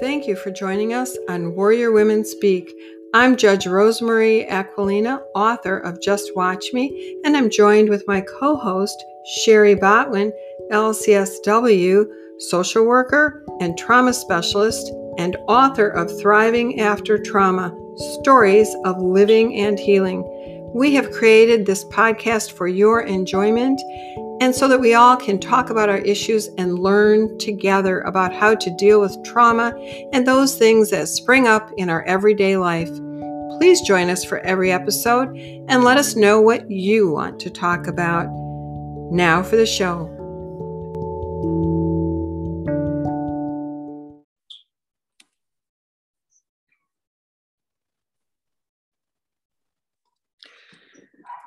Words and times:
Thank 0.00 0.28
you 0.28 0.36
for 0.36 0.52
joining 0.52 0.94
us 0.94 1.18
on 1.28 1.56
Warrior 1.56 1.90
Women 1.90 2.24
Speak. 2.24 2.72
I'm 3.14 3.36
Judge 3.36 3.64
Rosemarie 3.64 4.48
Aquilina, 4.48 5.20
author 5.34 5.78
of 5.78 6.00
Just 6.00 6.36
Watch 6.36 6.66
Me, 6.72 7.20
and 7.24 7.36
I'm 7.36 7.50
joined 7.50 7.88
with 7.88 8.06
my 8.06 8.20
co 8.20 8.54
host, 8.54 8.96
Shari 9.26 9.74
Botwin, 9.74 10.30
LCSW, 10.70 12.06
social 12.38 12.84
worker 12.84 13.44
and 13.60 13.76
trauma 13.76 14.12
specialist, 14.12 14.88
and 15.18 15.36
author 15.48 15.88
of 15.88 16.16
Thriving 16.20 16.78
After 16.78 17.18
Trauma 17.18 17.76
Stories 18.20 18.72
of 18.84 19.00
Living 19.00 19.56
and 19.56 19.80
Healing. 19.80 20.22
We 20.74 20.94
have 20.94 21.10
created 21.10 21.66
this 21.66 21.84
podcast 21.86 22.52
for 22.52 22.68
your 22.68 23.00
enjoyment 23.00 23.80
and 24.40 24.54
so 24.54 24.68
that 24.68 24.80
we 24.80 24.94
all 24.94 25.16
can 25.16 25.38
talk 25.38 25.70
about 25.70 25.88
our 25.88 25.98
issues 25.98 26.48
and 26.58 26.78
learn 26.78 27.36
together 27.38 28.00
about 28.00 28.32
how 28.32 28.54
to 28.54 28.76
deal 28.76 29.00
with 29.00 29.16
trauma 29.24 29.74
and 30.12 30.26
those 30.26 30.56
things 30.56 30.90
that 30.90 31.08
spring 31.08 31.46
up 31.46 31.70
in 31.76 31.90
our 31.90 32.02
everyday 32.04 32.56
life. 32.56 32.90
Please 33.58 33.80
join 33.82 34.08
us 34.08 34.24
for 34.24 34.38
every 34.40 34.70
episode 34.70 35.36
and 35.68 35.82
let 35.84 35.96
us 35.96 36.14
know 36.14 36.40
what 36.40 36.70
you 36.70 37.10
want 37.10 37.40
to 37.40 37.50
talk 37.50 37.86
about. 37.86 38.28
Now 39.10 39.42
for 39.42 39.56
the 39.56 39.66
show. 39.66 40.17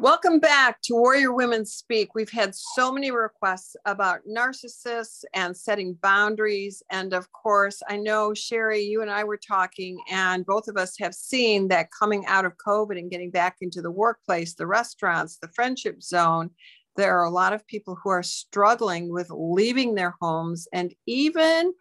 Welcome 0.01 0.39
back 0.39 0.81
to 0.85 0.95
Warrior 0.95 1.31
Women 1.31 1.63
Speak. 1.63 2.15
We've 2.15 2.31
had 2.31 2.55
so 2.55 2.91
many 2.91 3.11
requests 3.11 3.75
about 3.85 4.21
narcissists 4.27 5.23
and 5.35 5.55
setting 5.55 5.93
boundaries. 6.01 6.81
And 6.89 7.13
of 7.13 7.31
course, 7.33 7.83
I 7.87 7.97
know, 7.97 8.33
Shari, 8.33 8.81
you 8.81 9.03
and 9.03 9.11
I 9.11 9.23
were 9.23 9.37
talking, 9.37 9.99
and 10.09 10.43
both 10.43 10.67
of 10.67 10.75
us 10.75 10.97
have 10.97 11.13
seen 11.13 11.67
that 11.67 11.89
coming 11.91 12.25
out 12.25 12.45
of 12.45 12.57
COVID 12.57 12.97
and 12.97 13.11
getting 13.11 13.29
back 13.29 13.57
into 13.61 13.79
the 13.79 13.91
workplace, 13.91 14.55
the 14.55 14.65
restaurants, 14.65 15.37
the 15.37 15.49
friendship 15.49 16.01
zone, 16.01 16.49
there 16.95 17.19
are 17.19 17.25
a 17.25 17.29
lot 17.29 17.53
of 17.53 17.67
people 17.67 17.95
who 18.03 18.09
are 18.09 18.23
struggling 18.23 19.13
with 19.13 19.29
leaving 19.29 19.93
their 19.93 20.15
homes. 20.19 20.67
And 20.73 20.95
even 21.05 21.73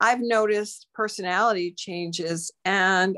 I've 0.00 0.20
noticed 0.20 0.88
personality 0.94 1.74
changes. 1.76 2.50
And 2.64 3.16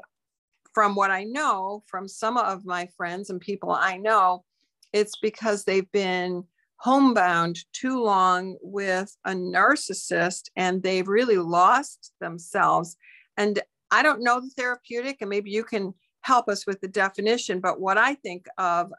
from 0.75 0.94
what 0.94 1.11
I 1.11 1.25
know 1.25 1.83
from 1.86 2.08
some 2.08 2.36
of 2.36 2.67
my 2.67 2.89
friends 2.97 3.30
and 3.30 3.41
people 3.41 3.70
I 3.70 3.97
know, 3.97 4.44
it's 4.92 5.17
because 5.22 5.64
they've 5.64 5.91
been 5.92 6.44
homebound 6.77 7.61
too 7.72 8.03
long 8.03 8.56
with 8.61 9.17
a 9.25 9.30
narcissist 9.30 10.50
and 10.56 10.83
they've 10.83 11.08
really 11.08 11.39
lost 11.39 12.12
themselves. 12.20 12.97
And 13.36 13.61
I 13.91 14.02
don't 14.02 14.22
know 14.22 14.41
the 14.41 14.50
therapeutic, 14.50 15.19
and 15.20 15.30
maybe 15.30 15.50
you 15.50 15.64
can 15.64 15.95
help 16.22 16.48
us 16.48 16.67
with 16.67 16.80
the 16.80 16.89
definition, 16.89 17.61
but 17.61 17.80
what 17.80 17.97
I 17.97 18.14
think 18.14 18.47
of 18.58 18.92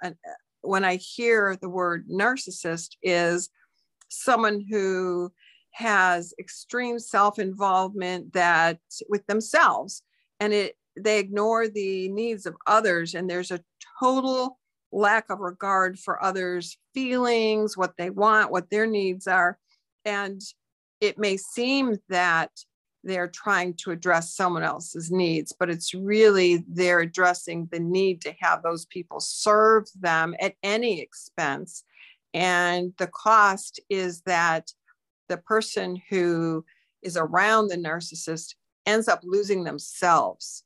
when 0.61 0.85
I 0.85 0.95
hear 0.95 1.57
the 1.61 1.69
word 1.69 2.07
narcissist 2.09 2.95
is 3.03 3.49
someone 4.09 4.65
who 4.69 5.31
has 5.71 6.33
extreme 6.39 6.97
self-involvement 6.99 8.31
that 8.33 8.79
with 9.09 9.25
themselves 9.27 10.03
and 10.39 10.53
it 10.53 10.77
they 10.97 11.19
ignore 11.19 11.67
the 11.67 12.09
needs 12.09 12.45
of 12.45 12.55
others 12.67 13.15
and 13.15 13.29
there's 13.29 13.51
a 13.51 13.61
total 13.99 14.59
lack 14.91 15.29
of 15.29 15.39
regard 15.39 15.99
for 15.99 16.23
others 16.23 16.77
feelings 16.93 17.75
what 17.77 17.93
they 17.97 18.09
want 18.09 18.51
what 18.51 18.69
their 18.69 18.87
needs 18.87 19.27
are. 19.27 19.57
And 20.05 20.41
it 21.01 21.17
may 21.17 21.37
seem 21.37 21.97
that 22.09 22.51
they're 23.03 23.27
trying 23.27 23.75
to 23.75 23.91
address 23.91 24.33
someone 24.35 24.63
else's 24.63 25.11
needs 25.11 25.53
but 25.59 25.69
it's 25.69 25.93
really 25.93 26.63
they're 26.67 27.01
addressing 27.01 27.67
the 27.71 27.79
need 27.79 28.19
to 28.21 28.33
have 28.39 28.63
those 28.63 28.85
people 28.87 29.19
serve 29.19 29.85
them 29.99 30.35
at 30.39 30.55
any 30.63 31.01
expense. 31.01 31.83
And 32.33 32.93
the 32.97 33.07
cost 33.07 33.79
is 33.89 34.21
that 34.21 34.71
the 35.29 35.37
person 35.37 36.01
who 36.09 36.65
is 37.01 37.15
around 37.17 37.67
the 37.67 37.77
narcissist 37.77 38.55
ends 38.85 39.07
up 39.07 39.21
losing 39.23 39.63
themselves 39.63 40.63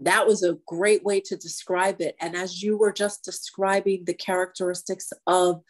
that 0.00 0.26
was 0.26 0.42
a 0.42 0.58
great 0.66 1.04
way 1.04 1.20
to 1.20 1.36
describe 1.36 2.00
it. 2.00 2.16
And 2.20 2.34
as 2.34 2.62
you 2.62 2.76
were 2.76 2.92
just 2.92 3.22
describing 3.22 4.04
the 4.04 4.14
characteristics 4.14 5.12
of 5.26 5.62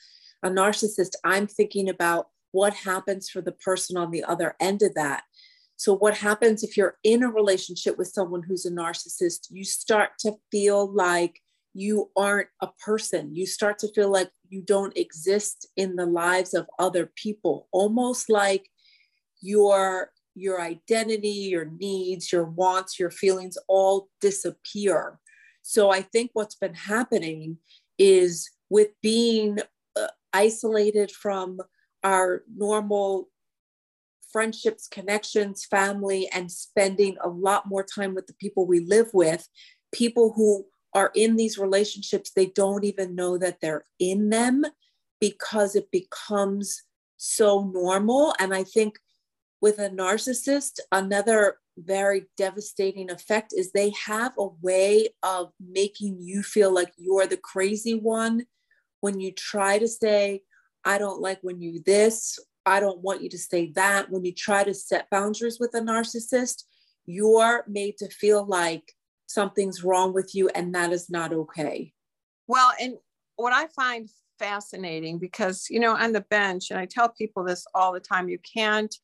a 0.43 0.49
narcissist, 0.49 1.17
I'm 1.25 1.47
thinking 1.47 1.89
about 1.89 2.29
what 2.53 2.75
happens 2.75 3.29
for 3.29 3.41
the 3.41 3.53
person 3.53 3.97
on 3.97 4.11
the 4.11 4.25
other 4.25 4.55
end 4.61 4.83
of 4.83 4.95
that. 4.95 5.25
So, 5.77 5.97
what 5.97 6.19
happens 6.19 6.63
if 6.63 6.77
you're 6.77 6.99
in 7.03 7.23
a 7.23 7.31
relationship 7.31 7.97
with 7.97 8.09
someone 8.09 8.43
who's 8.43 8.67
a 8.67 8.71
narcissist? 8.71 9.47
You 9.51 9.65
start 9.65 10.11
to 10.21 10.35
feel 10.51 10.93
like 10.93 11.41
you 11.73 12.11
aren't 12.17 12.49
a 12.61 12.69
person. 12.85 13.35
You 13.35 13.47
start 13.47 13.79
to 13.81 13.93
feel 13.93 14.11
like 14.11 14.31
you 14.49 14.63
don't 14.63 14.97
exist 14.97 15.67
in 15.77 15.97
the 15.97 16.07
lives 16.07 16.55
of 16.55 16.67
other 16.79 17.11
people, 17.17 17.69
almost 17.73 18.29
like 18.29 18.69
you're 19.41 20.11
your 20.35 20.61
identity, 20.61 21.29
your 21.29 21.67
needs, 21.79 22.33
your 22.33 22.45
wants, 22.45 22.99
your 22.99 23.11
feelings 23.11 23.59
all 23.69 24.09
disappear. 24.21 25.19
So 25.63 25.91
I 25.91 26.03
think 26.03 26.31
what's 26.33 26.55
been 26.55 26.75
happening 26.75 27.59
is 27.99 28.51
with 28.71 28.89
being 29.03 29.59
uh, 29.97 30.09
isolated 30.33 31.11
from 31.11 31.59
our 32.03 32.43
normal 32.57 33.29
friendships, 34.33 34.89
connections, 34.89 35.65
family, 35.65 36.29
and 36.33 36.51
spending 36.51 37.17
a 37.23 37.29
lot 37.29 37.69
more 37.69 37.83
time 37.83 38.15
with 38.15 38.27
the 38.27 38.35
people 38.35 38.67
we 38.67 38.81
live 38.81 39.11
with, 39.13 39.49
people 39.93 40.33
who 40.35 40.65
are 40.95 41.11
in 41.15 41.37
these 41.37 41.59
relationships, 41.59 42.31
they 42.31 42.47
don't 42.47 42.85
even 42.85 43.15
know 43.15 43.39
that 43.39 43.59
they're 43.61 43.85
in 43.99 44.31
them 44.31 44.65
because 45.21 45.77
it 45.77 45.91
becomes 45.91 46.83
so 47.17 47.71
normal. 47.73 48.35
And 48.39 48.55
I 48.55 48.65
think 48.65 48.99
with 49.61 49.79
a 49.79 49.91
narcissist, 49.91 50.81
another 50.91 51.59
very 51.77 52.27
devastating 52.37 53.11
effect 53.11 53.53
is 53.57 53.73
they 53.73 53.93
have 54.07 54.33
a 54.39 54.49
way 54.61 55.09
of 55.23 55.51
making 55.61 56.19
you 56.21 56.43
feel 56.43 56.73
like 56.73 56.93
you're 56.97 57.27
the 57.27 57.37
crazy 57.37 57.95
one 57.95 58.45
when 59.01 59.21
you 59.21 59.33
try 59.33 59.79
to 59.79 59.89
say, 59.89 60.43
I 60.85 60.99
don't 60.99 61.21
like 61.21 61.39
when 61.43 61.61
you 61.61 61.83
this, 61.85 62.39
I 62.67 62.81
don't 62.81 63.01
want 63.01 63.23
you 63.23 63.29
to 63.31 63.39
say 63.39 63.73
that. 63.75 64.11
When 64.11 64.25
you 64.25 64.33
try 64.35 64.65
to 64.65 64.75
set 64.75 65.11
boundaries 65.11 65.59
with 65.59 65.75
a 65.75 65.81
narcissist, 65.81 66.65
you're 67.07 67.65
made 67.67 67.97
to 67.99 68.09
feel 68.09 68.47
like 68.47 68.93
something's 69.27 69.83
wrong 69.83 70.13
with 70.13 70.35
you 70.35 70.49
and 70.55 70.75
that 70.75 70.93
is 70.93 71.09
not 71.09 71.33
okay. 71.33 71.93
Well, 72.47 72.73
and 72.81 72.95
what 73.37 73.53
I 73.53 73.69
find 73.69 74.09
fascinating 74.39 75.19
because, 75.19 75.67
you 75.71 75.81
know, 75.81 75.97
on 75.97 76.13
the 76.13 76.23
bench, 76.23 76.71
and 76.71 76.79
I 76.79 76.87
tell 76.87 77.09
people 77.09 77.45
this 77.45 77.65
all 77.75 77.93
the 77.93 78.01
time, 78.01 78.29
you 78.29 78.39
can't 78.55 78.95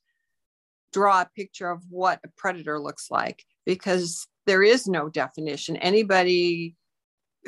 draw 0.97 1.21
a 1.21 1.31
picture 1.37 1.69
of 1.69 1.83
what 1.91 2.21
a 2.25 2.29
predator 2.39 2.81
looks 2.81 3.11
like 3.11 3.45
because 3.67 4.27
there 4.47 4.63
is 4.63 4.87
no 4.87 5.11
definition. 5.11 5.77
Anybody 5.77 6.75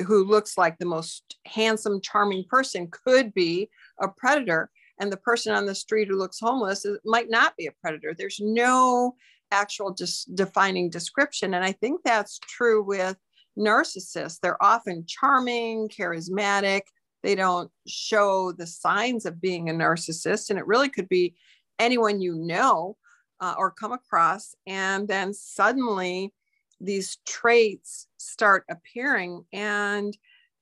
who 0.05 0.23
looks 0.23 0.55
like 0.55 0.77
the 0.77 0.85
most 0.85 1.37
handsome, 1.47 1.99
charming 1.99 2.43
person 2.47 2.87
could 2.91 3.33
be 3.33 3.67
a 3.99 4.07
predator. 4.07 4.69
And 4.99 5.11
the 5.11 5.17
person 5.17 5.51
on 5.55 5.65
the 5.65 5.73
street 5.73 6.09
who 6.09 6.15
looks 6.15 6.39
homeless 6.39 6.85
might 7.03 7.31
not 7.31 7.57
be 7.57 7.65
a 7.65 7.71
predator. 7.81 8.13
There's 8.13 8.39
no 8.39 9.15
actual 9.51 9.95
just 9.95 10.35
defining 10.35 10.91
description. 10.91 11.55
And 11.55 11.65
I 11.65 11.71
think 11.71 12.01
that's 12.05 12.37
true 12.37 12.83
with 12.83 13.17
narcissists. 13.57 14.39
They're 14.39 14.63
often 14.63 15.05
charming, 15.07 15.89
charismatic. 15.89 16.81
They 17.23 17.33
don't 17.33 17.71
show 17.87 18.51
the 18.51 18.67
signs 18.67 19.25
of 19.25 19.41
being 19.41 19.71
a 19.71 19.73
narcissist. 19.73 20.51
And 20.51 20.59
it 20.59 20.67
really 20.67 20.89
could 20.89 21.09
be 21.09 21.33
anyone 21.79 22.21
you 22.21 22.35
know 22.35 22.95
uh, 23.39 23.55
or 23.57 23.71
come 23.71 23.91
across. 23.91 24.55
And 24.67 25.07
then 25.07 25.33
suddenly 25.33 26.33
these 26.81 27.17
traits 27.25 28.07
start 28.17 28.65
appearing 28.69 29.45
and 29.51 30.15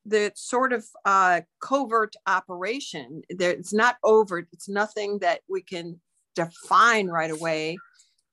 the 0.06 0.32
sort 0.36 0.74
of 0.74 0.86
uh, 1.06 1.42
covert 1.62 2.16
operation. 2.26 3.22
There, 3.30 3.52
it's 3.52 3.74
not 3.74 3.98
overt. 4.04 4.48
It's 4.54 4.70
nothing 4.70 5.20
that 5.20 5.42
we 5.50 5.62
can 5.62 6.00
define 6.34 7.08
right 7.08 7.32
away. 7.32 7.78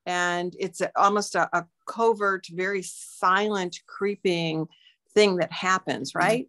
And 0.05 0.55
it's 0.59 0.81
a, 0.81 0.91
almost 0.95 1.35
a, 1.35 1.49
a, 1.51 1.65
covert, 1.87 2.47
very 2.51 2.81
silent, 2.81 3.79
creeping 3.87 4.67
thing 5.13 5.37
that 5.37 5.51
happens, 5.51 6.11
mm-hmm. 6.11 6.19
right? 6.19 6.47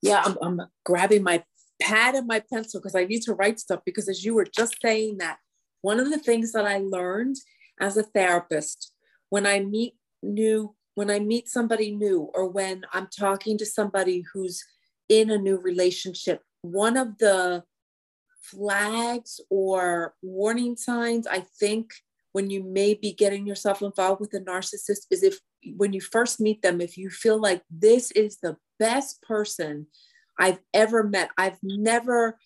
Yeah, 0.00 0.22
I'm, 0.24 0.36
I'm 0.42 0.60
grabbing 0.84 1.22
my 1.22 1.44
pad 1.80 2.14
and 2.14 2.26
my 2.26 2.40
pencil 2.40 2.80
because 2.80 2.96
I 2.96 3.04
need 3.04 3.22
to 3.22 3.34
write 3.34 3.60
stuff. 3.60 3.80
Because 3.84 4.08
as 4.08 4.24
you 4.24 4.34
were 4.34 4.46
just 4.46 4.76
saying 4.82 5.18
that, 5.18 5.38
one 5.82 6.00
of 6.00 6.10
the 6.10 6.18
things 6.18 6.52
that 6.52 6.64
I 6.64 6.78
learned 6.78 7.36
as 7.80 7.96
a 7.96 8.02
therapist 8.02 8.92
when 9.28 9.46
I 9.46 9.60
meet 9.60 9.94
new 10.22 10.74
when 10.94 11.10
I 11.10 11.20
meet 11.20 11.48
somebody 11.48 11.90
new 11.90 12.30
or 12.34 12.48
when 12.48 12.84
I'm 12.92 13.08
talking 13.18 13.56
to 13.58 13.66
somebody 13.66 14.24
who's 14.32 14.62
in 15.08 15.30
a 15.30 15.38
new 15.38 15.56
relationship, 15.56 16.42
one 16.60 16.98
of 16.98 17.16
the 17.16 17.64
flags 18.42 19.40
or 19.48 20.14
warning 20.20 20.76
signs 20.76 21.26
I 21.26 21.46
think 21.58 21.92
when 22.32 22.50
you 22.50 22.62
may 22.62 22.94
be 22.94 23.12
getting 23.12 23.46
yourself 23.46 23.82
involved 23.82 24.20
with 24.20 24.34
a 24.34 24.40
narcissist 24.40 25.06
is 25.10 25.22
if 25.22 25.38
when 25.76 25.92
you 25.92 26.00
first 26.00 26.40
meet 26.40 26.62
them, 26.62 26.80
if 26.80 26.98
you 26.98 27.08
feel 27.08 27.40
like 27.40 27.62
this 27.70 28.10
is 28.12 28.38
the 28.38 28.56
best 28.78 29.22
person 29.22 29.86
I've 30.38 30.58
ever 30.74 31.04
met, 31.04 31.30
I've 31.38 31.58
never 31.62 32.38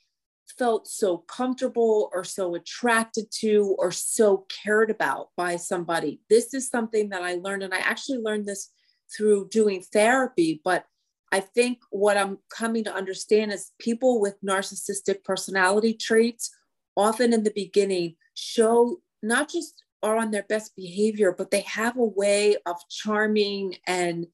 felt 0.59 0.87
so 0.89 1.19
comfortable 1.19 2.11
or 2.13 2.25
so 2.25 2.55
attracted 2.55 3.27
to 3.31 3.75
or 3.79 3.91
so 3.91 4.47
cared 4.49 4.91
about 4.91 5.29
by 5.37 5.57
somebody. 5.57 6.21
This 6.31 6.55
is 6.55 6.69
something 6.69 7.11
that 7.11 7.23
I 7.23 7.35
learned, 7.35 7.63
and 7.63 7.75
I 7.75 7.79
actually 7.79 8.19
learned 8.19 8.47
this 8.47 8.71
through 9.15 9.49
doing 9.49 9.83
therapy. 9.83 10.61
But 10.65 10.85
I 11.33 11.41
think 11.41 11.79
what 11.91 12.17
I'm 12.17 12.39
coming 12.49 12.85
to 12.85 12.95
understand 12.95 13.53
is 13.53 13.73
people 13.79 14.21
with 14.21 14.41
narcissistic 14.43 15.25
personality 15.25 15.95
traits 15.95 16.51
often 16.97 17.33
in 17.33 17.43
the 17.43 17.53
beginning 17.55 18.17
show 18.35 19.01
not 19.23 19.51
just 19.51 19.83
are 20.03 20.17
on 20.17 20.31
their 20.31 20.45
best 20.45 20.77
behavior, 20.77 21.35
but 21.37 21.51
they 21.51 21.63
have 21.63 21.97
a 21.97 22.05
way 22.05 22.57
of 22.67 22.77
charming 22.89 23.77
and 23.87 24.27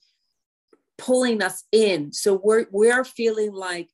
pulling 0.98 1.42
us 1.42 1.64
in. 1.72 2.12
So 2.12 2.40
we're 2.42 2.66
we're 2.70 3.04
feeling 3.04 3.52
like 3.52 3.88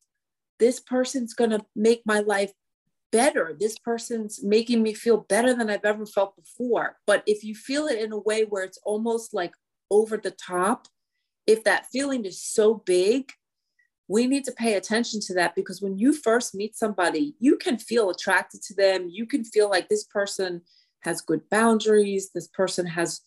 this 0.59 0.81
person's 0.81 1.35
going 1.35 1.51
to 1.51 1.65
make 1.75 2.03
my 2.05 2.21
life 2.21 2.53
better. 3.11 3.57
This 3.59 3.79
person's 3.79 4.43
making 4.43 4.83
me 4.83 4.95
feel 4.95 5.19
better 5.29 5.55
than 5.55 5.71
I've 5.71 5.85
ever 5.85 6.07
felt 6.07 6.37
before. 6.37 6.97
But 7.07 7.23
if 7.27 7.43
you 7.45 7.55
feel 7.55 7.87
it 7.87 8.01
in 8.01 8.13
a 8.13 8.19
way 8.19 8.45
where 8.45 8.65
it's 8.65 8.79
almost 8.85 9.33
like 9.33 9.53
over 9.91 10.17
the 10.17 10.31
top, 10.31 10.89
if 11.47 11.65
that 11.65 11.87
feeling 11.87 12.25
is 12.25 12.43
so 12.43 12.75
big, 12.75 13.31
we 14.09 14.27
need 14.27 14.45
to 14.45 14.53
pay 14.53 14.75
attention 14.75 15.21
to 15.21 15.35
that 15.35 15.55
because 15.55 15.83
when 15.83 15.99
you 15.99 16.13
first 16.13 16.55
meet 16.55 16.77
somebody, 16.77 17.35
you 17.39 17.57
can 17.57 17.79
feel 17.79 18.11
attracted 18.11 18.63
to 18.63 18.75
them. 18.75 19.09
You 19.11 19.27
can 19.27 19.45
feel 19.45 19.69
like 19.69 19.89
this 19.89 20.05
person 20.05 20.63
has 21.01 21.21
good 21.21 21.43
boundaries. 21.51 22.31
This 22.35 22.49
person 22.49 22.87
has 22.87 23.21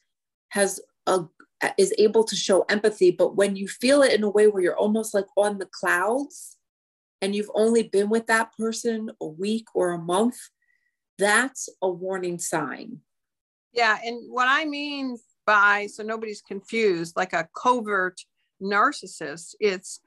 has 0.49 0.79
a 1.07 1.25
is 1.77 1.93
able 1.99 2.23
to 2.23 2.35
show 2.35 2.63
empathy. 2.63 3.11
But 3.11 3.35
when 3.35 3.55
you 3.55 3.67
feel 3.67 4.01
it 4.01 4.13
in 4.13 4.23
a 4.23 4.29
way 4.29 4.47
where 4.47 4.63
you're 4.63 4.77
almost 4.77 5.13
like 5.13 5.27
on 5.37 5.59
the 5.59 5.69
clouds, 5.71 6.57
and 7.21 7.35
you've 7.35 7.51
only 7.53 7.83
been 7.83 8.09
with 8.09 8.27
that 8.27 8.55
person 8.57 9.11
a 9.21 9.27
week 9.27 9.67
or 9.73 9.91
a 9.91 9.97
month, 9.97 10.37
that's 11.17 11.69
a 11.81 11.89
warning 11.89 12.39
sign. 12.39 12.99
Yeah. 13.73 13.97
And 14.03 14.31
what 14.31 14.47
I 14.49 14.65
mean 14.65 15.17
by, 15.45 15.87
so 15.87 16.03
nobody's 16.03 16.41
confused, 16.41 17.15
like 17.15 17.33
a 17.33 17.47
covert 17.55 18.19
narcissist, 18.61 19.55
it's 19.59 20.01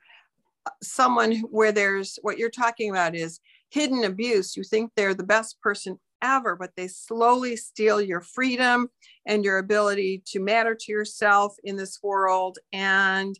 uh, 0.67 0.71
someone 0.83 1.37
where 1.51 1.73
there's 1.73 2.19
what 2.23 2.39
you're 2.39 2.51
talking 2.51 2.91
about 2.91 3.15
is 3.15 3.41
hidden 3.71 4.05
abuse. 4.05 4.57
You 4.57 4.65
think 4.65 4.93
they're 4.97 5.15
the 5.15 5.25
best 5.25 5.61
person 5.61 5.99
ever, 6.23 6.57
but 6.57 6.71
they 6.77 6.89
slowly 6.89 7.57
steal 7.57 8.01
your 8.01 8.21
freedom 8.21 8.89
and 9.27 9.45
your 9.45 9.59
ability 9.59 10.23
to 10.27 10.41
matter 10.41 10.75
to 10.75 10.93
yourself 10.93 11.57
in 11.65 11.77
this 11.77 12.01
world. 12.03 12.59
And 12.73 13.39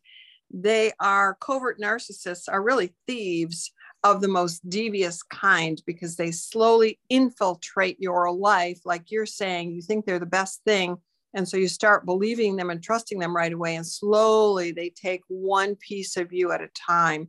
they 0.51 0.93
are 1.01 1.37
covert 1.41 1.81
narcissists 1.81 2.45
are 2.49 2.63
really 2.63 2.95
thieves 3.07 3.73
of 4.03 4.21
the 4.21 4.29
most 4.29 4.69
devious 4.69 5.23
kind 5.23 5.83
because 5.87 6.17
they 6.17 6.31
slowly 6.31 6.99
infiltrate 7.09 7.99
your 7.99 8.31
life. 8.31 8.81
Like 8.85 9.11
you're 9.11 9.27
saying 9.27 9.73
you 9.73 9.83
think 9.83 10.05
they're 10.05 10.19
the 10.19 10.27
best 10.27 10.63
thing 10.65 10.99
and 11.35 11.49
so 11.49 11.57
you 11.57 11.69
start 11.69 12.07
believing 12.07 12.57
them 12.57 12.71
and 12.71 12.83
trusting 12.83 13.19
them 13.19 13.35
right 13.37 13.53
away 13.53 13.75
and 13.75 13.87
slowly 13.87 14.71
they 14.71 14.91
take 14.91 15.23
one 15.27 15.75
piece 15.77 16.17
of 16.17 16.33
you 16.33 16.53
at 16.53 16.63
a 16.63 16.69
time. 16.69 17.29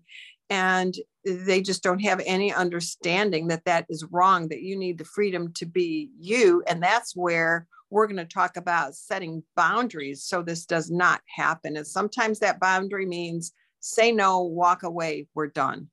And 0.52 0.96
they 1.26 1.60
just 1.60 1.82
don't 1.82 2.04
have 2.04 2.22
any 2.24 2.54
understanding 2.54 3.48
that 3.48 3.66
that 3.66 3.88
is 3.90 4.06
wrong 4.12 4.48
that 4.50 4.62
you 4.62 4.78
need 4.78 5.00
the 5.00 5.06
freedom 5.06 5.52
to 5.54 5.66
be 5.66 6.12
you. 6.20 6.64
And 6.68 6.84
that's 6.84 7.16
where 7.16 7.68
we're 7.96 8.08
going 8.08 8.18
to 8.18 8.26
talk 8.26 8.58
about 8.58 8.94
setting 8.94 9.42
boundaries 9.56 10.22
so 10.22 10.42
this 10.42 10.66
does 10.66 10.92
not 10.92 11.22
happen. 11.34 11.78
And 11.78 11.88
sometimes 11.88 12.40
that 12.40 12.60
boundary 12.60 13.06
means 13.06 13.54
say 13.80 14.12
no, 14.12 14.42
walk 14.42 14.84
away, 14.84 15.28
we're 15.34 15.48
done. 15.48 15.88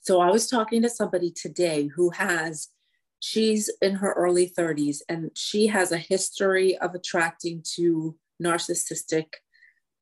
So 0.00 0.20
I 0.20 0.30
was 0.30 0.46
talking 0.46 0.82
to 0.82 0.90
somebody 0.90 1.30
today 1.30 1.88
who 1.96 2.10
has, 2.10 2.68
she's 3.20 3.70
in 3.80 3.94
her 3.94 4.12
early 4.12 4.46
30s 4.46 4.98
and 5.08 5.30
she 5.34 5.68
has 5.68 5.90
a 5.90 5.96
history 5.96 6.76
of 6.76 6.94
attracting 6.94 7.64
to 7.76 8.14
narcissistic 8.42 9.28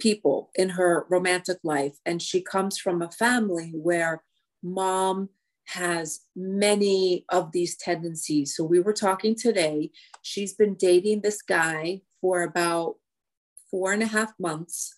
people 0.00 0.50
in 0.56 0.70
her 0.70 1.06
romantic 1.10 1.58
life. 1.62 1.96
And 2.04 2.20
she 2.20 2.42
comes 2.42 2.76
from 2.76 3.02
a 3.02 3.10
family 3.12 3.70
where 3.72 4.24
mom 4.64 5.28
has 5.70 6.20
many 6.34 7.24
of 7.28 7.52
these 7.52 7.76
tendencies. 7.76 8.54
So 8.56 8.64
we 8.64 8.80
were 8.80 8.92
talking 8.92 9.34
today. 9.34 9.90
She's 10.22 10.54
been 10.54 10.74
dating 10.74 11.20
this 11.20 11.42
guy 11.42 12.02
for 12.20 12.42
about 12.42 12.96
four 13.70 13.92
and 13.92 14.02
a 14.02 14.06
half 14.06 14.32
months. 14.38 14.94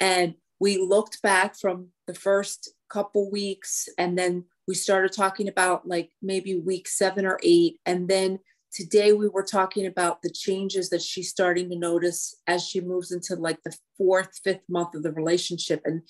And 0.00 0.34
we 0.60 0.78
looked 0.78 1.22
back 1.22 1.56
from 1.56 1.88
the 2.06 2.14
first 2.14 2.74
couple 2.90 3.30
weeks 3.30 3.88
and 3.98 4.16
then 4.16 4.44
we 4.68 4.74
started 4.74 5.12
talking 5.12 5.48
about 5.48 5.86
like 5.86 6.10
maybe 6.22 6.58
week 6.58 6.86
seven 6.86 7.26
or 7.26 7.38
eight. 7.42 7.80
And 7.86 8.08
then 8.08 8.38
today 8.72 9.12
we 9.12 9.28
were 9.28 9.42
talking 9.42 9.86
about 9.86 10.22
the 10.22 10.30
changes 10.30 10.90
that 10.90 11.02
she's 11.02 11.30
starting 11.30 11.70
to 11.70 11.76
notice 11.76 12.36
as 12.46 12.62
she 12.62 12.80
moves 12.80 13.12
into 13.12 13.36
like 13.36 13.62
the 13.62 13.76
fourth, 13.96 14.40
fifth 14.42 14.64
month 14.68 14.94
of 14.94 15.02
the 15.02 15.12
relationship. 15.12 15.80
And 15.84 16.02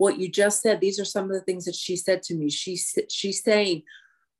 what 0.00 0.18
you 0.18 0.30
just 0.30 0.62
said 0.62 0.80
these 0.80 0.98
are 0.98 1.04
some 1.04 1.26
of 1.26 1.32
the 1.32 1.42
things 1.42 1.66
that 1.66 1.74
she 1.74 1.94
said 1.94 2.22
to 2.22 2.34
me. 2.34 2.48
She's 2.48 2.98
she's 3.10 3.44
saying 3.44 3.82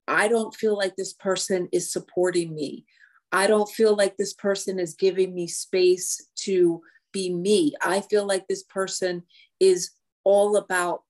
i 0.08 0.26
don't 0.26 0.54
feel 0.54 0.74
like 0.74 0.96
this 0.96 1.12
person 1.12 1.68
is 1.70 1.92
supporting 1.92 2.54
me. 2.54 2.86
I 3.30 3.46
don't 3.46 3.68
feel 3.68 3.94
like 3.94 4.16
this 4.16 4.32
person 4.32 4.80
is 4.80 4.94
giving 4.94 5.34
me 5.34 5.46
space 5.46 6.28
to 6.46 6.80
be 7.12 7.32
me. 7.32 7.74
I 7.82 8.00
feel 8.00 8.26
like 8.26 8.48
this 8.48 8.62
person 8.62 9.24
is 9.60 9.90
all 10.24 10.56
about 10.56 11.02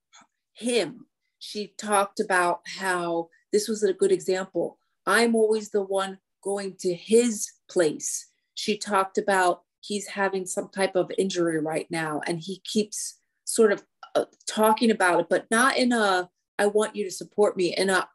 him. 0.52 1.06
She 1.38 1.72
talked 1.78 2.18
about 2.18 2.60
how 2.66 3.28
this 3.52 3.68
was 3.68 3.84
a 3.84 3.92
good 3.92 4.10
example. 4.10 4.78
I'm 5.06 5.36
always 5.36 5.70
the 5.70 5.82
one 5.82 6.18
going 6.42 6.74
to 6.80 6.92
his 6.92 7.48
place. 7.70 8.28
She 8.54 8.76
talked 8.76 9.16
about 9.16 9.62
he's 9.80 10.08
having 10.08 10.44
some 10.44 10.70
type 10.70 10.96
of 10.96 11.12
injury 11.16 11.60
right 11.60 11.86
now 11.88 12.20
and 12.26 12.40
he 12.40 12.60
keeps 12.64 13.20
sort 13.44 13.72
of 13.72 13.84
uh, 14.14 14.24
talking 14.48 14.90
about 14.90 15.20
it, 15.20 15.26
but 15.28 15.46
not 15.50 15.76
in 15.76 15.92
a, 15.92 16.28
I 16.58 16.66
want 16.66 16.96
you 16.96 17.04
to 17.04 17.10
support 17.10 17.56
me, 17.56 17.74
in 17.76 17.90
a, 17.90 18.08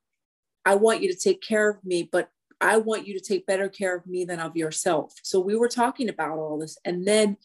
I 0.66 0.76
want 0.76 1.02
you 1.02 1.12
to 1.12 1.18
take 1.18 1.42
care 1.42 1.70
of 1.70 1.84
me, 1.84 2.10
but 2.12 2.30
I 2.62 2.78
want 2.78 3.06
you 3.06 3.14
to 3.14 3.24
take 3.24 3.46
better 3.46 3.70
care 3.70 3.96
of 3.96 4.08
me 4.08 4.26
than 4.26 4.40
of 4.40 4.56
yourself. 4.56 5.14
So 5.24 5.40
we 5.40 5.56
were 5.56 5.68
talking 5.68 6.10
about 6.10 6.38
all 6.38 6.58
this. 6.58 6.78
And 6.86 7.06
then 7.06 7.38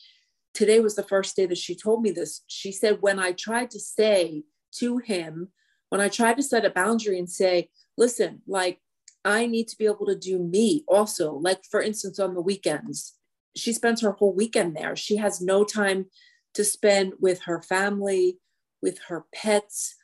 today 0.55 0.81
was 0.81 0.95
the 0.95 1.03
first 1.03 1.37
day 1.37 1.47
that 1.47 1.59
she 1.59 1.75
told 1.75 2.03
me 2.03 2.11
this. 2.11 2.43
She 2.47 2.73
said, 2.73 2.99
when 3.01 3.19
I 3.19 3.33
tried 3.33 3.71
to 3.73 3.81
say 3.81 4.45
to 4.77 4.99
him, 4.99 5.49
when 5.89 6.01
I 6.01 6.09
tried 6.09 6.37
to 6.37 6.43
set 6.43 6.65
a 6.65 6.71
boundary 6.71 7.19
and 7.19 7.29
say, 7.29 7.71
listen, 7.99 8.43
like, 8.47 8.81
I 9.25 9.47
need 9.47 9.69
to 9.69 9.77
be 9.77 9.85
able 9.85 10.07
to 10.07 10.17
do 10.17 10.39
me 10.39 10.85
also. 10.89 11.35
Like, 11.35 11.65
for 11.71 11.83
instance, 11.83 12.19
on 12.19 12.35
the 12.35 12.41
weekends, 12.41 13.17
she 13.57 13.73
spends 13.73 14.01
her 14.01 14.13
whole 14.13 14.33
weekend 14.33 14.77
there. 14.77 14.97
She 14.97 15.17
has 15.17 15.41
no 15.41 15.65
time 15.65 16.07
to 16.55 16.65
spend 16.65 17.15
with 17.21 17.43
her 17.43 17.61
family, 17.61 18.39
with 18.83 18.99
her 19.09 19.25
pets. 19.33 19.95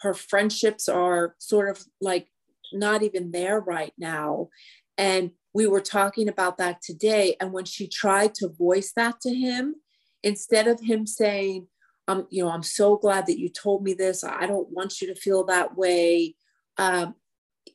Her 0.00 0.14
friendships 0.14 0.88
are 0.88 1.34
sort 1.38 1.68
of 1.68 1.84
like 2.00 2.28
not 2.72 3.02
even 3.02 3.30
there 3.30 3.60
right 3.60 3.92
now. 3.98 4.48
And 4.96 5.32
we 5.54 5.66
were 5.66 5.80
talking 5.80 6.28
about 6.28 6.58
that 6.58 6.82
today. 6.82 7.36
And 7.40 7.52
when 7.52 7.64
she 7.64 7.88
tried 7.88 8.34
to 8.36 8.48
voice 8.48 8.92
that 8.96 9.20
to 9.22 9.34
him, 9.34 9.76
instead 10.22 10.68
of 10.68 10.80
him 10.80 11.06
saying, 11.06 11.68
um, 12.06 12.26
you 12.30 12.42
know, 12.42 12.50
I'm 12.50 12.62
so 12.62 12.96
glad 12.96 13.26
that 13.26 13.38
you 13.38 13.48
told 13.48 13.82
me 13.82 13.92
this. 13.92 14.24
I 14.24 14.46
don't 14.46 14.70
want 14.70 15.00
you 15.00 15.08
to 15.08 15.20
feel 15.20 15.44
that 15.44 15.76
way. 15.76 16.36
Um, 16.78 17.14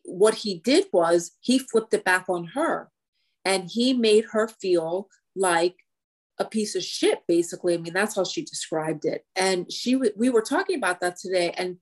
what 0.03 0.35
he 0.35 0.59
did 0.59 0.85
was 0.91 1.31
he 1.39 1.59
flipped 1.59 1.93
it 1.93 2.03
back 2.03 2.25
on 2.27 2.45
her 2.55 2.89
and 3.45 3.69
he 3.69 3.93
made 3.93 4.25
her 4.31 4.47
feel 4.47 5.07
like 5.35 5.75
a 6.43 6.49
piece 6.49 6.75
of 6.75 6.83
shit 6.83 7.19
basically. 7.27 7.73
I 7.73 7.77
mean 7.77 7.93
that's 7.93 8.15
how 8.15 8.23
she 8.23 8.43
described 8.43 9.05
it. 9.05 9.25
And 9.35 9.71
she 9.71 9.95
we 9.95 10.29
were 10.29 10.41
talking 10.41 10.77
about 10.77 11.01
that 11.01 11.17
today. 11.17 11.51
And 11.57 11.77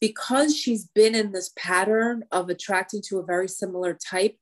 because 0.00 0.56
she's 0.56 0.86
been 0.86 1.14
in 1.14 1.32
this 1.32 1.52
pattern 1.56 2.24
of 2.32 2.48
attracting 2.48 3.02
to 3.08 3.18
a 3.18 3.24
very 3.24 3.48
similar 3.48 3.94
type 3.94 4.36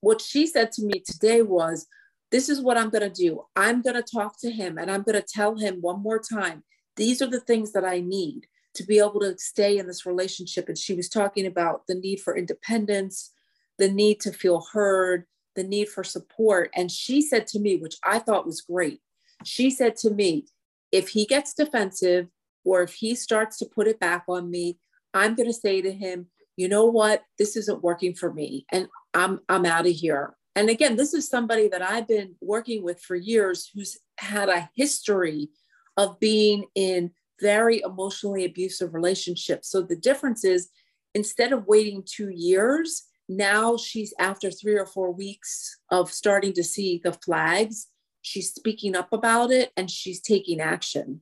what 0.00 0.20
she 0.20 0.46
said 0.46 0.70
to 0.72 0.84
me 0.84 1.02
today 1.04 1.40
was 1.40 1.86
this 2.30 2.48
is 2.48 2.60
what 2.60 2.76
i'm 2.76 2.90
going 2.90 3.08
to 3.10 3.22
do. 3.22 3.42
I'm 3.56 3.80
going 3.80 3.96
to 3.96 4.02
talk 4.02 4.38
to 4.40 4.50
him 4.50 4.78
and 4.78 4.90
i'm 4.90 5.02
going 5.02 5.20
to 5.20 5.26
tell 5.26 5.56
him 5.56 5.76
one 5.80 6.02
more 6.02 6.20
time 6.20 6.62
these 6.96 7.22
are 7.22 7.26
the 7.26 7.40
things 7.40 7.72
that 7.72 7.84
i 7.84 8.00
need 8.00 8.46
to 8.74 8.84
be 8.84 8.98
able 8.98 9.20
to 9.20 9.36
stay 9.38 9.76
in 9.76 9.86
this 9.86 10.06
relationship. 10.06 10.66
And 10.66 10.78
she 10.78 10.94
was 10.94 11.10
talking 11.10 11.46
about 11.46 11.86
the 11.86 11.94
need 11.94 12.20
for 12.20 12.36
independence 12.36 13.32
the 13.78 13.90
need 13.90 14.20
to 14.20 14.32
feel 14.32 14.64
heard 14.72 15.24
the 15.54 15.64
need 15.64 15.88
for 15.88 16.04
support. 16.04 16.70
And 16.74 16.90
she 16.90 17.22
said 17.22 17.46
to 17.48 17.60
me, 17.60 17.76
which 17.76 17.96
I 18.04 18.18
thought 18.18 18.46
was 18.46 18.60
great, 18.60 19.00
she 19.44 19.70
said 19.70 19.96
to 19.96 20.10
me, 20.10 20.46
if 20.90 21.08
he 21.08 21.24
gets 21.24 21.54
defensive 21.54 22.28
or 22.64 22.82
if 22.82 22.94
he 22.94 23.14
starts 23.14 23.58
to 23.58 23.66
put 23.66 23.88
it 23.88 23.98
back 23.98 24.24
on 24.28 24.50
me, 24.50 24.78
I'm 25.14 25.34
going 25.34 25.48
to 25.48 25.54
say 25.54 25.82
to 25.82 25.92
him, 25.92 26.26
you 26.56 26.68
know 26.68 26.86
what, 26.86 27.22
this 27.38 27.56
isn't 27.56 27.82
working 27.82 28.14
for 28.14 28.32
me 28.32 28.66
and 28.70 28.88
I'm 29.14 29.40
I'm 29.48 29.66
out 29.66 29.86
of 29.86 29.92
here. 29.92 30.34
And 30.54 30.68
again, 30.68 30.96
this 30.96 31.14
is 31.14 31.28
somebody 31.28 31.68
that 31.68 31.82
I've 31.82 32.06
been 32.06 32.34
working 32.40 32.82
with 32.82 33.00
for 33.00 33.16
years 33.16 33.70
who's 33.74 33.98
had 34.18 34.48
a 34.48 34.68
history 34.74 35.48
of 35.96 36.20
being 36.20 36.66
in 36.74 37.10
very 37.40 37.80
emotionally 37.80 38.44
abusive 38.44 38.94
relationships. 38.94 39.70
So 39.70 39.82
the 39.82 39.96
difference 39.96 40.44
is 40.44 40.68
instead 41.14 41.52
of 41.52 41.66
waiting 41.66 42.04
two 42.06 42.28
years, 42.28 43.04
now 43.36 43.76
she's 43.76 44.14
after 44.18 44.50
three 44.50 44.76
or 44.76 44.86
four 44.86 45.12
weeks 45.12 45.78
of 45.90 46.10
starting 46.10 46.52
to 46.54 46.64
see 46.64 47.00
the 47.02 47.12
flags, 47.12 47.88
she's 48.22 48.52
speaking 48.52 48.96
up 48.96 49.12
about 49.12 49.50
it 49.50 49.72
and 49.76 49.90
she's 49.90 50.20
taking 50.20 50.60
action. 50.60 51.20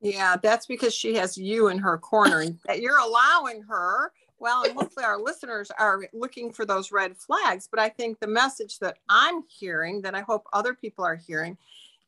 Yeah, 0.00 0.36
that's 0.42 0.66
because 0.66 0.92
she 0.94 1.14
has 1.14 1.38
you 1.38 1.68
in 1.68 1.78
her 1.78 1.96
corner 1.96 2.46
that 2.66 2.80
you're 2.80 2.98
allowing 2.98 3.62
her. 3.62 4.12
Well, 4.40 4.64
and 4.64 4.74
hopefully 4.74 5.06
our 5.06 5.20
listeners 5.20 5.70
are 5.78 6.00
looking 6.12 6.52
for 6.52 6.66
those 6.66 6.90
red 6.90 7.16
flags. 7.16 7.68
But 7.70 7.78
I 7.78 7.88
think 7.88 8.18
the 8.18 8.26
message 8.26 8.80
that 8.80 8.96
I'm 9.08 9.44
hearing, 9.48 10.02
that 10.02 10.16
I 10.16 10.22
hope 10.22 10.44
other 10.52 10.74
people 10.74 11.04
are 11.04 11.14
hearing, 11.14 11.56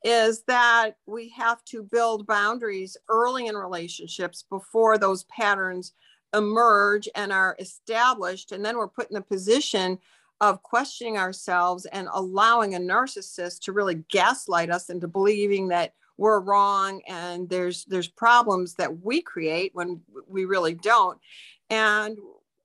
is 0.03 0.43
that 0.49 0.97
we 1.07 1.31
have 1.31 1.65
to 1.67 1.85
build 1.85 2.27
boundaries 2.27 2.97
early 3.09 3.47
in 3.47 3.55
relationships 3.55 4.45
before 4.51 4.99
those 4.99 5.25
patterns 5.25 5.93
emerge 6.35 7.09
and 7.15 7.33
are 7.33 7.57
established. 7.59 8.53
And 8.53 8.65
then 8.65 8.77
we're 8.77 8.89
put 8.89 9.11
in 9.11 9.15
the 9.15 9.23
position 9.23 9.99
of 10.41 10.63
questioning 10.63 11.17
ourselves 11.17 11.87
and 11.87 12.09
allowing 12.13 12.75
a 12.75 12.79
narcissist 12.79 13.61
to 13.61 13.73
really 13.73 14.05
gaslight 14.11 14.71
us 14.71 14.91
into 14.91 15.09
believing 15.09 15.69
that 15.69 15.95
we're 16.17 16.41
wrong 16.41 17.01
and 17.09 17.49
there's 17.49 17.85
there's 17.87 18.09
problems 18.09 18.75
that 18.75 19.03
we 19.03 19.21
create 19.21 19.71
when 19.75 20.01
we 20.29 20.45
really 20.45 20.75
don't 20.75 21.19
and 21.71 22.19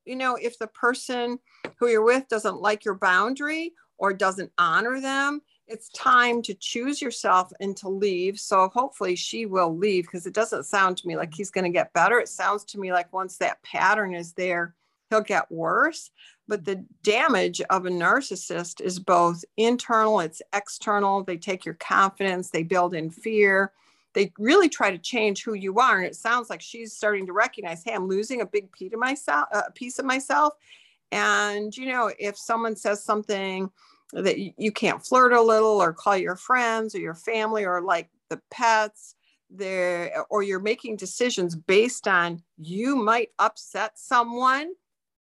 you 0.05 0.15
know 0.15 0.35
if 0.35 0.59
the 0.59 0.67
person 0.67 1.39
who 1.77 1.87
you're 1.87 2.03
with 2.03 2.27
doesn't 2.27 2.61
like 2.61 2.85
your 2.85 2.93
boundary 2.93 3.73
or 3.97 4.13
doesn't 4.13 4.51
honor 4.57 5.01
them 5.01 5.41
it's 5.69 5.89
time 5.89 6.41
to 6.41 6.53
choose 6.53 7.01
yourself 7.01 7.51
and 7.59 7.77
to 7.77 7.89
leave 7.89 8.39
so 8.39 8.69
hopefully 8.69 9.15
she 9.15 9.45
will 9.45 9.75
leave 9.75 10.05
because 10.05 10.25
it 10.25 10.33
doesn't 10.33 10.65
sound 10.65 10.97
to 10.97 11.07
me 11.07 11.15
like 11.15 11.33
he's 11.33 11.51
going 11.51 11.63
to 11.63 11.69
get 11.69 11.93
better 11.93 12.19
it 12.19 12.27
sounds 12.29 12.63
to 12.63 12.79
me 12.79 12.91
like 12.91 13.11
once 13.13 13.37
that 13.37 13.61
pattern 13.63 14.13
is 14.13 14.33
there 14.33 14.75
he'll 15.09 15.21
get 15.21 15.49
worse 15.51 16.11
but 16.49 16.65
the 16.65 16.83
damage 17.03 17.61
of 17.69 17.85
a 17.85 17.91
narcissist 17.91 18.81
is 18.81 18.99
both 18.99 19.45
internal, 19.55 20.19
it's 20.19 20.41
external. 20.51 21.23
They 21.23 21.37
take 21.37 21.63
your 21.63 21.75
confidence, 21.75 22.49
they 22.49 22.63
build 22.63 22.95
in 22.95 23.11
fear. 23.11 23.71
They 24.15 24.33
really 24.39 24.67
try 24.67 24.89
to 24.89 24.97
change 24.97 25.43
who 25.43 25.53
you 25.53 25.77
are. 25.77 25.97
And 25.97 26.07
it 26.07 26.15
sounds 26.15 26.49
like 26.49 26.61
she's 26.61 26.95
starting 26.95 27.27
to 27.27 27.33
recognize, 27.33 27.83
hey, 27.83 27.93
I'm 27.93 28.07
losing 28.07 28.41
a 28.41 28.47
big 28.47 28.71
piece 28.71 28.91
of 28.91 28.99
myself, 28.99 29.47
a 29.51 29.71
piece 29.71 29.99
of 29.99 30.05
myself. 30.05 30.55
And, 31.11 31.75
you 31.77 31.85
know, 31.85 32.11
if 32.17 32.35
someone 32.35 32.75
says 32.75 33.03
something 33.03 33.69
that 34.13 34.37
you 34.37 34.71
can't 34.71 35.05
flirt 35.05 35.33
a 35.33 35.41
little 35.41 35.81
or 35.81 35.93
call 35.93 36.17
your 36.17 36.35
friends 36.35 36.95
or 36.95 36.99
your 36.99 37.15
family 37.15 37.65
or 37.65 37.81
like 37.81 38.09
the 38.29 38.41
pets, 38.49 39.15
there 39.49 40.25
or 40.29 40.43
you're 40.43 40.59
making 40.59 40.95
decisions 40.95 41.55
based 41.55 42.07
on 42.07 42.41
you 42.57 42.95
might 42.95 43.29
upset 43.39 43.97
someone 43.97 44.71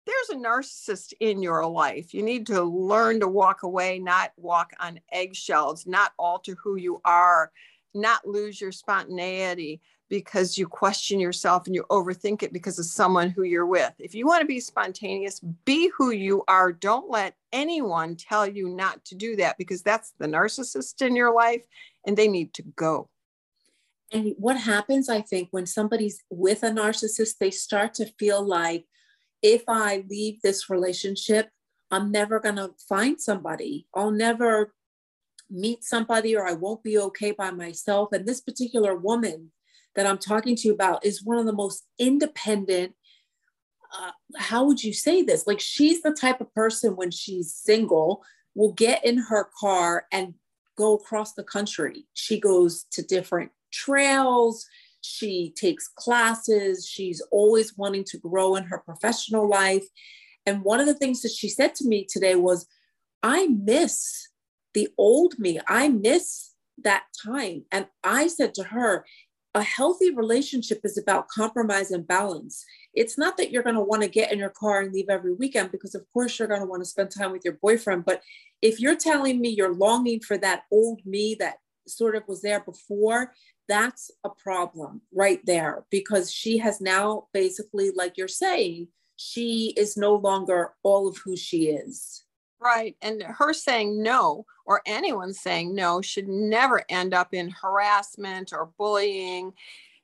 there's 0.06 0.30
a 0.30 0.42
narcissist 0.42 1.14
in 1.20 1.42
your 1.42 1.66
life. 1.66 2.12
You 2.12 2.22
need 2.22 2.46
to 2.48 2.62
learn 2.62 3.20
to 3.20 3.28
walk 3.28 3.62
away, 3.62 3.98
not 3.98 4.32
walk 4.36 4.72
on 4.78 5.00
eggshells, 5.10 5.86
not 5.86 6.12
alter 6.18 6.54
who 6.62 6.76
you 6.76 7.00
are, 7.04 7.50
not 7.94 8.26
lose 8.26 8.60
your 8.60 8.72
spontaneity 8.72 9.80
because 10.08 10.58
you 10.58 10.66
question 10.66 11.18
yourself 11.18 11.66
and 11.66 11.74
you 11.74 11.84
overthink 11.90 12.42
it 12.42 12.52
because 12.52 12.78
of 12.78 12.84
someone 12.84 13.30
who 13.30 13.42
you're 13.42 13.66
with. 13.66 13.92
If 13.98 14.14
you 14.14 14.26
want 14.26 14.40
to 14.42 14.46
be 14.46 14.60
spontaneous, 14.60 15.40
be 15.64 15.90
who 15.96 16.10
you 16.10 16.44
are. 16.46 16.72
Don't 16.72 17.10
let 17.10 17.34
anyone 17.52 18.16
tell 18.16 18.46
you 18.46 18.68
not 18.68 19.04
to 19.06 19.14
do 19.14 19.36
that 19.36 19.56
because 19.58 19.82
that's 19.82 20.12
the 20.18 20.26
narcissist 20.26 21.04
in 21.04 21.16
your 21.16 21.34
life 21.34 21.64
and 22.06 22.16
they 22.16 22.28
need 22.28 22.52
to 22.54 22.62
go. 22.76 23.08
And 24.12 24.34
what 24.38 24.56
happens, 24.56 25.08
I 25.08 25.22
think, 25.22 25.48
when 25.50 25.66
somebody's 25.66 26.22
with 26.30 26.62
a 26.62 26.70
narcissist, 26.70 27.38
they 27.38 27.50
start 27.50 27.94
to 27.94 28.06
feel 28.18 28.46
like 28.46 28.84
if 29.42 29.64
I 29.66 30.04
leave 30.08 30.40
this 30.40 30.70
relationship, 30.70 31.50
I'm 31.90 32.10
never 32.10 32.40
going 32.40 32.56
to 32.56 32.72
find 32.88 33.20
somebody. 33.20 33.86
I'll 33.94 34.10
never 34.10 34.74
meet 35.50 35.84
somebody 35.84 36.36
or 36.36 36.46
I 36.46 36.52
won't 36.52 36.82
be 36.82 36.98
okay 36.98 37.32
by 37.32 37.50
myself. 37.50 38.12
And 38.12 38.26
this 38.26 38.40
particular 38.40 38.94
woman 38.94 39.50
that 39.96 40.06
I'm 40.06 40.18
talking 40.18 40.56
to 40.56 40.68
you 40.68 40.74
about 40.74 41.04
is 41.04 41.24
one 41.24 41.38
of 41.38 41.46
the 41.46 41.52
most 41.52 41.84
independent. 41.98 42.94
Uh, 43.96 44.10
how 44.36 44.64
would 44.64 44.82
you 44.82 44.92
say 44.92 45.22
this? 45.22 45.46
Like, 45.46 45.60
she's 45.60 46.02
the 46.02 46.12
type 46.12 46.40
of 46.40 46.52
person 46.54 46.96
when 46.96 47.10
she's 47.10 47.54
single 47.54 48.24
will 48.54 48.72
get 48.72 49.04
in 49.04 49.18
her 49.18 49.48
car 49.58 50.06
and 50.12 50.34
go 50.76 50.94
across 50.94 51.34
the 51.34 51.44
country. 51.44 52.06
She 52.14 52.40
goes 52.40 52.84
to 52.92 53.02
different 53.02 53.52
trails. 53.72 54.66
She 55.00 55.52
takes 55.56 55.86
classes. 55.88 56.88
She's 56.88 57.20
always 57.30 57.76
wanting 57.76 58.04
to 58.04 58.18
grow 58.18 58.56
in 58.56 58.64
her 58.64 58.78
professional 58.78 59.48
life. 59.48 59.84
And 60.46 60.62
one 60.62 60.80
of 60.80 60.86
the 60.86 60.94
things 60.94 61.22
that 61.22 61.32
she 61.32 61.48
said 61.48 61.74
to 61.76 61.88
me 61.88 62.06
today 62.08 62.34
was, 62.34 62.66
I 63.22 63.46
miss 63.46 64.28
the 64.74 64.88
old 64.98 65.38
me. 65.38 65.60
I 65.68 65.88
miss 65.88 66.52
that 66.82 67.04
time. 67.24 67.64
And 67.70 67.86
I 68.02 68.26
said 68.26 68.54
to 68.54 68.64
her, 68.64 69.06
a 69.54 69.62
healthy 69.62 70.14
relationship 70.14 70.80
is 70.84 70.98
about 70.98 71.28
compromise 71.28 71.92
and 71.92 72.06
balance. 72.06 72.64
It's 72.92 73.16
not 73.16 73.36
that 73.36 73.50
you're 73.50 73.62
going 73.62 73.76
to 73.76 73.80
want 73.80 74.02
to 74.02 74.08
get 74.08 74.32
in 74.32 74.38
your 74.38 74.50
car 74.50 74.80
and 74.80 74.92
leave 74.92 75.08
every 75.08 75.32
weekend, 75.32 75.70
because 75.70 75.94
of 75.94 76.04
course 76.12 76.38
you're 76.38 76.48
going 76.48 76.60
to 76.60 76.66
want 76.66 76.82
to 76.82 76.88
spend 76.88 77.10
time 77.10 77.32
with 77.32 77.44
your 77.44 77.58
boyfriend. 77.62 78.04
But 78.04 78.22
if 78.62 78.80
you're 78.80 78.96
telling 78.96 79.40
me 79.40 79.50
you're 79.50 79.74
longing 79.74 80.20
for 80.20 80.36
that 80.38 80.62
old 80.70 81.00
me 81.04 81.36
that 81.38 81.56
sort 81.86 82.16
of 82.16 82.24
was 82.26 82.42
there 82.42 82.60
before, 82.60 83.32
that's 83.68 84.10
a 84.24 84.30
problem 84.30 85.02
right 85.12 85.40
there 85.46 85.84
because 85.90 86.32
she 86.32 86.58
has 86.58 86.80
now 86.80 87.28
basically, 87.32 87.90
like 87.94 88.16
you're 88.16 88.28
saying, 88.28 88.88
she 89.16 89.72
is 89.76 89.96
no 89.96 90.14
longer 90.14 90.72
all 90.82 91.06
of 91.06 91.16
who 91.18 91.36
she 91.36 91.68
is. 91.68 92.24
Right. 92.60 92.96
And 93.02 93.22
her 93.22 93.52
saying 93.52 94.02
no, 94.02 94.46
or 94.64 94.80
anyone 94.86 95.32
saying 95.32 95.74
no, 95.74 96.00
should 96.00 96.28
never 96.28 96.84
end 96.88 97.14
up 97.14 97.34
in 97.34 97.50
harassment 97.50 98.52
or 98.52 98.70
bullying, 98.78 99.52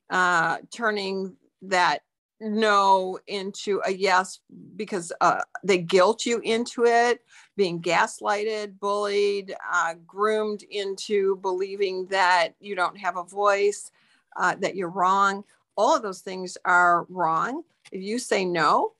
uh, 0.09 0.57
turning 0.71 1.35
that 1.63 2.01
no 2.41 3.19
into 3.27 3.81
a 3.85 3.91
yes 3.91 4.39
because 4.75 5.13
uh, 5.21 5.41
they 5.63 5.77
guilt 5.77 6.25
you 6.25 6.39
into 6.39 6.85
it, 6.85 7.21
being 7.55 7.79
gaslighted, 7.79 8.79
bullied, 8.79 9.55
uh, 9.71 9.93
groomed 10.07 10.63
into 10.63 11.35
believing 11.37 12.07
that 12.07 12.49
you 12.59 12.75
don't 12.75 12.97
have 12.97 13.15
a 13.17 13.23
voice, 13.23 13.91
uh, 14.37 14.55
that 14.59 14.75
you're 14.75 14.89
wrong. 14.89 15.43
All 15.75 15.95
of 15.95 16.01
those 16.01 16.21
things 16.21 16.57
are 16.65 17.05
wrong. 17.09 17.63
If 17.91 18.01
you 18.01 18.17
say 18.17 18.43
no, 18.43 18.93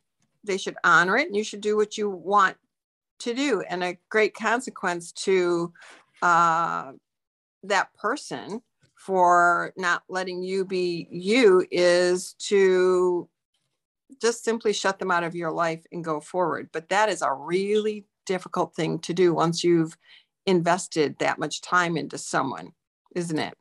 they 0.44 0.58
should 0.58 0.78
honor 0.84 1.18
it 1.18 1.28
and 1.28 1.36
you 1.36 1.44
should 1.44 1.62
do 1.62 1.76
what 1.76 1.98
you 1.98 2.10
want 2.10 2.58
to 3.22 3.34
do. 3.34 3.62
And 3.62 3.84
a 3.84 3.98
great 4.10 4.34
consequence 4.36 5.12
to 5.14 5.74
uh, 6.22 6.92
that 7.64 7.94
person 7.96 8.62
for 8.96 9.74
not 9.78 10.04
letting 10.10 10.44
you 10.44 10.64
be 10.64 11.08
you 11.10 11.66
is 11.72 12.34
to 12.34 13.28
just 14.22 14.44
simply 14.44 14.74
shut 14.74 15.00
them 15.00 15.10
out 15.12 15.24
of 15.24 15.36
your 15.36 15.52
life 15.52 15.84
and 15.92 16.04
go 16.04 16.20
forward. 16.20 16.70
But 16.72 16.90
that 16.90 17.10
is 17.10 17.22
a 17.22 17.34
really 17.34 18.06
difficult 18.26 18.76
thing 18.76 19.00
to 19.00 19.14
do 19.14 19.34
once 19.34 19.64
you've 19.64 19.98
invested 20.46 21.18
that 21.20 21.40
much 21.40 21.62
time 21.62 21.98
into 21.98 22.18
someone, 22.18 22.72
isn't 23.16 23.40
it? 23.40 23.54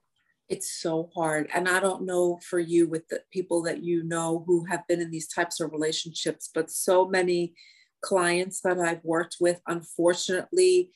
It's 0.48 0.70
so 0.70 1.10
hard. 1.14 1.48
And 1.54 1.68
I 1.68 1.78
don't 1.80 2.04
know 2.04 2.40
for 2.42 2.58
you 2.58 2.88
with 2.88 3.08
the 3.08 3.22
people 3.32 3.62
that 3.62 3.82
you 3.82 4.02
know 4.02 4.42
who 4.46 4.64
have 4.64 4.86
been 4.88 5.00
in 5.00 5.10
these 5.10 5.28
types 5.28 5.60
of 5.60 5.72
relationships, 5.72 6.50
but 6.52 6.70
so 6.70 7.06
many 7.08 7.54
clients 8.02 8.60
that 8.62 8.78
I've 8.78 9.04
worked 9.04 9.36
with, 9.40 9.60
unfortunately, 9.66 10.90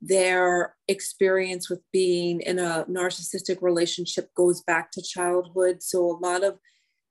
their 0.00 0.74
experience 0.88 1.70
with 1.70 1.80
being 1.92 2.40
in 2.40 2.58
a 2.58 2.84
narcissistic 2.88 3.62
relationship 3.62 4.30
goes 4.34 4.62
back 4.62 4.90
to 4.92 5.02
childhood. 5.02 5.82
So 5.82 6.04
a 6.04 6.18
lot 6.18 6.44
of 6.44 6.58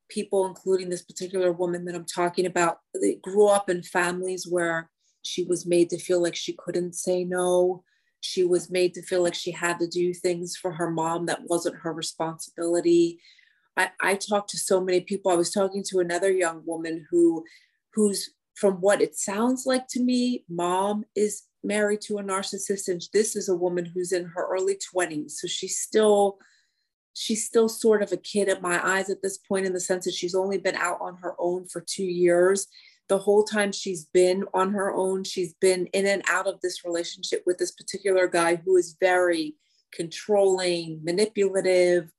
people, 0.10 0.46
including 0.46 0.90
this 0.90 1.02
particular 1.02 1.52
woman 1.52 1.86
that 1.86 1.96
I'm 1.96 2.06
talking 2.06 2.46
about, 2.46 2.80
they 3.02 3.16
grew 3.16 3.48
up 3.48 3.70
in 3.70 3.82
families 3.82 4.46
where 4.48 4.90
she 5.24 5.44
was 5.44 5.66
made 5.66 5.90
to 5.90 5.98
feel 5.98 6.22
like 6.22 6.36
she 6.36 6.54
couldn't 6.54 6.94
say 6.94 7.24
no. 7.24 7.84
She 8.22 8.44
was 8.44 8.70
made 8.70 8.94
to 8.94 9.02
feel 9.02 9.24
like 9.24 9.34
she 9.34 9.52
had 9.52 9.80
to 9.80 9.88
do 9.88 10.14
things 10.14 10.56
for 10.56 10.72
her 10.74 10.90
mom 10.90 11.25
that 11.25 11.42
wasn't 11.46 11.78
her 11.78 11.94
responsibility. 11.94 13.20
I, 13.75 13.90
I 14.02 14.16
talked 14.16 14.52
to 14.52 14.58
so 14.58 14.80
many 14.80 15.02
people. 15.02 15.32
I 15.32 15.36
was 15.36 15.52
talking 15.52 15.84
to 15.88 16.00
another 16.00 16.32
young 16.32 16.62
woman 16.66 17.08
who, 17.10 17.44
who's 17.94 18.35
from 18.55 18.75
what 18.75 19.01
it 19.01 19.15
sounds 19.15 19.65
like 19.65 19.88
to 19.89 20.01
me, 20.01 20.43
mom 20.50 21.05
is 21.15 21.43
married 21.63 22.01
to 22.01 22.17
a 22.17 22.24
narcissist, 22.24 22.88
and 22.88 23.01
this 23.13 23.35
is 23.35 23.50
a 23.50 23.55
woman 23.55 23.85
who's 23.85 24.12
in 24.12 24.25
her 24.25 24.47
early 24.47 24.77
20s. 24.95 25.31
So 25.31 25.47
she's 25.47 25.79
still 25.79 26.38
she's 27.17 27.45
still 27.45 27.69
sort 27.69 28.03
of 28.03 28.12
a 28.12 28.17
kid 28.17 28.50
at 28.50 28.62
my 28.62 28.85
eyes 28.85 29.09
at 29.09 29.21
this 29.21 29.38
point 29.38 29.65
in 29.65 29.71
the 29.71 29.79
sense 29.79 30.03
that 30.03 30.13
she's 30.13 30.35
only 30.35 30.57
been 30.57 30.75
out 30.75 30.97
on 31.00 31.15
her 31.21 31.33
own 31.39 31.65
for 31.65 31.79
two 31.79 32.03
years 32.03 32.67
the 33.07 33.17
whole 33.17 33.43
time 33.43 33.71
she's 33.71 34.05
been 34.05 34.45
on 34.53 34.74
her 34.74 34.93
own. 34.93 35.24
She's 35.24 35.53
been 35.53 35.88
in 35.88 36.07
and 36.07 36.24
out 36.29 36.47
of 36.47 36.59
this 36.62 36.83
relationship 36.83 37.43
with 37.45 37.57
this 37.57 37.71
particular 37.71 38.27
guy 38.27 38.55
who 38.55 38.77
is 38.77 38.97
very 39.00 39.55
controlling, 39.91 41.01
manipulative. 41.03 42.12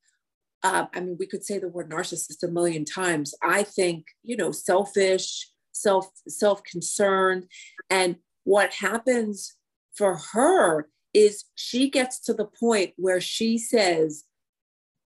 Uh, 0.62 0.86
I 0.94 1.00
mean, 1.00 1.16
we 1.18 1.26
could 1.26 1.44
say 1.44 1.58
the 1.58 1.68
word 1.68 1.90
narcissist 1.90 2.42
a 2.42 2.48
million 2.48 2.84
times. 2.84 3.34
I 3.42 3.62
think, 3.64 4.06
you 4.22 4.36
know, 4.36 4.52
selfish, 4.52 5.50
self 5.76 6.08
self 6.28 6.62
concerned, 6.64 7.46
and 7.90 8.16
what 8.44 8.72
happens 8.74 9.56
for 9.94 10.16
her 10.32 10.88
is 11.14 11.44
she 11.54 11.88
gets 11.88 12.20
to 12.20 12.34
the 12.34 12.44
point 12.44 12.92
where 12.96 13.20
she 13.20 13.56
says, 13.56 14.24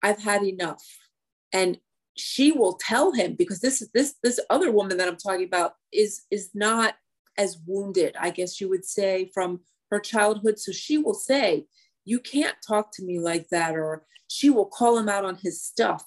I've 0.03 0.23
had 0.23 0.43
enough. 0.43 0.85
And 1.53 1.79
she 2.17 2.53
will 2.53 2.75
tell 2.75 3.13
him 3.13 3.35
because 3.35 3.61
this 3.61 3.87
this 3.95 4.17
this 4.23 4.41
other 4.51 4.71
woman 4.73 4.99
that 4.99 5.09
I'm 5.09 5.17
talking 5.17 5.47
about 5.47 5.75
is 5.93 6.23
is 6.31 6.51
not 6.55 6.95
as 7.39 7.59
wounded, 7.67 8.15
I 8.21 8.31
guess 8.31 8.61
you 8.61 8.69
would 8.69 8.85
say, 8.85 9.31
from 9.33 9.61
her 9.91 10.01
childhood. 10.01 10.59
So 10.59 10.73
she 10.73 10.99
will 10.99 11.15
say, 11.15 11.67
You 12.05 12.21
can't 12.21 12.57
talk 12.67 12.93
to 12.95 13.05
me 13.05 13.19
like 13.19 13.49
that, 13.51 13.75
or 13.75 14.05
she 14.29 14.51
will 14.51 14.67
call 14.67 14.99
him 14.99 15.09
out 15.09 15.25
on 15.25 15.37
his 15.37 15.63
stuff. 15.63 16.05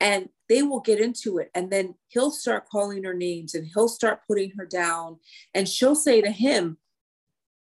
And 0.00 0.28
they 0.48 0.62
will 0.62 0.80
get 0.80 1.00
into 1.00 1.38
it. 1.38 1.50
And 1.54 1.70
then 1.70 1.94
he'll 2.08 2.30
start 2.30 2.68
calling 2.70 3.04
her 3.04 3.14
names 3.14 3.54
and 3.54 3.66
he'll 3.66 3.88
start 3.88 4.20
putting 4.26 4.52
her 4.58 4.64
down. 4.64 5.18
And 5.54 5.68
she'll 5.68 5.96
say 5.96 6.20
to 6.20 6.30
him, 6.30 6.78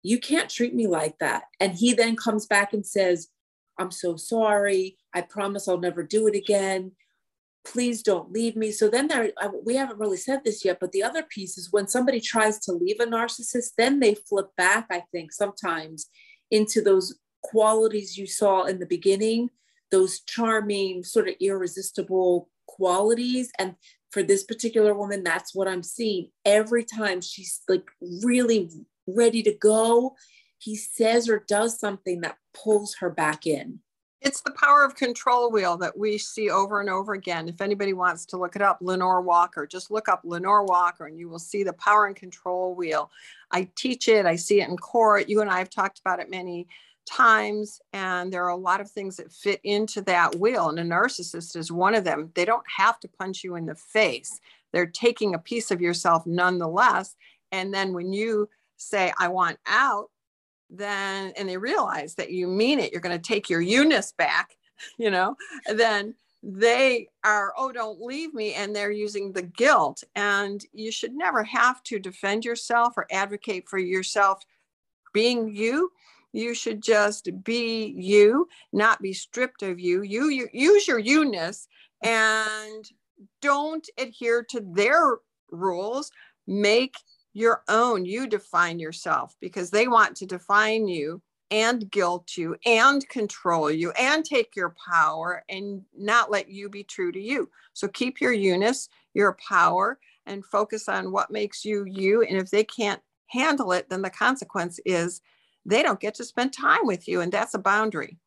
you 0.02 0.18
can't 0.18 0.50
treat 0.50 0.74
me 0.74 0.86
like 0.86 1.18
that. 1.18 1.44
And 1.60 1.72
he 1.72 1.94
then 1.94 2.16
comes 2.16 2.46
back 2.46 2.72
and 2.72 2.84
says, 2.84 3.28
I'm 3.78 3.90
so 3.90 4.16
sorry. 4.16 4.98
I 5.14 5.22
promise 5.22 5.66
I'll 5.66 5.78
never 5.78 6.02
do 6.02 6.26
it 6.26 6.36
again. 6.36 6.92
Please 7.64 8.02
don't 8.02 8.30
leave 8.30 8.54
me. 8.54 8.70
So 8.70 8.90
then 8.90 9.08
there, 9.08 9.32
we 9.64 9.76
haven't 9.76 9.98
really 9.98 10.18
said 10.18 10.44
this 10.44 10.64
yet, 10.64 10.78
but 10.78 10.92
the 10.92 11.02
other 11.02 11.22
piece 11.22 11.56
is 11.56 11.72
when 11.72 11.88
somebody 11.88 12.20
tries 12.20 12.58
to 12.60 12.72
leave 12.72 13.00
a 13.00 13.06
narcissist, 13.06 13.70
then 13.78 14.00
they 14.00 14.14
flip 14.14 14.48
back, 14.56 14.86
I 14.90 15.04
think, 15.10 15.32
sometimes 15.32 16.08
into 16.50 16.82
those 16.82 17.18
qualities 17.42 18.18
you 18.18 18.26
saw 18.26 18.64
in 18.64 18.80
the 18.80 18.86
beginning, 18.86 19.48
those 19.94 20.20
charming, 20.22 21.04
sort 21.04 21.28
of 21.28 21.36
irresistible 21.40 22.48
qualities. 22.66 23.52
And 23.60 23.76
for 24.10 24.24
this 24.24 24.42
particular 24.42 24.92
woman, 24.92 25.22
that's 25.22 25.54
what 25.54 25.68
I'm 25.68 25.84
seeing 25.84 26.30
every 26.44 26.84
time 26.84 27.20
she's 27.20 27.60
like 27.68 27.84
really 28.24 28.70
ready 29.06 29.40
to 29.44 29.54
go, 29.54 30.16
he 30.58 30.74
says 30.74 31.28
or 31.28 31.44
does 31.46 31.78
something 31.78 32.22
that 32.22 32.38
pulls 32.52 32.96
her 32.96 33.08
back 33.08 33.46
in. 33.46 33.78
It's 34.20 34.40
the 34.40 34.54
power 34.58 34.84
of 34.84 34.96
control 34.96 35.52
wheel 35.52 35.76
that 35.76 35.96
we 35.96 36.18
see 36.18 36.50
over 36.50 36.80
and 36.80 36.90
over 36.90 37.12
again. 37.12 37.48
If 37.48 37.60
anybody 37.60 37.92
wants 37.92 38.26
to 38.26 38.36
look 38.36 38.56
it 38.56 38.62
up, 38.62 38.78
Lenore 38.80 39.20
Walker, 39.20 39.64
just 39.64 39.92
look 39.92 40.08
up 40.08 40.22
Lenore 40.24 40.64
Walker 40.64 41.06
and 41.06 41.16
you 41.16 41.28
will 41.28 41.38
see 41.38 41.62
the 41.62 41.74
power 41.74 42.06
and 42.06 42.16
control 42.16 42.74
wheel. 42.74 43.12
I 43.52 43.68
teach 43.76 44.08
it, 44.08 44.26
I 44.26 44.34
see 44.34 44.60
it 44.60 44.68
in 44.68 44.76
court. 44.76 45.28
You 45.28 45.40
and 45.40 45.50
I 45.50 45.58
have 45.58 45.70
talked 45.70 46.00
about 46.00 46.18
it 46.18 46.30
many 46.30 46.66
times, 47.06 47.80
and 47.92 48.32
there 48.32 48.44
are 48.44 48.48
a 48.48 48.56
lot 48.56 48.80
of 48.80 48.90
things 48.90 49.16
that 49.16 49.32
fit 49.32 49.60
into 49.64 50.00
that 50.02 50.34
wheel. 50.36 50.68
And 50.68 50.78
a 50.78 50.84
narcissist 50.84 51.56
is 51.56 51.70
one 51.70 51.94
of 51.94 52.04
them. 52.04 52.30
They 52.34 52.44
don't 52.44 52.64
have 52.76 52.98
to 53.00 53.08
punch 53.08 53.44
you 53.44 53.56
in 53.56 53.66
the 53.66 53.74
face, 53.74 54.40
they're 54.72 54.86
taking 54.86 55.34
a 55.34 55.38
piece 55.38 55.70
of 55.70 55.80
yourself 55.80 56.26
nonetheless. 56.26 57.14
And 57.52 57.72
then 57.72 57.92
when 57.92 58.12
you 58.12 58.48
say, 58.76 59.12
I 59.18 59.28
want 59.28 59.58
out, 59.66 60.10
then, 60.68 61.32
and 61.36 61.48
they 61.48 61.56
realize 61.56 62.16
that 62.16 62.32
you 62.32 62.48
mean 62.48 62.80
it, 62.80 62.90
you're 62.90 63.00
going 63.00 63.16
to 63.16 63.22
take 63.22 63.48
your 63.48 63.60
you-ness 63.60 64.12
back, 64.12 64.56
you 64.98 65.10
know, 65.10 65.36
then 65.72 66.14
they 66.42 67.08
are, 67.22 67.54
oh, 67.56 67.72
don't 67.72 68.00
leave 68.00 68.34
me. 68.34 68.54
And 68.54 68.74
they're 68.74 68.90
using 68.90 69.32
the 69.32 69.42
guilt. 69.42 70.02
And 70.14 70.64
you 70.72 70.90
should 70.90 71.14
never 71.14 71.42
have 71.44 71.82
to 71.84 71.98
defend 71.98 72.44
yourself 72.44 72.94
or 72.96 73.06
advocate 73.10 73.68
for 73.68 73.78
yourself 73.78 74.42
being 75.14 75.54
you. 75.54 75.90
You 76.34 76.52
should 76.52 76.82
just 76.82 77.30
be 77.44 77.94
you, 77.96 78.48
not 78.72 79.00
be 79.00 79.12
stripped 79.12 79.62
of 79.62 79.78
you. 79.78 80.02
You, 80.02 80.28
you 80.30 80.48
use 80.52 80.88
your 80.88 80.98
you-ness 80.98 81.68
and 82.02 82.84
don't 83.40 83.88
adhere 83.98 84.44
to 84.50 84.60
their 84.74 85.18
rules. 85.52 86.10
Make 86.48 86.96
your 87.34 87.62
own. 87.68 88.04
You 88.04 88.26
define 88.26 88.80
yourself 88.80 89.36
because 89.40 89.70
they 89.70 89.86
want 89.86 90.16
to 90.16 90.26
define 90.26 90.88
you 90.88 91.22
and 91.52 91.88
guilt 91.88 92.36
you 92.36 92.56
and 92.66 93.08
control 93.08 93.70
you 93.70 93.92
and 93.92 94.24
take 94.24 94.56
your 94.56 94.74
power 94.90 95.44
and 95.48 95.82
not 95.96 96.32
let 96.32 96.48
you 96.48 96.68
be 96.68 96.82
true 96.82 97.12
to 97.12 97.20
you. 97.20 97.48
So 97.74 97.86
keep 97.86 98.20
your 98.20 98.32
you-ness, 98.32 98.88
your 99.14 99.36
power, 99.48 100.00
and 100.26 100.44
focus 100.44 100.88
on 100.88 101.12
what 101.12 101.30
makes 101.30 101.64
you 101.64 101.84
you. 101.84 102.22
And 102.22 102.36
if 102.36 102.50
they 102.50 102.64
can't 102.64 103.00
handle 103.28 103.70
it, 103.70 103.88
then 103.88 104.02
the 104.02 104.10
consequence 104.10 104.80
is 104.84 105.20
they 105.64 105.82
don't 105.82 106.00
get 106.00 106.14
to 106.16 106.24
spend 106.24 106.52
time 106.52 106.84
with 106.86 107.08
you. 107.08 107.20
And 107.20 107.32
that's 107.32 107.54
a 107.54 107.58
boundary. 107.58 108.18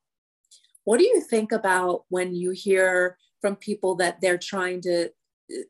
What 0.84 1.00
do 1.00 1.06
you 1.06 1.22
think 1.22 1.52
about 1.52 2.06
when 2.10 2.34
you 2.34 2.52
hear 2.52 3.18
from 3.42 3.56
people 3.56 3.96
that 3.96 4.20
they're 4.22 4.38
trying 4.38 4.82
to 4.82 5.10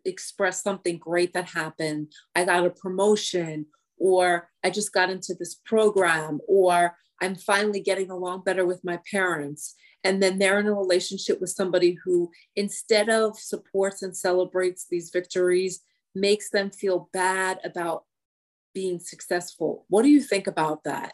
express 0.06 0.64
something 0.64 0.98
great 0.98 1.34
that 1.34 1.50
happened. 1.50 2.12
I 2.36 2.46
got 2.46 2.66
a 2.66 2.70
promotion, 2.70 3.68
or 3.98 4.50
I 4.64 4.70
just 4.70 4.94
got 4.94 5.10
into 5.10 5.34
this 5.34 5.56
program, 5.66 6.40
or 6.48 6.96
I'm 7.22 7.36
finally 7.36 7.82
getting 7.82 8.12
along 8.12 8.44
better 8.44 8.66
with 8.66 8.84
my 8.84 9.00
parents. 9.10 9.76
And 10.04 10.22
then 10.22 10.38
they're 10.38 10.60
in 10.60 10.68
a 10.68 10.74
relationship 10.74 11.42
with 11.42 11.50
somebody 11.50 11.98
who, 12.04 12.32
instead 12.56 13.10
of 13.10 13.38
supports 13.38 14.04
and 14.04 14.16
celebrates 14.16 14.86
these 14.90 15.10
victories, 15.10 15.82
makes 16.16 16.50
them 16.50 16.70
feel 16.72 17.10
bad 17.14 17.60
about 17.64 18.04
being 18.74 19.00
successful. 19.00 19.86
What 19.90 20.04
do 20.04 20.10
you 20.10 20.22
think 20.22 20.48
about 20.48 20.84
that? 20.84 21.14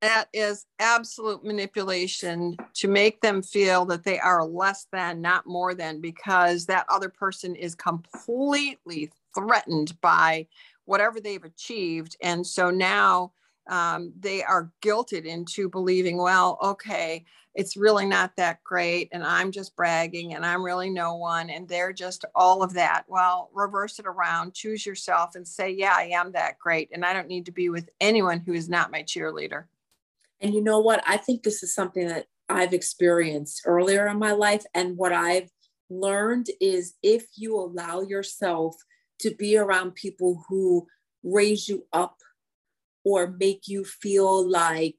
That 0.00 0.28
is 0.32 0.66
absolute 0.78 1.44
manipulation 1.44 2.56
to 2.74 2.88
make 2.88 3.20
them 3.20 3.42
feel 3.42 3.84
that 3.86 4.04
they 4.04 4.18
are 4.18 4.44
less 4.44 4.86
than, 4.92 5.20
not 5.20 5.46
more 5.46 5.74
than, 5.74 6.00
because 6.00 6.66
that 6.66 6.86
other 6.88 7.08
person 7.08 7.54
is 7.54 7.74
completely 7.74 9.10
threatened 9.34 10.00
by 10.00 10.46
whatever 10.86 11.20
they've 11.20 11.44
achieved. 11.44 12.16
And 12.22 12.46
so 12.46 12.70
now 12.70 13.32
um, 13.68 14.12
they 14.18 14.42
are 14.42 14.72
guilted 14.82 15.24
into 15.24 15.68
believing, 15.68 16.16
well, 16.16 16.58
okay, 16.62 17.24
it's 17.54 17.76
really 17.76 18.06
not 18.06 18.36
that 18.36 18.62
great. 18.64 19.08
And 19.12 19.22
I'm 19.24 19.52
just 19.52 19.76
bragging 19.76 20.34
and 20.34 20.46
I'm 20.46 20.64
really 20.64 20.88
no 20.88 21.16
one. 21.16 21.50
And 21.50 21.68
they're 21.68 21.92
just 21.92 22.24
all 22.34 22.62
of 22.62 22.72
that. 22.74 23.04
Well, 23.06 23.50
reverse 23.52 23.98
it 23.98 24.06
around, 24.06 24.54
choose 24.54 24.86
yourself 24.86 25.34
and 25.34 25.46
say, 25.46 25.70
yeah, 25.70 25.94
I 25.96 26.10
am 26.14 26.32
that 26.32 26.58
great. 26.58 26.90
And 26.92 27.04
I 27.04 27.12
don't 27.12 27.28
need 27.28 27.46
to 27.46 27.52
be 27.52 27.68
with 27.68 27.90
anyone 28.00 28.40
who 28.40 28.52
is 28.52 28.68
not 28.68 28.92
my 28.92 29.02
cheerleader. 29.02 29.64
And 30.40 30.54
you 30.54 30.62
know 30.62 30.80
what? 30.80 31.02
I 31.06 31.16
think 31.16 31.42
this 31.42 31.62
is 31.62 31.74
something 31.74 32.08
that 32.08 32.26
I've 32.48 32.72
experienced 32.72 33.62
earlier 33.64 34.06
in 34.08 34.18
my 34.18 34.32
life. 34.32 34.64
And 34.74 34.96
what 34.96 35.12
I've 35.12 35.50
learned 35.88 36.48
is 36.60 36.94
if 37.02 37.26
you 37.36 37.56
allow 37.56 38.00
yourself 38.00 38.76
to 39.20 39.34
be 39.34 39.56
around 39.56 39.94
people 39.94 40.44
who 40.48 40.86
raise 41.22 41.68
you 41.68 41.86
up 41.92 42.16
or 43.04 43.36
make 43.38 43.68
you 43.68 43.84
feel 43.84 44.48
like 44.48 44.96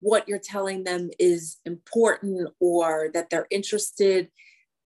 what 0.00 0.28
you're 0.28 0.38
telling 0.38 0.84
them 0.84 1.10
is 1.18 1.58
important 1.64 2.48
or 2.60 3.10
that 3.14 3.30
they're 3.30 3.46
interested, 3.50 4.28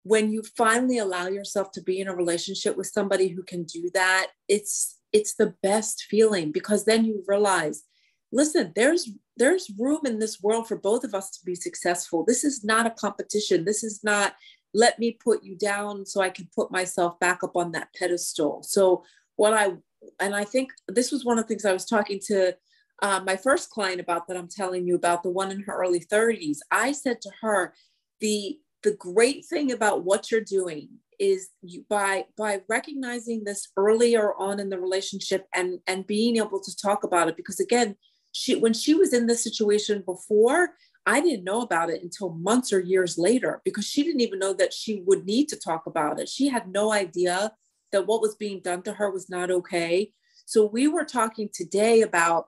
when 0.05 0.33
you 0.33 0.43
finally 0.57 0.99
allow 0.99 1.29
yourself 1.29 1.71
to 1.73 1.83
be 1.83 2.01
in 2.01 2.09
a 2.09 2.15
relationship 2.15 2.77
with 2.77 2.87
somebody 2.87 3.29
who 3.29 3.43
can 3.43 3.65
do 3.65 3.91
that, 3.95 4.29
it's 4.49 4.99
it's 5.13 5.35
the 5.35 5.55
best 5.63 6.07
feeling 6.09 6.51
because 6.51 6.85
then 6.85 7.05
you 7.05 7.23
realize 7.27 7.85
listen 8.33 8.73
there's 8.75 9.11
there's 9.37 9.71
room 9.79 10.01
in 10.05 10.19
this 10.19 10.41
world 10.43 10.69
for 10.69 10.77
both 10.77 11.05
of 11.05 11.15
us 11.15 11.31
to 11.31 11.45
be 11.45 11.55
successful. 11.55 12.25
This 12.27 12.45
is 12.45 12.65
not 12.65 12.87
a 12.87 12.91
competition. 12.91 13.65
This 13.65 13.83
is 13.83 14.03
not 14.05 14.35
let 14.75 14.99
me 14.99 15.19
put 15.23 15.43
you 15.43 15.57
down 15.57 16.07
so 16.07 16.23
i 16.23 16.31
can 16.31 16.49
put 16.55 16.71
myself 16.71 17.19
back 17.21 17.45
up 17.45 17.57
on 17.57 17.73
that 17.73 17.89
pedestal. 17.95 18.63
So 18.63 19.05
what 19.37 19.55
i 19.55 19.73
and 20.21 20.35
i 20.35 20.45
think 20.45 20.71
this 20.89 21.13
was 21.13 21.25
one 21.25 21.39
of 21.39 21.45
the 21.45 21.49
things 21.49 21.65
i 21.65 21.73
was 21.73 21.85
talking 21.85 22.21
to 22.27 22.55
uh, 23.03 23.21
my 23.25 23.37
first 23.37 23.71
client 23.71 24.01
about 24.01 24.27
that 24.27 24.37
i'm 24.37 24.49
telling 24.49 24.87
you 24.87 24.95
about 24.95 25.23
the 25.23 25.31
one 25.31 25.51
in 25.51 25.61
her 25.63 25.77
early 25.77 26.01
30s 26.01 26.59
i 26.71 26.93
said 26.93 27.21
to 27.21 27.31
her 27.41 27.73
the 28.21 28.59
the 28.83 28.95
great 28.97 29.45
thing 29.47 29.73
about 29.73 30.05
what 30.05 30.31
you're 30.31 30.41
doing 30.41 30.89
is 31.19 31.51
you, 31.63 31.85
by 31.89 32.25
by 32.37 32.61
recognizing 32.69 33.45
this 33.45 33.69
earlier 33.77 34.35
on 34.35 34.59
in 34.59 34.69
the 34.69 34.81
relationship 34.81 35.47
and 35.55 35.79
and 35.87 36.07
being 36.07 36.37
able 36.37 36.61
to 36.61 36.77
talk 36.77 37.05
about 37.05 37.29
it 37.29 37.37
because 37.37 37.61
again 37.61 37.97
she 38.33 38.57
when 38.57 38.73
she 38.73 38.95
was 38.95 39.13
in 39.13 39.27
this 39.27 39.43
situation 39.43 40.03
before 40.05 40.71
i 41.07 41.21
didn't 41.21 41.45
know 41.45 41.61
about 41.61 41.91
it 41.91 42.03
until 42.03 42.31
months 42.35 42.73
or 42.73 42.81
years 42.81 43.19
later 43.19 43.61
because 43.65 43.87
she 43.87 44.03
didn't 44.03 44.21
even 44.21 44.39
know 44.39 44.53
that 44.55 44.73
she 44.73 45.03
would 45.07 45.25
need 45.25 45.49
to 45.49 45.57
talk 45.57 45.87
about 45.87 46.21
it. 46.21 46.29
She 46.29 46.49
had 46.49 46.69
no 46.69 46.93
idea 46.93 47.53
that 47.93 48.07
what 48.07 48.21
was 48.21 48.35
being 48.35 48.61
done 48.61 48.83
to 48.83 48.95
her 48.95 49.11
was 49.11 49.31
not 49.31 49.51
okay. 49.51 50.13
So 50.47 50.67
we 50.67 50.89
were 50.89 51.05
talking 51.05 51.49
today 51.53 52.03
about 52.03 52.47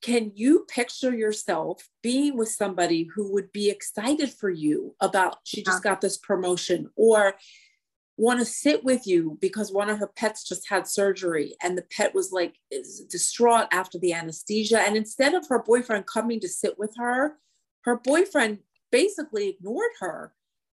can 0.00 0.30
you 0.34 0.64
picture 0.68 1.12
yourself 1.12 1.88
being 2.02 2.36
with 2.36 2.50
somebody 2.50 3.08
who 3.14 3.32
would 3.32 3.50
be 3.50 3.68
excited 3.68 4.30
for 4.30 4.48
you 4.48 4.94
about 5.00 5.38
she 5.42 5.64
just 5.64 5.82
got 5.82 6.00
this 6.00 6.16
promotion 6.16 6.88
or 6.94 7.34
want 8.18 8.40
to 8.40 8.44
sit 8.44 8.84
with 8.84 9.06
you 9.06 9.38
because 9.40 9.72
one 9.72 9.88
of 9.88 9.98
her 9.98 10.10
pets 10.16 10.46
just 10.46 10.68
had 10.68 10.86
surgery 10.86 11.54
and 11.62 11.78
the 11.78 11.86
pet 11.96 12.14
was 12.14 12.32
like 12.32 12.56
distraught 13.08 13.68
after 13.72 13.98
the 13.98 14.12
anesthesia. 14.12 14.80
And 14.80 14.96
instead 14.96 15.34
of 15.34 15.46
her 15.48 15.62
boyfriend 15.62 16.06
coming 16.06 16.40
to 16.40 16.48
sit 16.48 16.78
with 16.78 16.92
her 16.98 17.38
her 17.88 17.96
boyfriend 17.96 18.58
basically 18.90 19.48
ignored 19.48 19.92
her 20.00 20.34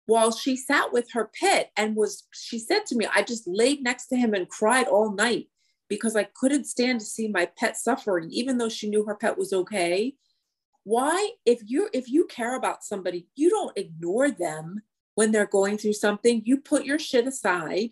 while 0.06 0.32
she 0.32 0.56
sat 0.56 0.92
with 0.92 1.10
her 1.12 1.30
pet 1.40 1.70
and 1.76 1.96
was 1.96 2.26
she 2.32 2.58
said 2.58 2.84
to 2.86 2.96
me 2.96 3.06
i 3.14 3.22
just 3.22 3.44
laid 3.46 3.82
next 3.82 4.06
to 4.08 4.16
him 4.16 4.34
and 4.34 4.48
cried 4.48 4.86
all 4.86 5.12
night 5.12 5.46
because 5.88 6.16
i 6.16 6.26
couldn't 6.34 6.64
stand 6.64 7.00
to 7.00 7.06
see 7.06 7.28
my 7.28 7.46
pet 7.58 7.76
suffering 7.76 8.28
even 8.30 8.58
though 8.58 8.68
she 8.68 8.90
knew 8.90 9.04
her 9.04 9.14
pet 9.14 9.38
was 9.38 9.52
okay. 9.52 10.14
Why 10.84 11.32
if 11.44 11.60
you 11.66 11.90
if 11.92 12.10
you 12.10 12.26
care 12.26 12.56
about 12.56 12.84
somebody 12.84 13.28
you 13.36 13.50
don't 13.50 13.76
ignore 13.76 14.30
them 14.30 14.82
when 15.18 15.32
they're 15.32 15.46
going 15.46 15.76
through 15.76 15.92
something 15.92 16.42
you 16.44 16.56
put 16.58 16.84
your 16.84 16.96
shit 16.96 17.26
aside 17.26 17.90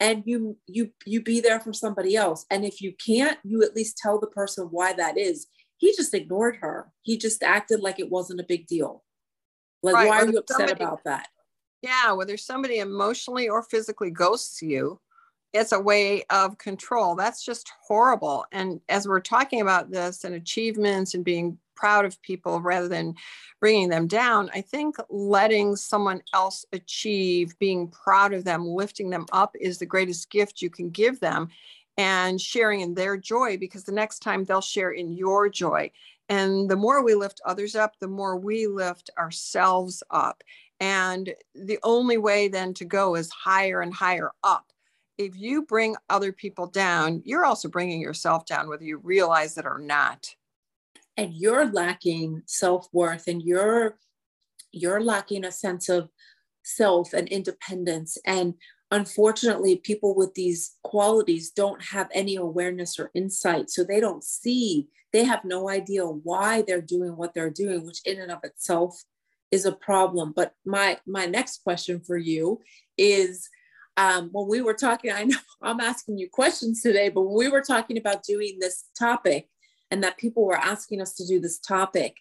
and 0.00 0.22
you 0.24 0.56
you 0.66 0.90
you 1.04 1.20
be 1.22 1.38
there 1.38 1.60
for 1.60 1.74
somebody 1.74 2.16
else. 2.16 2.46
And 2.50 2.64
if 2.64 2.80
you 2.80 2.94
can't 2.94 3.38
you 3.44 3.62
at 3.62 3.76
least 3.76 3.98
tell 3.98 4.18
the 4.18 4.26
person 4.26 4.68
why 4.70 4.94
that 4.94 5.18
is. 5.18 5.48
He 5.76 5.94
just 5.94 6.14
ignored 6.14 6.56
her. 6.62 6.90
He 7.02 7.18
just 7.18 7.42
acted 7.42 7.80
like 7.80 8.00
it 8.00 8.10
wasn't 8.10 8.40
a 8.40 8.44
big 8.48 8.66
deal. 8.66 9.04
Like 9.82 9.96
right. 9.96 10.08
why 10.08 10.20
are 10.20 10.26
you 10.26 10.38
upset 10.38 10.70
somebody, 10.70 10.82
about 10.82 11.04
that? 11.04 11.28
Yeah 11.82 12.12
whether 12.12 12.38
somebody 12.38 12.78
emotionally 12.78 13.50
or 13.50 13.64
physically 13.64 14.10
ghosts 14.10 14.62
you 14.62 14.98
it's 15.52 15.72
a 15.72 15.78
way 15.78 16.24
of 16.30 16.56
control. 16.56 17.14
That's 17.14 17.44
just 17.44 17.70
horrible. 17.86 18.46
And 18.52 18.80
as 18.88 19.06
we're 19.06 19.20
talking 19.20 19.60
about 19.60 19.90
this 19.90 20.24
and 20.24 20.34
achievements 20.34 21.12
and 21.12 21.22
being 21.22 21.58
proud 21.74 22.04
of 22.04 22.20
people 22.22 22.60
rather 22.60 22.88
than 22.88 23.14
bringing 23.60 23.88
them 23.88 24.06
down. 24.06 24.50
I 24.54 24.60
think 24.60 24.96
letting 25.08 25.76
someone 25.76 26.22
else 26.34 26.64
achieve, 26.72 27.58
being 27.58 27.88
proud 27.88 28.32
of 28.32 28.44
them, 28.44 28.66
lifting 28.66 29.10
them 29.10 29.26
up 29.32 29.54
is 29.60 29.78
the 29.78 29.86
greatest 29.86 30.30
gift 30.30 30.62
you 30.62 30.70
can 30.70 30.90
give 30.90 31.20
them 31.20 31.48
and 31.96 32.40
sharing 32.40 32.80
in 32.80 32.94
their 32.94 33.16
joy 33.16 33.56
because 33.58 33.84
the 33.84 33.92
next 33.92 34.20
time 34.20 34.44
they'll 34.44 34.60
share 34.60 34.90
in 34.90 35.12
your 35.12 35.48
joy. 35.48 35.90
And 36.28 36.70
the 36.70 36.76
more 36.76 37.04
we 37.04 37.14
lift 37.14 37.40
others 37.44 37.74
up, 37.74 37.98
the 37.98 38.08
more 38.08 38.36
we 38.36 38.66
lift 38.66 39.10
ourselves 39.18 40.02
up. 40.10 40.42
And 40.80 41.34
the 41.54 41.78
only 41.82 42.16
way 42.16 42.48
then 42.48 42.74
to 42.74 42.84
go 42.84 43.14
is 43.14 43.30
higher 43.30 43.82
and 43.82 43.92
higher 43.92 44.30
up. 44.42 44.72
If 45.18 45.36
you 45.36 45.62
bring 45.62 45.94
other 46.08 46.32
people 46.32 46.66
down, 46.66 47.22
you're 47.24 47.44
also 47.44 47.68
bringing 47.68 48.00
yourself 48.00 48.46
down, 48.46 48.68
whether 48.68 48.84
you 48.84 48.96
realize 48.98 49.58
it 49.58 49.66
or 49.66 49.78
not 49.78 50.34
and 51.16 51.34
you're 51.34 51.66
lacking 51.66 52.42
self-worth 52.46 53.28
and 53.28 53.42
you're 53.42 53.98
you're 54.72 55.02
lacking 55.02 55.44
a 55.44 55.52
sense 55.52 55.88
of 55.90 56.08
self 56.64 57.12
and 57.12 57.28
independence. 57.28 58.16
And 58.26 58.54
unfortunately 58.90 59.76
people 59.76 60.14
with 60.14 60.34
these 60.34 60.76
qualities 60.82 61.50
don't 61.50 61.82
have 61.82 62.08
any 62.14 62.36
awareness 62.36 62.98
or 62.98 63.10
insight. 63.14 63.70
So 63.70 63.84
they 63.84 64.00
don't 64.00 64.24
see 64.24 64.88
they 65.12 65.24
have 65.24 65.44
no 65.44 65.68
idea 65.68 66.06
why 66.06 66.62
they're 66.62 66.80
doing 66.80 67.16
what 67.16 67.34
they're 67.34 67.50
doing 67.50 67.84
which 67.84 68.00
in 68.06 68.20
and 68.20 68.32
of 68.32 68.38
itself 68.44 69.02
is 69.50 69.66
a 69.66 69.72
problem. 69.72 70.32
But 70.34 70.54
my 70.64 70.98
my 71.06 71.26
next 71.26 71.62
question 71.62 72.00
for 72.00 72.16
you 72.16 72.60
is 72.96 73.48
um, 73.98 74.30
when 74.32 74.48
we 74.48 74.62
were 74.62 74.74
talking 74.74 75.12
i 75.12 75.24
know 75.24 75.36
i'm 75.62 75.80
asking 75.80 76.16
you 76.16 76.28
questions 76.30 76.82
today 76.82 77.10
but 77.10 77.22
when 77.22 77.36
we 77.36 77.48
were 77.48 77.60
talking 77.60 77.98
about 77.98 78.22
doing 78.22 78.56
this 78.58 78.84
topic 78.98 79.48
and 79.92 80.02
that 80.02 80.16
people 80.16 80.44
were 80.46 80.56
asking 80.56 81.02
us 81.02 81.14
to 81.14 81.26
do 81.26 81.38
this 81.38 81.58
topic. 81.58 82.16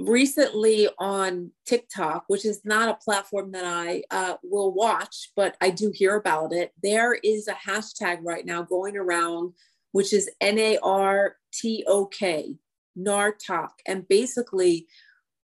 Recently 0.00 0.88
on 0.98 1.52
TikTok, 1.66 2.24
which 2.26 2.46
is 2.46 2.62
not 2.64 2.88
a 2.88 3.04
platform 3.04 3.52
that 3.52 3.66
I 3.66 4.02
uh, 4.10 4.36
will 4.42 4.72
watch, 4.72 5.30
but 5.36 5.54
I 5.60 5.68
do 5.68 5.92
hear 5.94 6.16
about 6.16 6.52
it, 6.52 6.72
there 6.82 7.12
is 7.12 7.46
a 7.46 7.52
hashtag 7.52 8.20
right 8.22 8.44
now 8.44 8.62
going 8.62 8.96
around, 8.96 9.52
which 9.92 10.14
is 10.14 10.30
N 10.40 10.58
A 10.58 10.78
R 10.82 11.36
T 11.52 11.84
O 11.86 12.06
K, 12.06 12.56
NARTOK. 12.98 13.68
And 13.86 14.08
basically, 14.08 14.88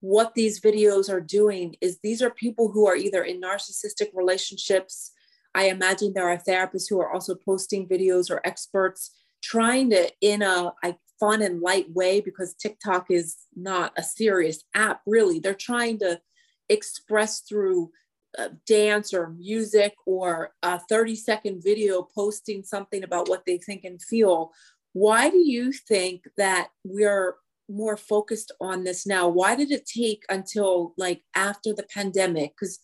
what 0.01 0.35
these 0.35 0.61
videos 0.61 1.11
are 1.11 1.23
doing 1.23 1.75
is 1.81 1.99
these 2.03 2.21
are 2.21 2.31
people 2.31 2.71
who 2.71 2.87
are 2.87 2.97
either 2.97 3.25
in 3.25 3.41
narcissistic 3.41 4.09
relationships. 4.13 5.13
I 5.55 5.69
imagine 5.69 6.13
there 6.13 6.29
are 6.29 6.37
therapists 6.37 6.91
who 6.91 7.01
are 7.01 7.11
also 7.11 7.35
posting 7.35 7.89
videos 7.89 8.31
or 8.31 8.43
experts 8.45 9.11
trying 9.45 9.91
to, 9.91 10.11
in 10.21 10.43
a, 10.43 10.73
I 10.83 10.97
fun 11.25 11.41
and 11.41 11.63
light 11.63 11.91
way 11.91 12.21
because 12.21 12.53
TikTok 12.53 13.07
is 13.11 13.47
not 13.57 13.95
a 13.97 14.03
serious 14.03 14.63
app, 14.75 15.01
really. 15.07 15.39
They're 15.39 15.55
trying 15.55 15.99
to 16.01 16.21
express 16.69 17.41
through 17.41 17.93
uh, 18.39 18.49
dance 18.67 19.15
or 19.15 19.31
music 19.31 19.95
or 20.05 20.51
a 20.63 20.79
30 20.81 21.17
second 21.17 21.63
video 21.65 22.07
posting 22.15 22.63
something 22.63 23.05
about 23.05 23.31
what 23.31 23.45
they 23.47 23.57
think 23.57 23.85
and 23.85 24.03
feel. 24.03 24.53
Why 24.93 25.31
do 25.31 25.39
you 25.39 25.73
think 25.73 26.25
that 26.37 26.69
we're 26.85 27.37
more 27.71 27.97
focused 27.97 28.53
on 28.61 28.85
this 28.85 29.07
now? 29.07 29.27
Why 29.27 29.57
did 29.57 29.71
it 29.71 29.87
take 29.87 30.25
until 30.29 30.93
like 30.99 31.23
after 31.35 31.73
the 31.73 31.85
pandemic? 31.85 32.53
Because 32.55 32.81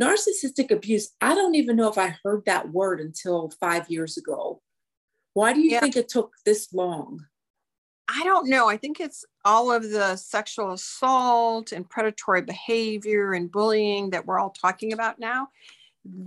narcissistic 0.00 0.72
abuse, 0.72 1.12
I 1.20 1.36
don't 1.36 1.54
even 1.54 1.76
know 1.76 1.90
if 1.90 1.98
I 1.98 2.16
heard 2.24 2.42
that 2.46 2.72
word 2.72 3.00
until 3.00 3.52
five 3.60 3.88
years 3.88 4.16
ago. 4.16 4.62
Why 5.34 5.52
do 5.52 5.60
you 5.60 5.70
yeah. 5.70 5.80
think 5.80 5.96
it 5.96 6.08
took 6.08 6.32
this 6.44 6.72
long? 6.72 7.20
I 8.08 8.22
don't 8.24 8.48
know. 8.48 8.68
I 8.68 8.76
think 8.76 9.00
it's 9.00 9.24
all 9.44 9.72
of 9.72 9.90
the 9.90 10.16
sexual 10.16 10.72
assault 10.72 11.72
and 11.72 11.88
predatory 11.88 12.42
behavior 12.42 13.32
and 13.32 13.50
bullying 13.50 14.10
that 14.10 14.26
we're 14.26 14.38
all 14.38 14.50
talking 14.50 14.92
about 14.92 15.18
now. 15.18 15.48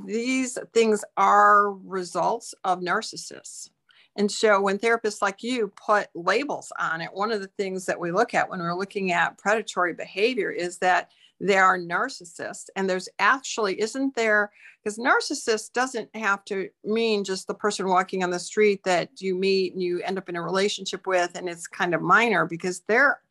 These 0.06 0.58
things 0.74 1.04
are 1.18 1.72
results 1.72 2.56
of 2.64 2.80
narcissists. 2.80 3.70
And 4.16 4.32
so 4.32 4.60
when 4.60 4.80
therapists 4.80 5.22
like 5.22 5.44
you 5.44 5.72
put 5.76 6.08
labels 6.16 6.72
on 6.80 7.02
it, 7.02 7.14
one 7.14 7.32
of 7.32 7.42
the 7.42 7.52
things 7.58 7.86
that 7.86 8.00
we 8.00 8.12
look 8.12 8.34
at 8.34 8.50
when 8.50 8.60
we're 8.60 8.74
looking 8.74 9.12
at 9.12 9.38
predatory 9.38 9.94
behavior 9.94 10.50
is 10.50 10.80
that 10.80 11.12
they 11.40 11.58
are 11.58 11.78
narcissists. 11.78 12.66
And 12.76 12.90
there's 12.90 13.10
actually, 13.20 13.80
isn't 13.80 14.16
there, 14.16 14.52
because 14.84 14.98
narcissist 14.98 15.74
doesn't 15.74 16.16
have 16.16 16.44
to 16.46 16.70
mean 16.84 17.24
just 17.24 17.48
the 17.48 17.54
person 17.54 17.88
walking 17.88 18.24
on 18.24 18.32
the 18.32 18.40
street 18.40 18.84
that 18.86 19.10
you 19.20 19.36
meet 19.36 19.74
and 19.74 19.82
you 19.82 20.02
end 20.02 20.18
up 20.18 20.30
in 20.30 20.36
a 20.36 20.42
relationship 20.42 21.06
with, 21.06 21.36
and 21.36 21.50
it's 21.50 21.68
kind 21.68 21.94
of 21.94 22.02
minor 22.02 22.46
because 22.46 22.82
there 22.88 23.22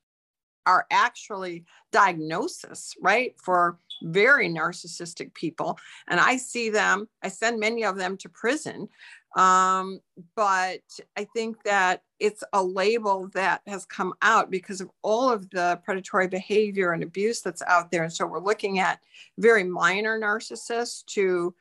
are 0.67 0.87
actually 0.91 1.65
diagnosis, 1.93 2.95
right, 3.01 3.35
for 3.43 3.79
very 4.03 4.49
narcissistic 4.49 5.33
people. 5.33 5.79
And 6.09 6.21
I 6.21 6.37
see 6.37 6.71
them, 6.71 7.09
I 7.23 7.29
send 7.29 7.59
many 7.59 7.85
of 7.85 7.97
them 7.97 8.17
to 8.19 8.29
prison 8.29 8.89
um, 9.37 10.01
but 10.35 10.81
I 11.17 11.25
think 11.35 11.63
that 11.65 12.03
it's 12.19 12.43
a 12.55 12.63
label 12.63 13.29
that 13.35 13.61
has 13.67 13.85
come 13.85 14.15
out 14.23 14.51
because 14.51 14.81
of 14.81 14.91
all 15.03 15.31
of 15.31 15.51
the 15.51 15.79
predatory 15.85 16.27
behavior 16.27 16.93
and 16.93 17.03
abuse 17.03 17.43
that's 17.43 17.63
out 17.67 17.91
there. 17.91 18.03
And 18.03 18.13
so 18.13 18.27
we're 18.27 18.41
looking 18.41 18.79
at 18.79 19.01
very 19.37 19.63
minor 19.63 20.19
narcissists 20.19 21.05
to 21.07 21.55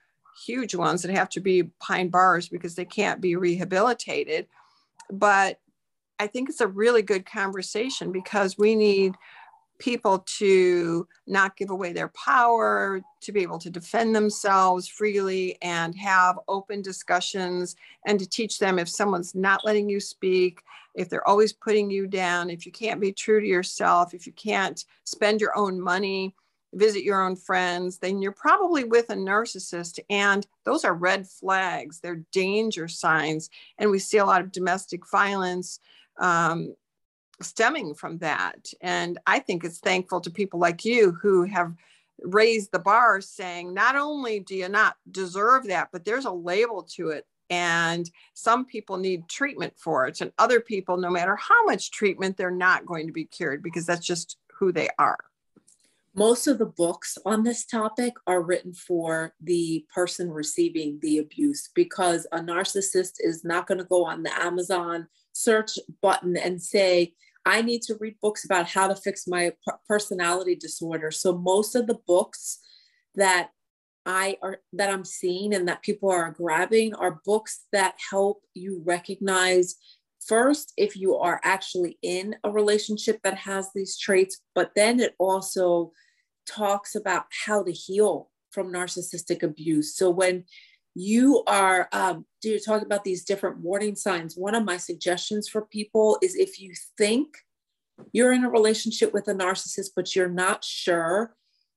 huge 0.45 0.73
ones 0.73 1.01
that 1.01 1.11
have 1.11 1.29
to 1.29 1.41
be 1.41 1.63
behind 1.63 2.11
bars 2.11 2.47
because 2.47 2.75
they 2.75 2.85
can't 2.85 3.19
be 3.19 3.35
rehabilitated. 3.35 4.47
But 5.11 5.59
I 6.17 6.27
think 6.27 6.49
it's 6.49 6.61
a 6.61 6.67
really 6.67 7.01
good 7.01 7.25
conversation 7.25 8.13
because 8.13 8.57
we 8.57 8.75
need 8.75 9.15
people 9.79 10.19
to 10.38 11.07
not 11.27 11.57
give 11.57 11.69
away 11.69 11.93
their 11.93 12.09
power, 12.09 13.01
to 13.21 13.31
be 13.31 13.41
able 13.41 13.59
to 13.59 13.69
defend 13.69 14.15
themselves 14.15 14.88
freely 14.88 15.57
and 15.61 15.95
have 15.95 16.39
open 16.47 16.81
discussions, 16.81 17.75
and 18.05 18.19
to 18.19 18.27
teach 18.27 18.59
them 18.59 18.79
if 18.79 18.88
someone's 18.88 19.35
not 19.35 19.65
letting 19.65 19.89
you 19.89 19.99
speak, 19.99 20.61
if 20.95 21.09
they're 21.09 21.27
always 21.27 21.53
putting 21.53 21.89
you 21.89 22.07
down, 22.07 22.49
if 22.49 22.65
you 22.65 22.71
can't 22.71 23.01
be 23.01 23.11
true 23.11 23.41
to 23.41 23.47
yourself, 23.47 24.13
if 24.13 24.25
you 24.25 24.33
can't 24.33 24.85
spend 25.03 25.41
your 25.41 25.57
own 25.57 25.79
money, 25.79 26.35
visit 26.73 27.03
your 27.03 27.21
own 27.21 27.35
friends, 27.35 27.97
then 27.97 28.21
you're 28.21 28.31
probably 28.31 28.83
with 28.83 29.09
a 29.09 29.15
narcissist. 29.15 29.99
And 30.09 30.45
those 30.65 30.83
are 30.83 30.93
red 30.93 31.27
flags, 31.27 31.99
they're 31.99 32.23
danger 32.31 32.88
signs. 32.88 33.49
And 33.77 33.91
we 33.91 33.99
see 33.99 34.17
a 34.17 34.25
lot 34.25 34.41
of 34.41 34.51
domestic 34.51 35.09
violence. 35.09 35.79
Um, 36.19 36.75
stemming 37.41 37.95
from 37.95 38.19
that. 38.19 38.71
And 38.81 39.19
I 39.25 39.39
think 39.39 39.63
it's 39.63 39.79
thankful 39.79 40.21
to 40.21 40.29
people 40.29 40.59
like 40.59 40.85
you 40.85 41.11
who 41.11 41.43
have 41.43 41.73
raised 42.21 42.71
the 42.71 42.79
bar 42.79 43.21
saying, 43.21 43.73
not 43.73 43.95
only 43.95 44.39
do 44.39 44.55
you 44.55 44.69
not 44.69 44.95
deserve 45.11 45.67
that, 45.67 45.89
but 45.91 46.05
there's 46.05 46.25
a 46.25 46.31
label 46.31 46.83
to 46.95 47.09
it. 47.09 47.25
And 47.49 48.09
some 48.33 48.65
people 48.65 48.97
need 48.97 49.27
treatment 49.29 49.73
for 49.77 50.07
it. 50.07 50.21
And 50.21 50.31
other 50.39 50.59
people, 50.59 50.97
no 50.97 51.11
matter 51.11 51.35
how 51.35 51.65
much 51.65 51.91
treatment, 51.91 52.37
they're 52.37 52.49
not 52.49 52.85
going 52.85 53.07
to 53.07 53.13
be 53.13 53.25
cured 53.25 53.61
because 53.61 53.85
that's 53.85 54.05
just 54.05 54.37
who 54.57 54.71
they 54.71 54.89
are. 54.97 55.19
Most 56.15 56.47
of 56.47 56.57
the 56.57 56.65
books 56.65 57.17
on 57.25 57.43
this 57.43 57.65
topic 57.65 58.13
are 58.25 58.41
written 58.41 58.73
for 58.73 59.33
the 59.41 59.85
person 59.93 60.31
receiving 60.31 60.97
the 61.01 61.17
abuse 61.17 61.69
because 61.75 62.25
a 62.31 62.39
narcissist 62.39 63.15
is 63.19 63.43
not 63.43 63.67
going 63.67 63.79
to 63.79 63.83
go 63.83 64.05
on 64.05 64.23
the 64.23 64.33
Amazon 64.41 65.07
search 65.35 65.77
button 66.01 66.37
and 66.37 66.61
say, 66.61 67.13
I 67.45 67.61
need 67.61 67.81
to 67.83 67.95
read 67.99 68.15
books 68.21 68.45
about 68.45 68.67
how 68.67 68.87
to 68.87 68.95
fix 68.95 69.27
my 69.27 69.51
personality 69.87 70.55
disorder. 70.55 71.11
So 71.11 71.37
most 71.37 71.75
of 71.75 71.85
the 71.85 71.99
books 72.07 72.59
that 73.15 73.49
I 74.05 74.37
are 74.41 74.59
that 74.73 74.89
I'm 74.89 75.03
seeing 75.03 75.53
and 75.53 75.67
that 75.67 75.83
people 75.83 76.09
are 76.09 76.31
grabbing 76.31 76.95
are 76.95 77.21
books 77.25 77.65
that 77.71 77.95
help 78.09 78.41
you 78.53 78.81
recognize 78.85 79.75
first 80.25 80.73
if 80.77 80.95
you 80.95 81.15
are 81.15 81.39
actually 81.43 81.97
in 82.01 82.35
a 82.43 82.49
relationship 82.49 83.19
that 83.23 83.37
has 83.37 83.69
these 83.73 83.97
traits, 83.97 84.41
but 84.53 84.71
then 84.75 84.99
it 84.99 85.13
also 85.19 85.91
talks 86.47 86.95
about 86.95 87.25
how 87.45 87.63
to 87.63 87.71
heal 87.71 88.29
from 88.51 88.71
narcissistic 88.71 89.43
abuse. 89.43 89.95
So 89.95 90.09
when 90.09 90.45
you 90.95 91.43
are 91.45 91.89
um, 91.91 92.25
do 92.41 92.49
you 92.49 92.60
talk 92.60 92.81
about 92.81 93.03
these 93.03 93.23
different 93.23 93.60
warning 93.60 93.95
signs? 93.95 94.36
One 94.36 94.55
of 94.55 94.65
my 94.65 94.77
suggestions 94.77 95.47
for 95.47 95.62
people 95.62 96.17
is 96.21 96.36
if 96.36 96.60
you 96.60 96.73
think 96.97 97.38
you're 98.12 98.34
in 98.34 98.43
a 98.43 98.49
relationship 98.49 99.13
with 99.13 99.27
a 99.27 99.34
narcissist 99.34 99.91
but 99.95 100.15
you're 100.15 100.27
not 100.27 100.63
sure 100.65 101.34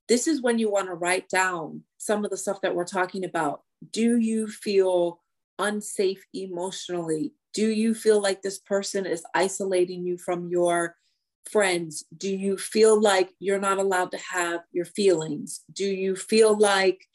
this 0.09 0.27
is 0.27 0.41
when 0.41 0.57
you 0.57 0.69
want 0.69 0.87
to 0.87 0.95
write 0.95 1.29
down 1.29 1.83
some 1.97 2.25
of 2.25 2.31
the 2.31 2.37
stuff 2.37 2.59
that 2.61 2.75
we're 2.75 2.83
talking 2.83 3.23
about. 3.23 3.61
Do 3.91 4.17
you 4.17 4.47
feel 4.47 5.21
unsafe 5.59 6.25
emotionally? 6.33 7.33
Do 7.53 7.67
you 7.67 7.93
feel 7.93 8.19
like 8.19 8.41
this 8.41 8.57
person 8.57 9.05
is 9.05 9.23
isolating 9.35 10.03
you 10.03 10.17
from 10.17 10.49
your 10.49 10.95
friends? 11.51 12.05
Do 12.17 12.35
you 12.35 12.57
feel 12.57 12.99
like 12.99 13.29
you're 13.39 13.59
not 13.59 13.77
allowed 13.77 14.11
to 14.11 14.17
have 14.17 14.61
your 14.71 14.85
feelings? 14.85 15.61
Do 15.71 15.85
you 15.85 16.15
feel 16.15 16.57
like 16.57 17.05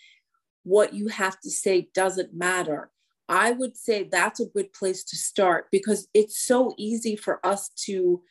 what 0.65 0.95
you 0.95 1.09
have 1.09 1.41
to 1.41 1.51
say 1.51 1.89
doesn't 1.95 2.35
matter. 2.35 2.91
I 3.29 3.53
would 3.53 3.77
say 3.77 4.05
that's 4.05 4.41
a 4.41 4.47
good 4.47 4.73
place 4.73 5.05
to 5.05 5.17
start 5.17 5.67
because 5.71 6.09
it's 6.13 6.45
so 6.45 6.75
easy 6.77 7.17
for 7.17 7.45
us 7.47 7.71
to 7.87 8.23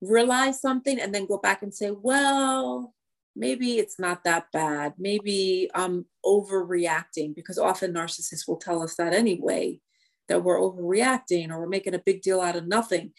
realize 0.00 0.60
something 0.60 1.00
and 1.00 1.14
then 1.14 1.26
go 1.26 1.38
back 1.38 1.62
and 1.62 1.74
say, 1.74 1.90
well, 1.90 2.94
maybe 3.34 3.78
it's 3.78 3.98
not 3.98 4.24
that 4.24 4.46
bad. 4.52 4.94
Maybe 4.98 5.68
I'm 5.74 6.06
overreacting 6.24 7.34
because 7.34 7.58
often 7.58 7.92
narcissists 7.92 8.46
will 8.46 8.56
tell 8.56 8.82
us 8.82 8.94
that 8.96 9.12
anyway, 9.12 9.80
that 10.28 10.42
we're 10.42 10.60
overreacting 10.60 11.50
or 11.50 11.60
we're 11.60 11.68
making 11.68 11.94
a 11.94 12.02
big 12.04 12.22
deal 12.22 12.40
out 12.40 12.56
of 12.56 12.66
nothing. 12.66 13.12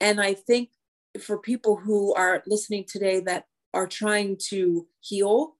And 0.00 0.20
I 0.20 0.34
think 0.34 0.70
for 1.20 1.38
people 1.38 1.76
who 1.76 2.14
are 2.14 2.42
listening 2.46 2.84
today 2.86 3.20
that 3.20 3.44
are 3.72 3.86
trying 3.86 4.36
to 4.48 4.86
heal 5.00 5.56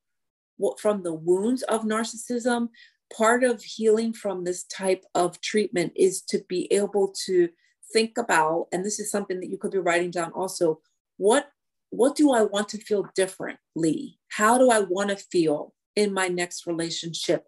from 0.78 1.02
the 1.02 1.14
wounds 1.14 1.62
of 1.64 1.82
narcissism 1.82 2.68
part 3.16 3.44
of 3.44 3.62
healing 3.62 4.12
from 4.12 4.44
this 4.44 4.64
type 4.64 5.04
of 5.14 5.40
treatment 5.40 5.92
is 5.94 6.22
to 6.22 6.42
be 6.48 6.72
able 6.72 7.14
to 7.26 7.48
think 7.92 8.16
about 8.18 8.66
and 8.72 8.84
this 8.84 8.98
is 8.98 9.10
something 9.10 9.40
that 9.40 9.50
you 9.50 9.58
could 9.58 9.70
be 9.70 9.78
writing 9.78 10.10
down 10.10 10.32
also 10.32 10.80
what 11.16 11.48
what 11.90 12.16
do 12.16 12.32
i 12.32 12.42
want 12.42 12.68
to 12.68 12.78
feel 12.78 13.06
differently? 13.14 14.18
How 14.28 14.58
do 14.58 14.70
i 14.70 14.80
want 14.80 15.10
to 15.10 15.16
feel 15.16 15.74
in 15.94 16.12
my 16.12 16.28
next 16.28 16.66
relationship? 16.66 17.46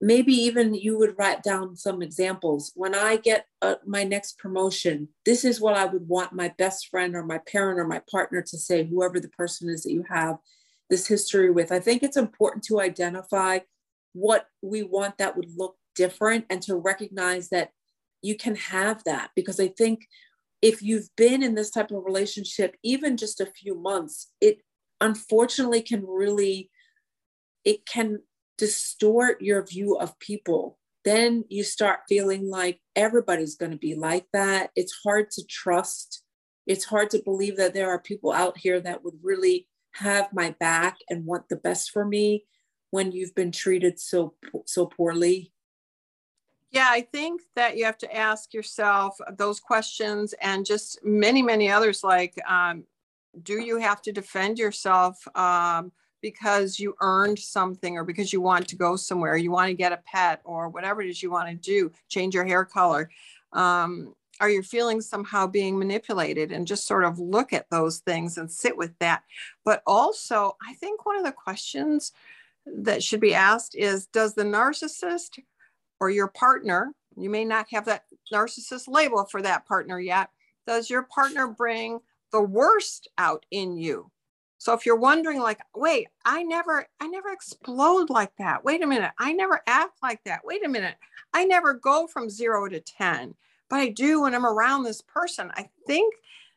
Maybe 0.00 0.32
even 0.32 0.74
you 0.74 0.98
would 0.98 1.14
write 1.16 1.44
down 1.44 1.76
some 1.76 2.02
examples. 2.02 2.72
When 2.74 2.94
i 2.94 3.16
get 3.16 3.46
uh, 3.60 3.76
my 3.86 4.02
next 4.02 4.38
promotion 4.38 5.08
this 5.24 5.44
is 5.44 5.60
what 5.60 5.76
i 5.76 5.84
would 5.84 6.08
want 6.08 6.32
my 6.32 6.52
best 6.58 6.88
friend 6.88 7.14
or 7.14 7.24
my 7.24 7.38
parent 7.38 7.78
or 7.78 7.86
my 7.86 8.00
partner 8.10 8.42
to 8.42 8.58
say 8.58 8.84
whoever 8.84 9.20
the 9.20 9.28
person 9.28 9.68
is 9.68 9.84
that 9.84 9.92
you 9.92 10.04
have 10.08 10.38
this 10.92 11.06
history 11.06 11.50
with. 11.50 11.72
I 11.72 11.80
think 11.80 12.02
it's 12.02 12.18
important 12.18 12.62
to 12.64 12.78
identify 12.78 13.60
what 14.12 14.46
we 14.60 14.82
want 14.82 15.16
that 15.16 15.36
would 15.36 15.48
look 15.56 15.76
different 15.94 16.44
and 16.50 16.60
to 16.62 16.76
recognize 16.76 17.48
that 17.48 17.70
you 18.20 18.36
can 18.36 18.54
have 18.56 19.02
that. 19.04 19.30
Because 19.34 19.58
I 19.58 19.68
think 19.68 20.06
if 20.60 20.82
you've 20.82 21.08
been 21.16 21.42
in 21.42 21.54
this 21.54 21.70
type 21.70 21.90
of 21.90 22.04
relationship 22.04 22.76
even 22.82 23.16
just 23.16 23.40
a 23.40 23.46
few 23.46 23.74
months 23.74 24.30
it 24.40 24.58
unfortunately 25.00 25.82
can 25.82 26.06
really 26.06 26.70
it 27.64 27.86
can 27.86 28.20
distort 28.58 29.40
your 29.40 29.64
view 29.66 29.96
of 29.96 30.18
people. 30.18 30.78
Then 31.04 31.44
you 31.48 31.64
start 31.64 32.00
feeling 32.08 32.48
like 32.48 32.80
everybody's 32.94 33.56
going 33.56 33.72
to 33.72 33.78
be 33.78 33.94
like 33.94 34.26
that. 34.32 34.70
It's 34.76 35.00
hard 35.02 35.30
to 35.32 35.44
trust. 35.48 36.22
It's 36.66 36.84
hard 36.84 37.10
to 37.10 37.22
believe 37.24 37.56
that 37.56 37.74
there 37.74 37.90
are 37.90 37.98
people 37.98 38.30
out 38.30 38.58
here 38.58 38.78
that 38.80 39.02
would 39.02 39.14
really 39.22 39.66
have 39.94 40.32
my 40.32 40.54
back 40.58 40.98
and 41.08 41.26
want 41.26 41.48
the 41.48 41.56
best 41.56 41.90
for 41.90 42.04
me 42.04 42.44
when 42.90 43.12
you've 43.12 43.34
been 43.34 43.52
treated 43.52 43.98
so 43.98 44.34
so 44.66 44.86
poorly? 44.86 45.52
Yeah 46.70 46.88
i 46.88 47.02
think 47.02 47.42
that 47.54 47.76
you 47.76 47.84
have 47.84 47.98
to 47.98 48.16
ask 48.16 48.54
yourself 48.54 49.18
those 49.36 49.60
questions 49.60 50.34
and 50.40 50.64
just 50.64 51.04
many 51.04 51.42
many 51.42 51.70
others 51.70 52.02
like 52.02 52.34
um, 52.48 52.84
do 53.42 53.60
you 53.60 53.78
have 53.78 54.02
to 54.02 54.12
defend 54.12 54.58
yourself 54.58 55.26
um, 55.36 55.92
because 56.20 56.78
you 56.78 56.94
earned 57.00 57.38
something 57.38 57.96
or 57.96 58.04
because 58.04 58.32
you 58.32 58.40
want 58.40 58.68
to 58.68 58.76
go 58.76 58.96
somewhere 58.96 59.36
you 59.36 59.50
want 59.50 59.68
to 59.68 59.74
get 59.74 59.92
a 59.92 59.98
pet 59.98 60.40
or 60.44 60.68
whatever 60.68 61.02
it 61.02 61.10
is 61.10 61.22
you 61.22 61.30
want 61.30 61.48
to 61.48 61.54
do 61.54 61.90
change 62.08 62.34
your 62.34 62.44
hair 62.44 62.64
color? 62.64 63.10
Um, 63.52 64.14
are 64.42 64.50
your 64.50 64.64
feelings 64.64 65.08
somehow 65.08 65.46
being 65.46 65.78
manipulated? 65.78 66.50
And 66.50 66.66
just 66.66 66.86
sort 66.86 67.04
of 67.04 67.18
look 67.18 67.52
at 67.52 67.70
those 67.70 68.00
things 68.00 68.36
and 68.36 68.50
sit 68.50 68.76
with 68.76 68.98
that. 68.98 69.22
But 69.64 69.82
also 69.86 70.56
i 70.66 70.74
think 70.74 71.06
one 71.06 71.16
of 71.16 71.24
the 71.24 71.32
questions 71.32 72.12
that 72.66 73.02
should 73.02 73.20
be 73.20 73.34
asked 73.34 73.74
is 73.74 74.06
does 74.06 74.34
the 74.34 74.44
narcissist 74.44 75.38
or 76.00 76.10
your 76.10 76.28
partner 76.28 76.92
you 77.16 77.30
may 77.30 77.44
not 77.44 77.66
have 77.70 77.84
that 77.84 78.04
narcissist 78.32 78.88
label 78.88 79.24
for 79.24 79.42
that 79.42 79.66
partner 79.66 80.00
yet 80.00 80.28
does 80.66 80.90
your 80.90 81.02
partner 81.02 81.48
bring 81.48 82.00
the 82.30 82.40
worst 82.40 83.08
out 83.18 83.44
in 83.50 83.76
you? 83.76 84.10
So 84.58 84.72
if 84.74 84.86
you're 84.86 84.96
wondering 84.96 85.40
like 85.40 85.60
wait 85.74 86.08
i 86.24 86.42
never 86.42 86.86
i 87.00 87.06
never 87.06 87.30
explode 87.30 88.10
like 88.10 88.32
that. 88.38 88.64
Wait 88.64 88.82
a 88.82 88.86
minute. 88.86 89.12
I 89.18 89.32
never 89.32 89.60
act 89.66 89.98
like 90.02 90.22
that. 90.24 90.40
Wait 90.44 90.64
a 90.64 90.68
minute. 90.68 90.96
I 91.34 91.44
never 91.44 91.74
go 91.74 92.06
from 92.06 92.30
0 92.30 92.68
to 92.68 92.80
10 92.80 93.34
but 93.72 93.80
I 93.80 93.88
do 93.88 94.20
when 94.20 94.34
I'm 94.34 94.44
around 94.44 94.82
this 94.82 95.00
person. 95.00 95.50
I 95.54 95.70
think 95.86 96.16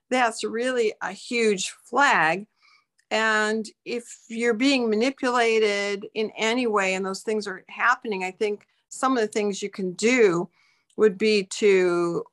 that's 0.09 0.43
really 0.43 0.93
a 1.01 1.13
huge 1.13 1.69
flag. 1.69 2.45
And 3.09 3.65
if 3.85 4.17
you're 4.27 4.53
being 4.53 4.89
manipulated 4.89 6.07
in 6.13 6.29
any 6.35 6.67
way 6.67 6.93
and 6.93 7.05
those 7.05 7.21
things 7.21 7.47
are 7.47 7.63
happening, 7.69 8.25
I 8.25 8.31
think 8.31 8.67
some 8.89 9.15
of 9.15 9.21
the 9.21 9.29
things 9.29 9.63
you 9.63 9.69
can 9.69 9.93
do 9.93 10.49
would 10.97 11.17
be 11.17 11.45
to 11.51 12.25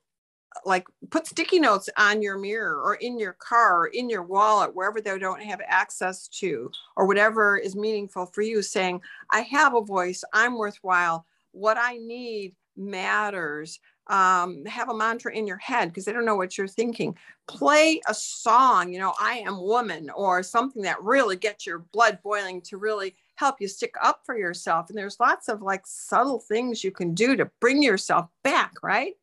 like 0.65 0.85
put 1.11 1.27
sticky 1.27 1.61
notes 1.61 1.87
on 1.95 2.21
your 2.21 2.37
mirror 2.37 2.81
or 2.81 2.95
in 2.95 3.17
your 3.17 3.33
car 3.33 3.83
or 3.83 3.87
in 3.87 4.09
your 4.09 4.23
wallet 4.23 4.75
wherever 4.75 4.99
they 4.99 5.17
don't 5.17 5.41
have 5.41 5.61
access 5.65 6.27
to 6.27 6.69
or 6.97 7.07
whatever 7.07 7.57
is 7.57 7.75
meaningful 7.75 8.27
for 8.27 8.43
you 8.43 8.61
saying 8.61 9.01
i 9.31 9.41
have 9.41 9.73
a 9.73 9.81
voice 9.81 10.23
i'm 10.31 10.55
worthwhile 10.55 11.25
what 11.53 11.75
i 11.79 11.97
need 11.97 12.53
matters 12.77 13.79
um, 14.07 14.65
have 14.65 14.89
a 14.89 14.93
mantra 14.93 15.33
in 15.33 15.47
your 15.47 15.57
head 15.57 15.89
because 15.89 16.05
they 16.05 16.13
don't 16.13 16.25
know 16.25 16.35
what 16.35 16.57
you're 16.57 16.67
thinking. 16.67 17.17
Play 17.47 18.01
a 18.07 18.13
song, 18.13 18.91
you 18.91 18.99
know, 18.99 19.13
I 19.19 19.43
am 19.45 19.61
woman, 19.61 20.09
or 20.09 20.43
something 20.43 20.81
that 20.83 21.01
really 21.01 21.35
gets 21.35 21.65
your 21.65 21.79
blood 21.79 22.19
boiling 22.23 22.61
to 22.63 22.77
really 22.77 23.15
help 23.35 23.59
you 23.59 23.67
stick 23.67 23.93
up 24.01 24.21
for 24.25 24.37
yourself. 24.37 24.89
And 24.89 24.97
there's 24.97 25.19
lots 25.19 25.47
of 25.49 25.61
like 25.61 25.83
subtle 25.85 26.39
things 26.39 26.83
you 26.83 26.91
can 26.91 27.13
do 27.13 27.35
to 27.35 27.49
bring 27.59 27.81
yourself 27.81 28.27
back, 28.43 28.73
right? 28.83 29.13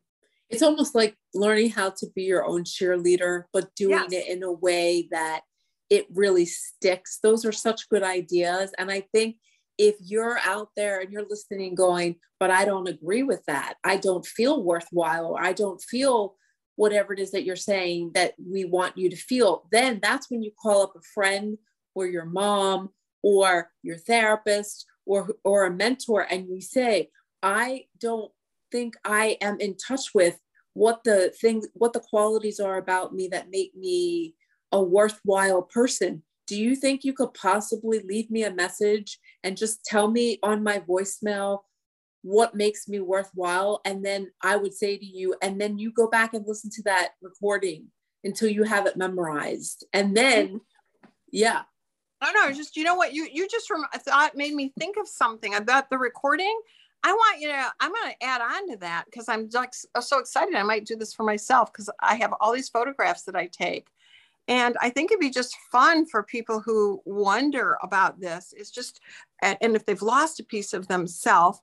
It's 0.49 0.63
almost 0.63 0.95
like 0.95 1.17
learning 1.33 1.71
how 1.71 1.91
to 1.91 2.07
be 2.15 2.25
your 2.25 2.45
own 2.45 2.65
cheerleader, 2.65 3.45
but 3.53 3.75
doing 3.77 4.07
yes. 4.11 4.13
it 4.13 4.29
in 4.29 4.43
a 4.43 4.51
way 4.51 5.09
that 5.13 5.43
it 5.91 6.07
really 6.13 6.47
sticks. 6.47 7.19
Those 7.23 7.45
are 7.45 7.53
such 7.53 7.89
good 7.89 8.03
ideas. 8.03 8.73
And 8.79 8.91
I 8.91 9.03
think 9.13 9.37
if 9.81 9.97
you're 10.01 10.39
out 10.45 10.69
there 10.77 11.01
and 11.01 11.11
you're 11.11 11.27
listening 11.29 11.75
going 11.75 12.15
but 12.39 12.51
i 12.51 12.67
don't 12.67 12.89
agree 12.89 13.23
with 13.23 13.43
that. 13.47 13.75
I 13.83 13.97
don't 13.97 14.27
feel 14.27 14.63
worthwhile 14.63 15.29
or 15.33 15.43
i 15.43 15.55
don't 15.55 15.83
feel 15.83 16.37
whatever 16.77 17.15
it 17.15 17.19
is 17.19 17.31
that 17.31 17.45
you're 17.45 17.57
saying 17.57 18.13
that 18.15 18.35
we 18.39 18.65
want 18.65 18.99
you 18.99 19.09
to 19.09 19.17
feel 19.17 19.65
then 19.73 19.99
that's 20.03 20.31
when 20.31 20.43
you 20.43 20.53
call 20.63 20.83
up 20.83 20.93
a 20.97 21.03
friend 21.15 21.57
or 21.95 22.07
your 22.07 22.27
mom 22.27 22.91
or 23.23 23.71
your 23.83 23.97
therapist 23.97 24.85
or 25.07 25.31
or 25.45 25.65
a 25.65 25.71
mentor 25.71 26.27
and 26.31 26.49
you 26.49 26.61
say 26.61 27.09
i 27.43 27.85
don't 27.99 28.31
think 28.71 28.95
i 29.05 29.39
am 29.41 29.59
in 29.61 29.75
touch 29.77 30.11
with 30.15 30.39
what 30.75 31.03
the 31.05 31.33
things 31.41 31.67
what 31.73 31.95
the 31.95 32.01
qualities 32.01 32.61
are 32.61 32.77
about 32.77 33.15
me 33.15 33.29
that 33.29 33.51
make 33.51 33.75
me 33.75 34.35
a 34.73 34.83
worthwhile 34.83 35.63
person 35.63 36.23
do 36.51 36.61
you 36.61 36.75
think 36.75 37.05
you 37.05 37.13
could 37.13 37.33
possibly 37.33 38.01
leave 38.01 38.29
me 38.29 38.43
a 38.43 38.53
message 38.53 39.21
and 39.45 39.57
just 39.57 39.85
tell 39.85 40.11
me 40.11 40.41
on 40.43 40.65
my 40.65 40.81
voicemail 40.81 41.61
what 42.23 42.57
makes 42.57 42.89
me 42.89 42.99
worthwhile? 42.99 43.81
And 43.85 44.05
then 44.05 44.33
I 44.43 44.57
would 44.57 44.75
say 44.75 44.99
to 44.99 45.07
you, 45.07 45.37
and 45.41 45.61
then 45.61 45.79
you 45.79 45.93
go 45.93 46.09
back 46.09 46.35
and 46.35 46.45
listen 46.45 46.69
to 46.73 46.83
that 46.83 47.11
recording 47.23 47.87
until 48.25 48.49
you 48.49 48.65
have 48.65 48.87
it 48.87 48.97
memorized. 48.97 49.87
And 49.93 50.17
then, 50.17 50.61
yeah. 51.31 51.63
Oh 52.21 52.33
know. 52.35 52.53
just 52.53 52.77
you 52.77 52.83
know 52.83 52.97
what 52.97 53.15
you 53.15 53.29
you 53.33 53.47
just 53.49 53.71
rem- 53.71 53.85
thought 53.99 54.37
made 54.37 54.53
me 54.53 54.73
think 54.77 54.97
of 54.99 55.07
something 55.07 55.55
about 55.55 55.89
the 55.89 55.99
recording. 55.99 56.61
I 57.05 57.13
want 57.13 57.41
you 57.41 57.47
to. 57.47 57.73
I'm 57.79 57.93
going 57.93 58.11
to 58.11 58.27
add 58.27 58.41
on 58.41 58.71
to 58.73 58.77
that 58.79 59.05
because 59.05 59.29
I'm 59.29 59.49
like 59.55 59.73
so 59.73 60.19
excited. 60.19 60.57
I 60.57 60.65
might 60.65 60.85
do 60.85 60.97
this 60.97 61.15
for 61.15 61.23
myself 61.23 61.73
because 61.73 61.89
I 62.01 62.17
have 62.17 62.35
all 62.41 62.53
these 62.53 62.69
photographs 62.69 63.23
that 63.23 63.37
I 63.37 63.47
take, 63.47 63.87
And 64.51 64.77
I 64.83 64.91
think 64.91 65.13
it'd 65.13 65.21
be 65.21 65.31
just 65.31 65.57
fun 65.71 66.05
for 66.07 66.25
people 66.25 66.59
who 66.61 67.01
wonder 67.05 67.79
about 67.83 68.21
this. 68.21 68.53
It's 68.57 68.73
just, 68.73 69.01
and 69.41 69.57
if 69.61 69.87
they've 69.87 70.03
lost 70.03 70.41
a 70.41 70.45
piece 70.45 70.75
of 70.75 70.89
themselves, 70.89 71.61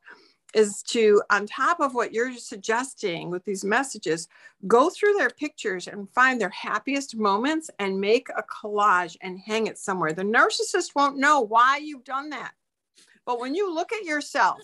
is 0.54 0.82
to, 0.84 1.22
on 1.30 1.46
top 1.46 1.82
of 1.82 1.94
what 1.94 2.14
you're 2.14 2.34
suggesting 2.36 3.30
with 3.30 3.44
these 3.44 3.66
messages, 3.66 4.30
go 4.68 4.90
through 4.90 5.16
their 5.18 5.30
pictures 5.30 5.90
and 5.90 6.10
find 6.12 6.40
their 6.40 6.50
happiest 6.52 7.18
moments 7.18 7.70
and 7.80 8.00
make 8.00 8.30
a 8.30 8.44
collage 8.44 9.18
and 9.20 9.38
hang 9.38 9.68
it 9.68 9.78
somewhere. 9.78 10.14
The 10.14 10.24
narcissist 10.24 10.96
won't 10.96 11.18
know 11.18 11.42
why 11.42 11.82
you've 11.84 12.06
done 12.06 12.30
that. 12.30 12.54
But 13.26 13.42
when 13.42 13.54
you 13.54 13.76
look 13.76 13.92
at 13.92 14.06
yourself, 14.06 14.60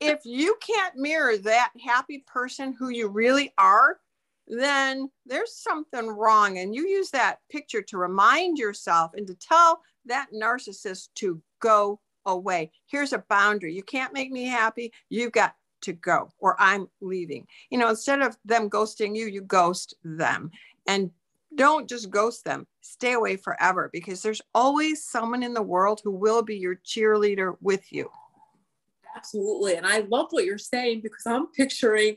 if 0.00 0.20
you 0.24 0.56
can't 0.66 0.96
mirror 0.96 1.36
that 1.36 1.72
happy 1.84 2.24
person 2.26 2.74
who 2.78 2.88
you 2.88 3.08
really 3.08 3.52
are, 3.58 3.98
then 4.46 5.10
there's 5.24 5.54
something 5.54 6.06
wrong. 6.08 6.58
And 6.58 6.74
you 6.74 6.86
use 6.86 7.10
that 7.10 7.38
picture 7.50 7.82
to 7.82 7.98
remind 7.98 8.58
yourself 8.58 9.12
and 9.14 9.26
to 9.26 9.34
tell 9.34 9.80
that 10.06 10.28
narcissist 10.32 11.08
to 11.16 11.40
go 11.60 12.00
away. 12.24 12.70
Here's 12.86 13.12
a 13.12 13.24
boundary. 13.28 13.74
You 13.74 13.82
can't 13.82 14.12
make 14.12 14.30
me 14.30 14.44
happy. 14.44 14.92
You've 15.08 15.32
got 15.32 15.54
to 15.82 15.92
go, 15.92 16.30
or 16.38 16.56
I'm 16.58 16.88
leaving. 17.00 17.46
You 17.70 17.78
know, 17.78 17.90
instead 17.90 18.20
of 18.20 18.36
them 18.44 18.70
ghosting 18.70 19.16
you, 19.16 19.26
you 19.26 19.42
ghost 19.42 19.94
them. 20.04 20.50
And 20.86 21.10
don't 21.54 21.88
just 21.88 22.10
ghost 22.10 22.44
them, 22.44 22.66
stay 22.80 23.12
away 23.12 23.36
forever 23.36 23.88
because 23.92 24.22
there's 24.22 24.42
always 24.54 25.04
someone 25.04 25.42
in 25.42 25.54
the 25.54 25.62
world 25.62 26.00
who 26.02 26.10
will 26.10 26.42
be 26.42 26.56
your 26.56 26.76
cheerleader 26.84 27.56
with 27.60 27.92
you. 27.92 28.10
Absolutely. 29.16 29.76
And 29.76 29.86
I 29.86 30.00
love 30.10 30.26
what 30.30 30.44
you're 30.44 30.58
saying 30.58 31.00
because 31.02 31.26
I'm 31.26 31.46
picturing 31.48 32.16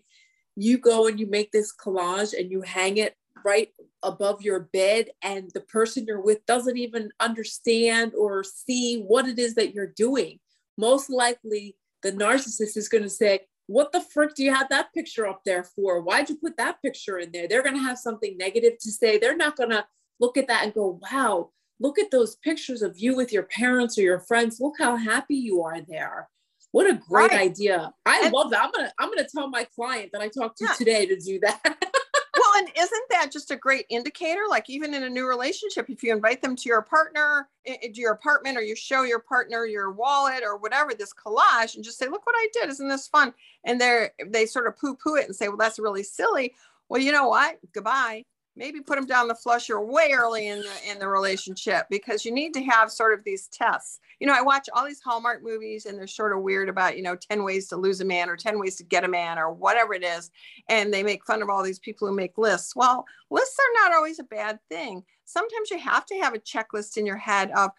you 0.62 0.78
go 0.78 1.08
and 1.08 1.19
you 1.19 1.28
make 1.28 1.52
this 1.52 1.74
collage 1.76 2.38
and 2.38 2.52
you 2.52 2.62
hang 2.62 2.98
it 2.98 3.15
right 3.45 3.69
above 4.04 4.41
your 4.41 4.60
bed 4.60 5.10
and 5.22 5.50
the 5.54 5.62
person 5.62 6.06
you're 6.06 6.22
with 6.22 6.45
doesn't 6.45 6.78
even 6.78 7.10
understand 7.19 8.13
or 8.17 8.43
see 8.43 9.02
what 9.02 9.28
it 9.28 9.39
is 9.39 9.56
that 9.56 9.74
you're 9.74 9.88
doing. 9.88 10.39
Most 10.78 11.10
likely 11.10 11.76
the 12.04 12.12
narcissist 12.12 12.78
is 12.78 12.89
going 12.89 13.04
to 13.04 13.10
say 13.10 13.41
what 13.67 13.91
the 13.91 14.02
frick 14.02 14.34
do 14.34 14.43
you 14.43 14.54
have 14.54 14.69
that 14.69 14.91
picture 14.93 15.28
up 15.28 15.41
there 15.45 15.63
for? 15.63 16.02
Why'd 16.02 16.30
you 16.30 16.38
put 16.38 16.58
that 16.58 16.82
picture 16.82 17.19
in 17.19 17.32
there? 17.32 17.48
They're 17.48 17.62
going 17.62 17.76
to 17.76 17.84
have 17.84 18.00
something 18.00 18.36
negative 18.36 18.80
to 18.80 18.91
say. 18.91 19.19
They're 19.19 19.38
not 19.38 19.56
going 19.56 19.69
to 19.69 19.86
look 20.19 20.38
at 20.38 20.48
that 20.48 20.63
and 20.63 20.74
go 20.74 21.00
wow 21.12 21.52
look 21.80 21.98
at 21.98 22.12
those 22.12 22.36
pictures 22.38 22.82
of 22.82 23.00
you 23.00 23.15
with 23.15 23.32
your 23.32 23.43
parents 23.43 23.98
or 23.98 24.02
your 24.02 24.19
friends. 24.19 24.60
Look 24.60 24.76
how 24.80 24.98
happy 24.98 25.36
you 25.36 25.63
are 25.63 25.82
there 25.82 26.30
what 26.71 26.89
a 26.89 26.95
great 26.95 27.32
right. 27.32 27.41
idea. 27.41 27.93
I 28.05 28.21
and, 28.25 28.34
love 28.34 28.51
that. 28.51 28.63
I'm 28.63 28.71
gonna 28.71 28.93
I'm 28.99 29.10
gonna 29.10 29.27
tell 29.27 29.49
my 29.49 29.63
client 29.63 30.12
that 30.12 30.21
I 30.21 30.27
talked 30.27 30.58
to 30.60 30.65
yeah. 30.65 30.73
today 30.73 31.05
to 31.08 31.17
do 31.17 31.39
that. 31.39 31.62
well, 31.65 32.53
and 32.58 32.69
isn't 32.77 33.03
that 33.10 33.32
just 33.32 33.49
a 33.51 33.55
great 33.55 33.86
indicator? 33.89 34.41
Like 34.49 34.69
even 34.69 34.93
in 34.93 35.03
a 35.03 35.10
new 35.10 35.27
relationship, 35.27 35.89
if 35.89 36.03
you 36.03 36.13
invite 36.13 36.41
them 36.41 36.55
to 36.55 36.69
your 36.69 36.82
partner, 36.84 37.49
eh, 37.65 37.77
eh, 37.82 37.88
to 37.88 37.99
your 37.99 38.13
apartment, 38.13 38.58
or 38.58 38.62
you 38.62 38.75
show 38.75 39.01
your 39.03 39.19
partner 39.19 39.65
your 39.65 39.91
wallet 39.91 40.43
or 40.43 40.58
whatever, 40.58 40.93
this 40.93 41.13
collage, 41.13 41.75
and 41.75 41.84
just 41.84 41.97
say, 41.97 42.08
"Look 42.08 42.25
what 42.25 42.36
I 42.38 42.47
did! 42.53 42.69
Isn't 42.69 42.89
this 42.89 43.08
fun?" 43.08 43.34
And 43.63 43.82
they're 43.82 44.13
they 44.27 44.45
sort 44.45 44.67
of 44.67 44.77
poo 44.77 44.95
poo 44.95 45.15
it 45.15 45.25
and 45.25 45.36
say, 45.36 45.47
"Well, 45.47 45.58
that's 45.58 45.79
really 45.79 46.03
silly." 46.03 46.53
Well, 46.88 47.01
you 47.01 47.12
know 47.12 47.29
what? 47.29 47.60
Goodbye 47.73 48.25
maybe 48.60 48.82
put 48.82 48.98
them 48.98 49.06
down 49.06 49.30
the 49.30 49.34
flusher 49.34 49.80
way 49.80 50.12
early 50.13 50.48
in 50.48 50.60
the 50.60 50.91
in 50.91 51.00
the 51.00 51.08
relationship 51.08 51.88
because 51.89 52.26
you 52.26 52.32
need 52.32 52.54
to 52.54 52.62
have 52.62 52.91
sort 52.91 53.17
of 53.17 53.24
these 53.24 53.48
tests. 53.48 54.00
You 54.19 54.28
know, 54.28 54.36
I 54.36 54.41
watch 54.41 54.67
all 54.74 54.86
these 54.86 55.00
Hallmark 55.00 55.41
movies 55.41 55.86
and 55.86 55.98
they're 55.98 56.08
sort 56.08 56.36
of 56.36 56.43
weird 56.43 56.67
about, 56.67 56.98
you 56.98 57.02
know, 57.02 57.15
10 57.15 57.43
ways 57.45 57.69
to 57.69 57.78
lose 57.78 58.02
a 58.02 58.06
man 58.06 58.30
or 58.30 58.36
10 58.36 58.60
ways 58.60 58.76
to 58.76 58.84
get 58.84 59.06
a 59.06 59.08
man 59.08 59.39
or 59.39 59.52
whatever 59.52 59.93
it 59.93 60.04
is. 60.04 60.30
And 60.67 60.93
they 60.93 61.04
make 61.04 61.26
fun 61.26 61.41
of 61.41 61.50
all 61.50 61.63
these 61.63 61.80
people 61.80 62.08
who 62.08 62.13
make 62.13 62.38
lists. 62.38 62.76
Well, 62.76 63.06
lists 63.30 63.58
are 63.58 63.84
not 63.84 63.95
always 63.95 64.19
a 64.19 64.24
bad 64.24 64.60
thing. 64.69 65.04
Sometimes 65.24 65.72
you 65.72 65.80
have 65.80 66.06
to 66.08 66.19
have 66.19 66.34
a 66.34 66.39
checklist 66.39 66.98
in 66.98 67.06
your 67.06 67.17
head 67.17 67.52
of 67.56 67.72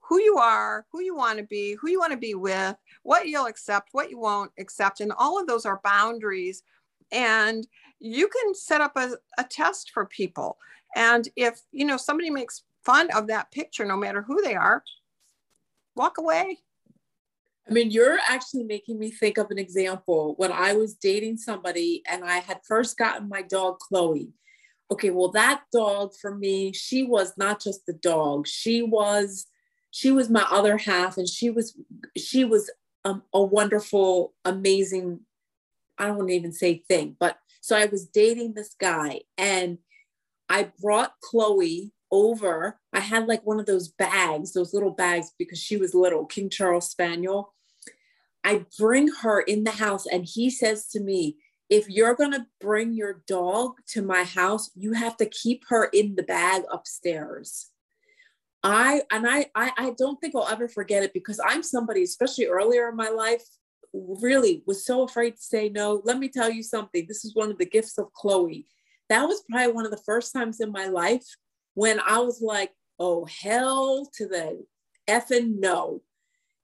who 0.00 0.20
you 0.20 0.36
are, 0.36 0.84
who 0.92 1.00
you 1.00 1.16
want 1.16 1.38
to 1.38 1.44
be, 1.44 1.76
who 1.80 1.88
you 1.88 1.98
want 1.98 2.12
to 2.12 2.18
be 2.18 2.34
with, 2.34 2.76
what 3.02 3.26
you'll 3.26 3.46
accept, 3.46 3.88
what 3.92 4.10
you 4.10 4.18
won't 4.18 4.52
accept. 4.58 5.00
And 5.00 5.12
all 5.12 5.40
of 5.40 5.46
those 5.46 5.64
are 5.64 5.80
boundaries. 5.82 6.62
And 7.10 7.66
you 7.98 8.28
can 8.28 8.54
set 8.54 8.80
up 8.80 8.92
a, 8.96 9.16
a 9.38 9.44
test 9.44 9.90
for 9.92 10.06
people. 10.06 10.58
And 10.94 11.28
if, 11.36 11.60
you 11.72 11.84
know, 11.84 11.96
somebody 11.96 12.30
makes 12.30 12.62
fun 12.84 13.08
of 13.14 13.26
that 13.28 13.50
picture, 13.50 13.84
no 13.84 13.96
matter 13.96 14.22
who 14.22 14.40
they 14.42 14.54
are, 14.54 14.82
walk 15.94 16.18
away. 16.18 16.58
I 17.68 17.72
mean, 17.72 17.90
you're 17.90 18.18
actually 18.28 18.62
making 18.62 18.98
me 18.98 19.10
think 19.10 19.38
of 19.38 19.50
an 19.50 19.58
example 19.58 20.34
when 20.36 20.52
I 20.52 20.74
was 20.74 20.94
dating 20.94 21.38
somebody 21.38 22.02
and 22.08 22.24
I 22.24 22.38
had 22.38 22.60
first 22.64 22.96
gotten 22.96 23.28
my 23.28 23.42
dog, 23.42 23.80
Chloe. 23.80 24.32
Okay, 24.88 25.10
well, 25.10 25.32
that 25.32 25.62
dog 25.72 26.12
for 26.14 26.32
me, 26.32 26.72
she 26.72 27.02
was 27.02 27.32
not 27.36 27.60
just 27.60 27.84
the 27.86 27.92
dog. 27.92 28.46
She 28.46 28.82
was, 28.82 29.46
she 29.90 30.12
was 30.12 30.30
my 30.30 30.46
other 30.48 30.78
half, 30.78 31.18
and 31.18 31.28
she 31.28 31.50
was, 31.50 31.76
she 32.16 32.44
was 32.44 32.70
um, 33.04 33.24
a 33.32 33.42
wonderful, 33.42 34.34
amazing. 34.44 35.20
I 35.98 36.06
don't 36.06 36.18
want 36.18 36.28
to 36.28 36.34
even 36.34 36.52
say 36.52 36.84
thing, 36.86 37.16
but 37.18 37.36
so 37.66 37.76
I 37.76 37.86
was 37.86 38.06
dating 38.06 38.54
this 38.54 38.76
guy 38.80 39.22
and 39.36 39.78
I 40.48 40.70
brought 40.80 41.14
Chloe 41.20 41.90
over. 42.12 42.78
I 42.92 43.00
had 43.00 43.26
like 43.26 43.44
one 43.44 43.58
of 43.58 43.66
those 43.66 43.88
bags, 43.88 44.52
those 44.52 44.72
little 44.72 44.92
bags, 44.92 45.32
because 45.36 45.58
she 45.58 45.76
was 45.76 45.92
little, 45.92 46.26
King 46.26 46.48
Charles 46.48 46.88
Spaniel. 46.88 47.52
I 48.44 48.66
bring 48.78 49.08
her 49.22 49.40
in 49.40 49.64
the 49.64 49.72
house 49.72 50.06
and 50.06 50.24
he 50.24 50.48
says 50.48 50.86
to 50.90 51.00
me, 51.00 51.38
if 51.68 51.88
you're 51.88 52.14
going 52.14 52.30
to 52.30 52.46
bring 52.60 52.92
your 52.92 53.24
dog 53.26 53.72
to 53.88 54.00
my 54.00 54.22
house, 54.22 54.70
you 54.76 54.92
have 54.92 55.16
to 55.16 55.26
keep 55.26 55.64
her 55.68 55.86
in 55.86 56.14
the 56.14 56.22
bag 56.22 56.62
upstairs. 56.72 57.72
I 58.62 59.02
and 59.10 59.28
I, 59.28 59.46
I 59.56 59.72
I 59.76 59.94
don't 59.98 60.20
think 60.20 60.36
I'll 60.36 60.46
ever 60.46 60.68
forget 60.68 61.02
it 61.02 61.12
because 61.12 61.40
I'm 61.44 61.64
somebody, 61.64 62.04
especially 62.04 62.46
earlier 62.46 62.88
in 62.88 62.94
my 62.94 63.08
life, 63.08 63.42
really 64.20 64.62
was 64.66 64.84
so 64.84 65.02
afraid 65.02 65.36
to 65.36 65.42
say 65.42 65.68
no. 65.68 66.02
Let 66.04 66.18
me 66.18 66.28
tell 66.28 66.50
you 66.50 66.62
something. 66.62 67.06
This 67.06 67.24
is 67.24 67.34
one 67.34 67.50
of 67.50 67.58
the 67.58 67.66
gifts 67.66 67.98
of 67.98 68.12
Chloe. 68.12 68.66
That 69.08 69.24
was 69.24 69.42
probably 69.48 69.72
one 69.72 69.84
of 69.84 69.90
the 69.90 70.02
first 70.04 70.32
times 70.32 70.60
in 70.60 70.72
my 70.72 70.86
life 70.86 71.24
when 71.74 72.00
I 72.00 72.18
was 72.18 72.40
like, 72.42 72.72
oh, 72.98 73.26
hell 73.26 74.08
to 74.16 74.26
the 74.26 74.64
effing 75.08 75.58
no. 75.58 76.02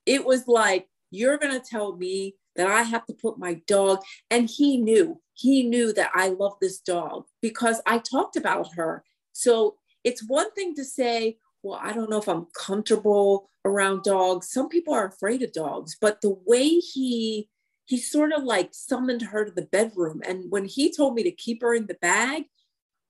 It 0.07 0.25
was 0.25 0.49
like, 0.49 0.89
you're 1.11 1.39
going 1.39 1.59
to 1.59 1.65
tell 1.65 1.97
me 1.97 2.37
that 2.57 2.67
I 2.67 2.83
have 2.83 3.07
to 3.07 3.15
put 3.15 3.39
my 3.39 3.61
dog. 3.67 4.01
And 4.31 4.49
he 4.49 4.77
knew, 4.77 5.21
he 5.35 5.63
knew 5.63 5.93
that 5.93 6.11
I 6.15 6.29
love 6.29 6.55
this 6.61 6.81
dog 6.81 7.25
because 7.41 7.81
I 7.87 7.99
talked 7.99 8.37
about 8.37 8.75
her. 8.75 9.05
So 9.33 9.77
it's 10.05 10.27
one 10.27 10.51
thing 10.53 10.75
to 10.77 10.85
say, 10.85 11.39
well, 11.63 11.79
I 11.81 11.93
don't 11.93 12.11
know 12.11 12.19
if 12.19 12.29
I'm 12.29 12.47
comfortable 12.55 13.49
around 13.65 14.03
dogs. 14.03 14.51
Some 14.51 14.69
people 14.69 14.95
are 14.95 15.07
afraid 15.07 15.43
of 15.43 15.53
dogs, 15.53 15.97
but 16.01 16.21
the 16.21 16.37
way 16.47 16.69
he 16.69 17.49
he 17.87 17.99
sort 17.99 18.33
of 18.33 18.45
like 18.45 18.71
summoned 18.73 19.23
her 19.23 19.45
to 19.45 19.51
the 19.51 19.67
bedroom 19.67 20.23
and 20.25 20.51
when 20.51 20.65
he 20.65 20.93
told 20.93 21.15
me 21.15 21.23
to 21.25 21.33
keep 21.33 21.61
her 21.63 21.75
in 21.75 21.87
the 21.87 21.99
bag, 22.01 22.45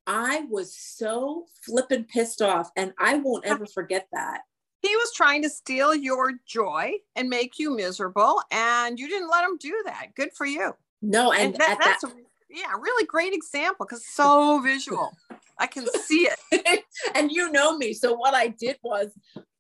I 0.07 0.47
was 0.51 0.77
so 0.77 1.47
flippin' 1.65 2.05
pissed 2.05 2.43
off 2.43 2.71
and 2.77 2.93
I 2.99 3.17
won't 3.19 3.45
ever 3.45 3.67
forget 3.67 4.09
that. 4.13 4.41
He 4.81 4.97
was 4.97 5.13
trying 5.15 5.43
to 5.43 5.51
steal 5.51 5.95
your 5.95 6.33
joy 6.47 6.95
and 7.15 7.29
make 7.29 7.59
you 7.59 7.77
miserable 7.77 8.43
and 8.51 8.99
you 8.99 9.09
didn't 9.09 9.31
let 9.31 9.45
him 9.45 9.57
do 9.59 9.83
that. 9.85 10.15
Good 10.17 10.31
for 10.35 10.47
you. 10.47 10.75
No, 11.01 11.33
and, 11.33 11.53
and 11.53 11.55
that, 11.55 11.79
that's 11.81 12.03
that, 12.03 12.15
yeah, 12.53 12.73
really 12.79 13.07
great 13.07 13.33
example 13.33 13.87
because 13.87 14.07
so 14.15 14.61
visual. 14.61 15.13
I 15.59 15.67
can 15.67 15.87
see 16.05 16.29
it. 16.51 16.85
and 17.15 17.31
you 17.31 17.51
know 17.51 17.77
me. 17.77 17.93
So 17.93 18.15
what 18.15 18.35
I 18.35 18.49
did 18.49 18.79
was 18.83 19.13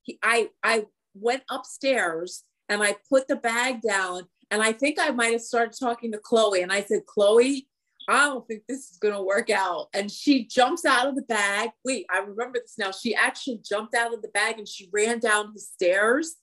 he, 0.02 0.18
I 0.22 0.50
I 0.62 0.86
went 1.14 1.42
upstairs 1.50 2.44
and 2.68 2.82
I 2.82 2.96
put 3.08 3.28
the 3.28 3.36
bag 3.36 3.82
down 3.82 4.24
and 4.50 4.62
I 4.62 4.72
think 4.72 4.98
I 5.00 5.10
might 5.10 5.32
have 5.32 5.42
started 5.42 5.74
talking 5.78 6.12
to 6.12 6.18
Chloe 6.18 6.62
and 6.62 6.72
I 6.72 6.82
said, 6.82 7.06
"Chloe, 7.06 7.68
I 8.08 8.24
don't 8.24 8.46
think 8.46 8.62
this 8.68 8.90
is 8.90 8.98
going 8.98 9.14
to 9.14 9.22
work 9.22 9.50
out." 9.50 9.88
And 9.94 10.10
she 10.10 10.46
jumps 10.46 10.84
out 10.84 11.06
of 11.06 11.14
the 11.14 11.22
bag. 11.22 11.70
Wait, 11.84 12.06
I 12.12 12.18
remember 12.18 12.58
this 12.58 12.78
now. 12.78 12.90
She 12.90 13.14
actually 13.14 13.60
jumped 13.64 13.94
out 13.94 14.14
of 14.14 14.22
the 14.22 14.28
bag 14.28 14.58
and 14.58 14.68
she 14.68 14.88
ran 14.92 15.18
down 15.18 15.52
the 15.54 15.60
stairs 15.60 16.36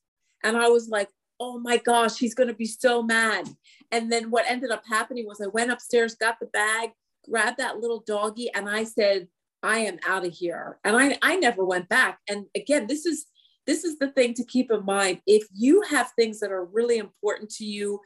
and 0.43 0.57
I 0.57 0.69
was 0.69 0.89
like, 0.89 1.09
"Oh 1.39 1.59
my 1.59 1.77
gosh, 1.77 2.17
he's 2.17 2.35
going 2.35 2.49
to 2.49 2.55
be 2.55 2.65
so 2.65 3.01
mad." 3.01 3.49
And 3.91 4.11
then 4.11 4.29
what 4.31 4.45
ended 4.47 4.71
up 4.71 4.83
happening 4.87 5.25
was 5.25 5.41
I 5.41 5.47
went 5.47 5.71
upstairs, 5.71 6.15
got 6.15 6.39
the 6.39 6.47
bag, 6.47 6.91
grabbed 7.27 7.57
that 7.57 7.79
little 7.79 8.03
doggy, 8.05 8.51
and 8.53 8.69
I 8.69 8.83
said, 8.83 9.27
I 9.61 9.79
am 9.79 9.99
out 10.07 10.25
of 10.25 10.33
here. 10.33 10.79
And 10.83 10.95
I, 10.95 11.17
I 11.21 11.35
never 11.35 11.65
went 11.65 11.89
back. 11.89 12.19
And 12.27 12.45
again, 12.55 12.87
this 12.87 13.05
is 13.05 13.25
this 13.67 13.83
is 13.83 13.99
the 13.99 14.09
thing 14.11 14.33
to 14.33 14.43
keep 14.45 14.71
in 14.71 14.83
mind. 14.83 15.21
If 15.27 15.43
you 15.53 15.81
have 15.83 16.11
things 16.11 16.39
that 16.39 16.51
are 16.51 16.65
really 16.65 16.97
important 16.97 17.51
to 17.51 17.65
you, 17.65 17.99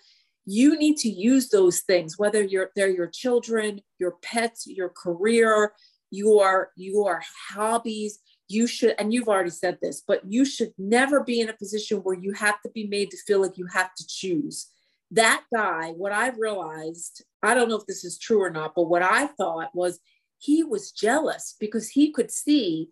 you 0.46 0.78
need 0.78 0.98
to 0.98 1.10
use 1.10 1.50
those 1.50 1.82
things, 1.82 2.18
whether 2.18 2.44
you're 2.44 2.72
they're 2.76 2.90
your 2.90 3.08
children, 3.08 3.82
your 4.00 4.16
pets, 4.22 4.68
your 4.68 4.90
career, 4.90 5.74
your 6.12 6.72
your 6.76 7.22
hobbies. 7.50 8.20
You 8.54 8.68
should, 8.68 8.96
and 9.00 9.14
you've 9.14 9.28
already 9.28 9.50
said 9.50 9.78
this, 9.82 10.04
but 10.08 10.22
you 10.28 10.46
should 10.46 10.74
never 10.78 11.24
be 11.24 11.42
in 11.42 11.50
a 11.50 11.54
position 11.54 12.00
where 12.00 12.16
you 12.16 12.34
have 12.34 12.62
to 12.62 12.70
be 12.70 12.88
made 12.88 13.12
to 13.12 13.18
feel 13.18 13.42
like 13.42 13.58
you 13.58 13.68
have 13.74 13.94
to 13.96 14.08
choose 14.08 14.68
that 15.14 15.44
guy, 15.56 15.92
what 15.92 16.12
I 16.12 16.30
realized, 16.30 17.24
I 17.44 17.54
don't 17.54 17.70
know 17.70 17.78
if 17.78 17.86
this 17.86 18.04
is 18.04 18.18
true 18.18 18.42
or 18.42 18.50
not, 18.50 18.74
but 18.76 18.90
what 18.90 19.04
I 19.04 19.28
thought 19.28 19.70
was 19.74 20.00
he 20.40 20.64
was 20.64 20.92
jealous 20.92 21.56
because 21.60 21.90
he 21.90 22.12
could 22.12 22.32
see 22.32 22.90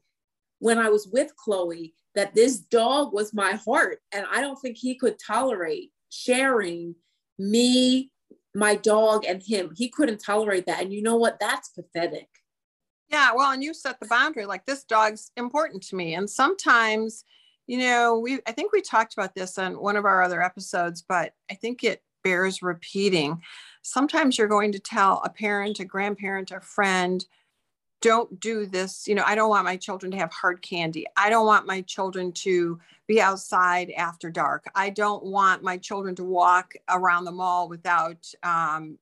when 0.59 0.77
I 0.77 0.89
was 0.89 1.07
with 1.07 1.35
Chloe 1.35 1.95
that 2.13 2.35
this 2.35 2.59
dog 2.59 3.11
was 3.11 3.33
my 3.33 3.53
heart. 3.53 3.99
And 4.11 4.25
I 4.31 4.41
don't 4.41 4.57
think 4.57 4.77
he 4.77 4.95
could 4.95 5.17
tolerate 5.25 5.91
sharing 6.09 6.95
me, 7.39 8.11
my 8.53 8.75
dog, 8.75 9.25
and 9.25 9.41
him. 9.41 9.71
He 9.75 9.89
couldn't 9.89 10.23
tolerate 10.23 10.67
that. 10.67 10.81
And 10.81 10.93
you 10.93 11.01
know 11.01 11.15
what? 11.15 11.39
That's 11.39 11.69
pathetic. 11.69 12.27
Yeah. 13.11 13.33
Well, 13.33 13.51
and 13.51 13.63
you 13.63 13.73
set 13.73 13.99
the 13.99 14.07
boundary 14.07 14.45
like 14.45 14.65
this 14.65 14.83
dog's 14.85 15.31
important 15.35 15.83
to 15.83 15.95
me. 15.95 16.15
And 16.15 16.29
sometimes, 16.29 17.25
you 17.67 17.77
know, 17.77 18.17
we, 18.17 18.39
I 18.47 18.53
think 18.53 18.71
we 18.71 18.81
talked 18.81 19.13
about 19.13 19.35
this 19.35 19.57
on 19.57 19.79
one 19.79 19.97
of 19.97 20.05
our 20.05 20.23
other 20.23 20.41
episodes, 20.41 21.03
but 21.07 21.33
I 21.49 21.55
think 21.55 21.83
it 21.83 22.01
bears 22.23 22.61
repeating. 22.61 23.41
Sometimes 23.81 24.37
you're 24.37 24.47
going 24.47 24.71
to 24.71 24.79
tell 24.79 25.21
a 25.25 25.29
parent, 25.29 25.79
a 25.79 25.85
grandparent, 25.85 26.51
a 26.51 26.61
friend, 26.61 27.25
don't 28.01 28.39
do 28.39 28.65
this. 28.65 29.07
You 29.07 29.15
know, 29.15 29.23
I 29.25 29.35
don't 29.35 29.49
want 29.49 29.65
my 29.65 29.77
children 29.77 30.11
to 30.11 30.17
have 30.17 30.31
hard 30.31 30.61
candy. 30.61 31.05
I 31.15 31.29
don't 31.29 31.45
want 31.45 31.67
my 31.67 31.81
children 31.81 32.31
to 32.33 32.79
be 33.07 33.21
outside 33.21 33.91
after 33.91 34.31
dark. 34.31 34.65
I 34.73 34.89
don't 34.89 35.23
want 35.23 35.63
my 35.63 35.77
children 35.77 36.15
to 36.15 36.23
walk 36.23 36.73
around 36.89 37.25
the 37.25 37.31
mall 37.31 37.69
without 37.69 38.27
um, 38.41 38.97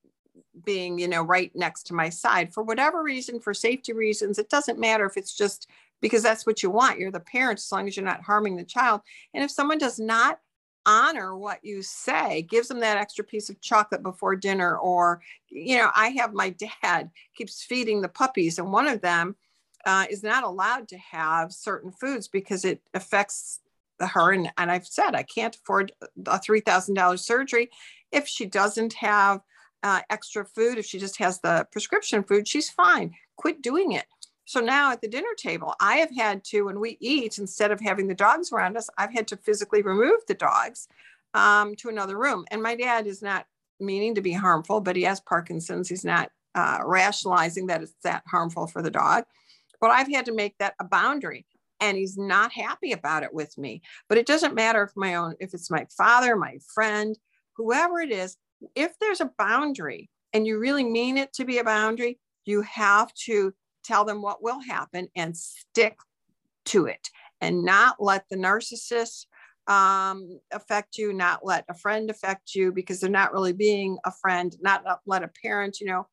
being, 0.63 0.99
you 0.99 1.07
know, 1.07 1.21
right 1.21 1.51
next 1.55 1.83
to 1.87 1.93
my 1.93 2.09
side 2.09 2.53
for 2.53 2.63
whatever 2.63 3.03
reason, 3.03 3.39
for 3.39 3.53
safety 3.53 3.93
reasons. 3.93 4.37
It 4.37 4.49
doesn't 4.49 4.79
matter 4.79 5.05
if 5.05 5.17
it's 5.17 5.35
just 5.35 5.69
because 6.01 6.23
that's 6.23 6.45
what 6.45 6.63
you 6.63 6.69
want. 6.69 6.99
You're 6.99 7.11
the 7.11 7.19
parent 7.19 7.59
as 7.59 7.71
long 7.71 7.87
as 7.87 7.95
you're 7.95 8.05
not 8.05 8.23
harming 8.23 8.55
the 8.55 8.63
child. 8.63 9.01
And 9.33 9.43
if 9.43 9.51
someone 9.51 9.77
does 9.77 9.99
not 9.99 10.39
honor 10.85 11.37
what 11.37 11.63
you 11.63 11.81
say 11.81 12.41
gives 12.41 12.67
them 12.67 12.79
that 12.79 12.97
extra 12.97 13.23
piece 13.23 13.49
of 13.49 13.59
chocolate 13.61 14.01
before 14.01 14.35
dinner 14.35 14.77
or 14.77 15.21
you 15.49 15.77
know 15.77 15.89
i 15.93 16.07
have 16.07 16.33
my 16.33 16.55
dad 16.81 17.11
keeps 17.35 17.63
feeding 17.63 18.01
the 18.01 18.07
puppies 18.07 18.57
and 18.57 18.71
one 18.71 18.87
of 18.87 19.01
them 19.01 19.35
uh, 19.85 20.05
is 20.09 20.23
not 20.23 20.43
allowed 20.43 20.87
to 20.87 20.97
have 20.97 21.53
certain 21.53 21.91
foods 21.91 22.27
because 22.27 22.65
it 22.65 22.81
affects 22.93 23.59
her 23.99 24.31
and, 24.31 24.51
and 24.57 24.71
i've 24.71 24.87
said 24.87 25.15
i 25.15 25.23
can't 25.23 25.55
afford 25.57 25.91
a 26.01 26.39
$3000 26.39 27.19
surgery 27.19 27.69
if 28.11 28.27
she 28.27 28.45
doesn't 28.45 28.93
have 28.93 29.41
uh, 29.83 30.01
extra 30.09 30.45
food 30.45 30.77
if 30.77 30.85
she 30.85 30.99
just 30.99 31.17
has 31.17 31.39
the 31.39 31.67
prescription 31.71 32.23
food 32.23 32.47
she's 32.47 32.69
fine 32.69 33.13
quit 33.37 33.61
doing 33.61 33.93
it 33.93 34.05
so 34.49 34.61
now 34.61 34.91
at 34.91 34.99
the 34.99 35.07
dinner 35.07 35.35
table, 35.37 35.75
I 35.79 35.97
have 35.97 36.09
had 36.09 36.43
to, 36.45 36.63
when 36.63 36.79
we 36.79 36.97
eat, 36.99 37.37
instead 37.37 37.69
of 37.69 37.79
having 37.79 38.07
the 38.07 38.15
dogs 38.15 38.51
around 38.51 38.77
us, 38.77 38.89
I've 38.97 39.13
had 39.13 39.27
to 39.27 39.37
physically 39.37 39.83
remove 39.83 40.21
the 40.27 40.33
dogs 40.33 40.87
um, 41.35 41.75
to 41.75 41.89
another 41.89 42.17
room. 42.17 42.45
And 42.49 42.63
my 42.63 42.73
dad 42.73 43.05
is 43.05 43.21
not 43.21 43.45
meaning 43.79 44.15
to 44.15 44.21
be 44.21 44.33
harmful, 44.33 44.81
but 44.81 44.95
he 44.95 45.03
has 45.03 45.19
Parkinson's. 45.19 45.87
He's 45.87 46.03
not 46.03 46.31
uh, 46.55 46.79
rationalizing 46.83 47.67
that 47.67 47.83
it's 47.83 47.93
that 48.03 48.23
harmful 48.25 48.65
for 48.65 48.81
the 48.81 48.89
dog. 48.89 49.25
But 49.79 49.91
I've 49.91 50.11
had 50.11 50.25
to 50.25 50.33
make 50.33 50.57
that 50.57 50.73
a 50.79 50.83
boundary. 50.83 51.45
And 51.79 51.95
he's 51.95 52.17
not 52.17 52.51
happy 52.51 52.91
about 52.93 53.21
it 53.21 53.31
with 53.31 53.55
me. 53.55 53.83
But 54.07 54.17
it 54.17 54.25
doesn't 54.25 54.55
matter 54.55 54.81
if 54.81 54.95
my 54.95 55.13
own, 55.13 55.35
if 55.39 55.53
it's 55.53 55.69
my 55.69 55.85
father, 55.95 56.35
my 56.35 56.57
friend, 56.73 57.15
whoever 57.55 57.99
it 57.99 58.11
is, 58.11 58.35
if 58.75 58.97
there's 58.99 59.21
a 59.21 59.31
boundary 59.37 60.09
and 60.33 60.45
you 60.45 60.59
really 60.59 60.83
mean 60.83 61.17
it 61.17 61.33
to 61.33 61.45
be 61.45 61.57
a 61.57 61.63
boundary, 61.63 62.19
you 62.45 62.61
have 62.61 63.13
to 63.25 63.53
tell 63.83 64.05
them 64.05 64.21
what 64.21 64.43
will 64.43 64.59
happen 64.61 65.07
and 65.15 65.35
stick 65.35 65.97
to 66.65 66.85
it 66.85 67.09
and 67.41 67.63
not 67.63 67.97
let 67.99 68.25
the 68.29 68.35
narcissist 68.35 69.25
um, 69.67 70.39
affect 70.51 70.97
you, 70.97 71.13
not 71.13 71.45
let 71.45 71.63
a 71.69 71.73
friend 71.73 72.09
affect 72.09 72.55
you 72.55 72.71
because 72.71 72.99
they're 72.99 73.09
not 73.09 73.33
really 73.33 73.53
being 73.53 73.97
a 74.05 74.11
friend, 74.11 74.55
not 74.61 74.83
let 75.05 75.23
a 75.23 75.29
parent, 75.43 75.79
you 75.79 75.87
know. 75.87 76.07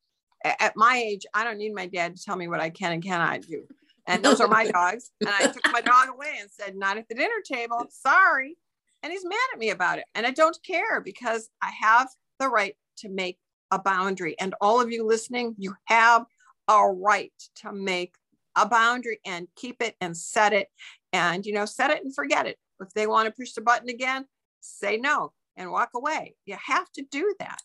At 0.44 0.76
my 0.76 1.02
age, 1.04 1.22
I 1.34 1.42
don't 1.42 1.58
need 1.58 1.74
my 1.74 1.86
dad 1.86 2.14
to 2.14 2.22
tell 2.22 2.36
me 2.36 2.48
what 2.48 2.60
I 2.60 2.70
can 2.70 2.92
and 2.92 3.02
cannot 3.02 3.42
do. 3.42 3.62
And 4.06 4.24
those 4.24 4.40
are 4.40 4.46
my 4.46 4.66
dogs. 4.70 5.10
And 5.20 5.30
I 5.30 5.46
took 5.46 5.72
my 5.72 5.80
dog 5.80 6.10
away 6.10 6.36
and 6.40 6.50
said, 6.50 6.76
Not 6.76 6.98
at 6.98 7.08
the 7.08 7.14
dinner 7.14 7.40
table. 7.44 7.86
Sorry. 7.90 8.56
And 9.02 9.12
he's 9.12 9.24
mad 9.24 9.38
at 9.52 9.58
me 9.58 9.70
about 9.70 9.98
it. 9.98 10.04
And 10.14 10.26
I 10.26 10.30
don't 10.30 10.56
care 10.64 11.00
because 11.00 11.48
I 11.62 11.72
have 11.80 12.08
the 12.38 12.48
right 12.48 12.74
to 12.98 13.08
make 13.08 13.38
a 13.70 13.78
boundary. 13.78 14.38
And 14.38 14.54
all 14.60 14.80
of 14.80 14.90
you 14.90 15.04
listening, 15.04 15.54
you 15.58 15.74
have 15.86 16.24
a 16.68 16.82
right 16.82 17.32
to 17.56 17.72
make 17.72 18.14
a 18.56 18.66
boundary 18.66 19.20
and 19.26 19.48
keep 19.56 19.82
it 19.82 19.96
and 20.00 20.16
set 20.16 20.52
it. 20.52 20.68
And 21.12 21.46
you 21.46 21.52
know 21.52 21.64
set 21.64 21.90
it 21.90 22.04
and 22.04 22.14
forget 22.14 22.46
it. 22.46 22.58
If 22.80 22.92
they 22.94 23.06
want 23.06 23.26
to 23.26 23.32
push 23.32 23.52
the 23.52 23.60
button 23.60 23.88
again 23.88 24.26
say 24.66 24.96
no 24.96 25.32
and 25.56 25.70
walk 25.70 25.90
away. 25.94 26.34
You 26.44 26.56
have 26.66 26.90
to 26.92 27.02
do 27.10 27.34
that. 27.38 27.60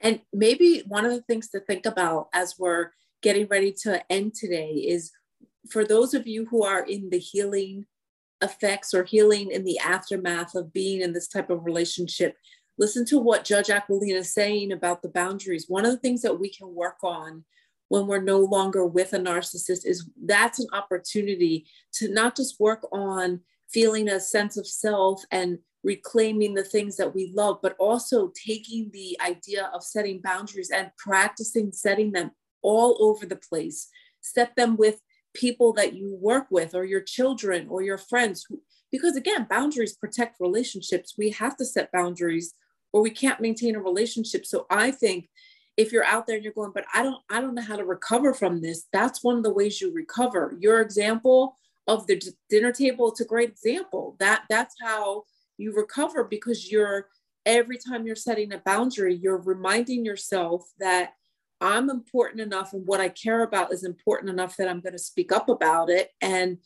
And 0.00 0.20
maybe 0.32 0.82
one 0.86 1.04
of 1.04 1.12
the 1.12 1.22
things 1.22 1.48
to 1.50 1.60
think 1.60 1.86
about 1.86 2.28
as 2.32 2.54
we're 2.58 2.90
getting 3.22 3.46
ready 3.48 3.74
to 3.82 4.02
end 4.10 4.34
today 4.34 4.70
is 4.70 5.10
for 5.70 5.84
those 5.84 6.14
of 6.14 6.26
you 6.26 6.46
who 6.46 6.64
are 6.64 6.84
in 6.84 7.10
the 7.10 7.18
healing 7.18 7.86
effects 8.42 8.94
or 8.94 9.04
healing 9.04 9.50
in 9.50 9.64
the 9.64 9.78
aftermath 9.78 10.54
of 10.54 10.72
being 10.72 11.02
in 11.02 11.12
this 11.12 11.28
type 11.28 11.50
of 11.50 11.64
relationship 11.64 12.36
listen 12.80 13.04
to 13.04 13.18
what 13.18 13.44
judge 13.44 13.68
aquilina 13.68 14.18
is 14.18 14.34
saying 14.34 14.72
about 14.72 15.02
the 15.02 15.08
boundaries 15.08 15.66
one 15.68 15.84
of 15.84 15.92
the 15.92 15.98
things 15.98 16.22
that 16.22 16.40
we 16.40 16.50
can 16.50 16.74
work 16.74 16.96
on 17.04 17.44
when 17.88 18.06
we're 18.06 18.22
no 18.22 18.38
longer 18.38 18.86
with 18.86 19.12
a 19.12 19.18
narcissist 19.18 19.84
is 19.84 20.08
that's 20.24 20.58
an 20.58 20.66
opportunity 20.72 21.66
to 21.92 22.08
not 22.12 22.36
just 22.36 22.58
work 22.58 22.86
on 22.92 23.40
feeling 23.68 24.08
a 24.08 24.18
sense 24.18 24.56
of 24.56 24.66
self 24.66 25.22
and 25.30 25.58
reclaiming 25.82 26.54
the 26.54 26.64
things 26.64 26.96
that 26.96 27.14
we 27.14 27.32
love, 27.34 27.58
but 27.62 27.76
also 27.78 28.32
taking 28.34 28.90
the 28.92 29.18
idea 29.20 29.70
of 29.74 29.82
setting 29.82 30.20
boundaries 30.22 30.70
and 30.70 30.90
practicing 30.98 31.72
setting 31.72 32.12
them 32.12 32.30
all 32.62 32.96
over 33.00 33.26
the 33.26 33.36
place. 33.36 33.88
Set 34.20 34.54
them 34.56 34.76
with 34.76 35.00
people 35.34 35.72
that 35.72 35.94
you 35.94 36.16
work 36.20 36.46
with, 36.50 36.74
or 36.74 36.84
your 36.84 37.00
children, 37.00 37.66
or 37.68 37.82
your 37.82 37.98
friends. 37.98 38.46
Because 38.90 39.16
again, 39.16 39.46
boundaries 39.48 39.96
protect 39.96 40.40
relationships. 40.40 41.14
We 41.16 41.30
have 41.30 41.56
to 41.56 41.64
set 41.64 41.92
boundaries, 41.92 42.54
or 42.92 43.02
we 43.02 43.10
can't 43.10 43.40
maintain 43.40 43.76
a 43.76 43.80
relationship. 43.80 44.46
So 44.46 44.66
I 44.70 44.90
think 44.90 45.28
if 45.76 45.92
you're 45.92 46.04
out 46.04 46.26
there 46.26 46.36
and 46.36 46.44
you're 46.44 46.52
going 46.52 46.72
but 46.74 46.84
i 46.92 47.02
don't 47.02 47.22
i 47.30 47.40
don't 47.40 47.54
know 47.54 47.62
how 47.62 47.76
to 47.76 47.84
recover 47.84 48.34
from 48.34 48.60
this 48.60 48.86
that's 48.92 49.24
one 49.24 49.36
of 49.36 49.42
the 49.42 49.52
ways 49.52 49.80
you 49.80 49.92
recover. 49.92 50.56
Your 50.60 50.80
example 50.80 51.56
of 51.86 52.06
the 52.06 52.20
dinner 52.48 52.72
table 52.72 53.10
it's 53.10 53.20
a 53.20 53.24
great 53.24 53.50
example. 53.50 54.16
That 54.18 54.42
that's 54.48 54.74
how 54.80 55.24
you 55.56 55.74
recover 55.74 56.24
because 56.24 56.70
you're 56.70 57.08
every 57.46 57.78
time 57.78 58.06
you're 58.06 58.16
setting 58.16 58.52
a 58.52 58.58
boundary 58.58 59.14
you're 59.14 59.40
reminding 59.40 60.04
yourself 60.04 60.70
that 60.78 61.14
i'm 61.62 61.88
important 61.88 62.40
enough 62.42 62.74
and 62.74 62.86
what 62.86 63.00
i 63.00 63.08
care 63.08 63.42
about 63.42 63.72
is 63.72 63.82
important 63.82 64.28
enough 64.28 64.56
that 64.58 64.68
i'm 64.68 64.80
going 64.80 64.92
to 64.92 64.98
speak 64.98 65.32
up 65.32 65.48
about 65.48 65.88
it. 65.88 66.10
And 66.20 66.58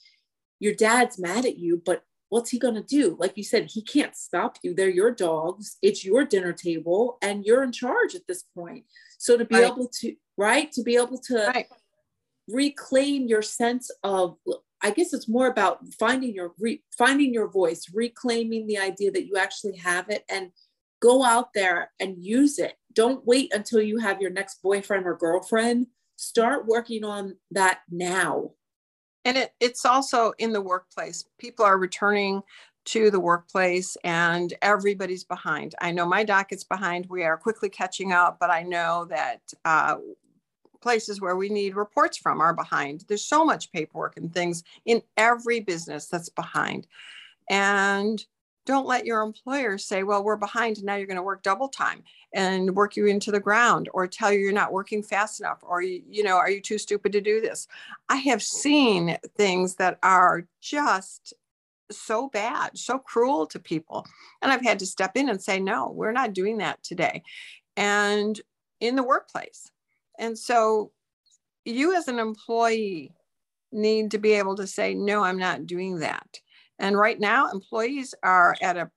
your 0.58 0.74
dad's 0.74 1.18
mad 1.18 1.44
at 1.44 1.58
you 1.58 1.80
but 1.84 2.02
what's 2.34 2.50
he 2.50 2.58
going 2.58 2.74
to 2.74 2.82
do? 2.82 3.16
Like 3.20 3.36
you 3.36 3.44
said, 3.44 3.70
he 3.70 3.80
can't 3.80 4.16
stop 4.16 4.58
you. 4.64 4.74
They're 4.74 4.88
your 4.88 5.12
dogs. 5.12 5.76
It's 5.82 6.04
your 6.04 6.24
dinner 6.24 6.52
table 6.52 7.16
and 7.22 7.44
you're 7.44 7.62
in 7.62 7.70
charge 7.70 8.16
at 8.16 8.26
this 8.26 8.42
point. 8.56 8.86
So 9.18 9.38
to 9.38 9.44
be 9.44 9.54
right. 9.54 9.70
able 9.70 9.88
to, 10.00 10.16
right, 10.36 10.72
to 10.72 10.82
be 10.82 10.96
able 10.96 11.18
to 11.28 11.52
right. 11.54 11.68
reclaim 12.48 13.28
your 13.28 13.40
sense 13.40 13.88
of, 14.02 14.36
I 14.82 14.90
guess 14.90 15.12
it's 15.12 15.28
more 15.28 15.46
about 15.46 15.86
finding 15.96 16.34
your 16.34 16.54
re, 16.58 16.82
finding 16.98 17.32
your 17.32 17.46
voice, 17.46 17.86
reclaiming 17.94 18.66
the 18.66 18.78
idea 18.78 19.12
that 19.12 19.26
you 19.26 19.36
actually 19.36 19.76
have 19.76 20.10
it 20.10 20.24
and 20.28 20.50
go 21.00 21.22
out 21.22 21.50
there 21.54 21.92
and 22.00 22.16
use 22.18 22.58
it. 22.58 22.74
Don't 22.94 23.24
wait 23.24 23.54
until 23.54 23.80
you 23.80 23.98
have 23.98 24.20
your 24.20 24.30
next 24.30 24.60
boyfriend 24.60 25.06
or 25.06 25.16
girlfriend. 25.16 25.86
Start 26.16 26.66
working 26.66 27.04
on 27.04 27.36
that 27.52 27.82
now 27.88 28.50
and 29.24 29.36
it, 29.36 29.54
it's 29.60 29.84
also 29.84 30.32
in 30.38 30.52
the 30.52 30.60
workplace. 30.60 31.24
People 31.38 31.64
are 31.64 31.78
returning 31.78 32.42
to 32.86 33.10
the 33.10 33.20
workplace 33.20 33.96
and 34.04 34.52
everybody's 34.60 35.24
behind. 35.24 35.74
I 35.80 35.90
know 35.90 36.04
my 36.04 36.22
docket's 36.22 36.64
behind. 36.64 37.06
We 37.06 37.24
are 37.24 37.38
quickly 37.38 37.70
catching 37.70 38.12
up 38.12 38.36
but 38.38 38.50
i 38.50 38.62
know 38.62 39.06
that 39.06 39.40
uh, 39.64 39.96
places 40.84 41.18
where 41.18 41.34
we 41.34 41.48
need 41.48 41.74
reports 41.74 42.18
from 42.18 42.42
are 42.42 42.52
behind. 42.52 43.06
There's 43.08 43.24
so 43.24 43.42
much 43.42 43.72
paperwork 43.72 44.18
and 44.18 44.32
things 44.32 44.62
in 44.84 45.00
every 45.16 45.60
business 45.60 46.06
that's 46.08 46.28
behind. 46.28 46.86
And 47.48 48.22
don't 48.66 48.86
let 48.86 49.04
your 49.04 49.22
employer 49.22 49.76
say, 49.76 50.02
well, 50.02 50.24
we're 50.24 50.36
behind 50.36 50.78
and 50.78 50.86
now 50.86 50.96
you're 50.96 51.06
going 51.06 51.16
to 51.16 51.22
work 51.22 51.42
double 51.42 51.68
time 51.68 52.02
and 52.32 52.74
work 52.74 52.96
you 52.96 53.06
into 53.06 53.30
the 53.30 53.40
ground 53.40 53.88
or 53.92 54.06
tell 54.06 54.32
you 54.32 54.38
you're 54.38 54.52
not 54.52 54.72
working 54.72 55.02
fast 55.02 55.40
enough 55.40 55.58
or, 55.62 55.82
you 55.82 56.22
know, 56.22 56.36
are 56.36 56.50
you 56.50 56.60
too 56.60 56.78
stupid 56.78 57.12
to 57.12 57.20
do 57.20 57.40
this? 57.40 57.68
I 58.08 58.16
have 58.16 58.42
seen 58.42 59.18
things 59.36 59.76
that 59.76 59.98
are 60.02 60.46
just 60.60 61.34
so 61.90 62.28
bad, 62.28 62.78
so 62.78 62.98
cruel 62.98 63.46
to 63.46 63.58
people. 63.58 64.06
And 64.40 64.50
I've 64.50 64.62
had 64.62 64.78
to 64.78 64.86
step 64.86 65.12
in 65.16 65.28
and 65.28 65.42
say, 65.42 65.60
no, 65.60 65.90
we're 65.90 66.12
not 66.12 66.32
doing 66.32 66.58
that 66.58 66.82
today. 66.82 67.22
And 67.76 68.40
in 68.80 68.96
the 68.96 69.02
workplace. 69.02 69.70
And 70.18 70.38
so 70.38 70.92
you 71.64 71.94
as 71.94 72.08
an 72.08 72.18
employee 72.18 73.12
need 73.72 74.10
to 74.12 74.18
be 74.18 74.32
able 74.32 74.56
to 74.56 74.66
say, 74.66 74.94
no, 74.94 75.22
I'm 75.22 75.38
not 75.38 75.66
doing 75.66 75.98
that 75.98 76.40
and 76.78 76.98
right 76.98 77.18
now, 77.18 77.50
employees 77.50 78.14
are 78.22 78.56
at 78.60 78.76
a 78.76 78.90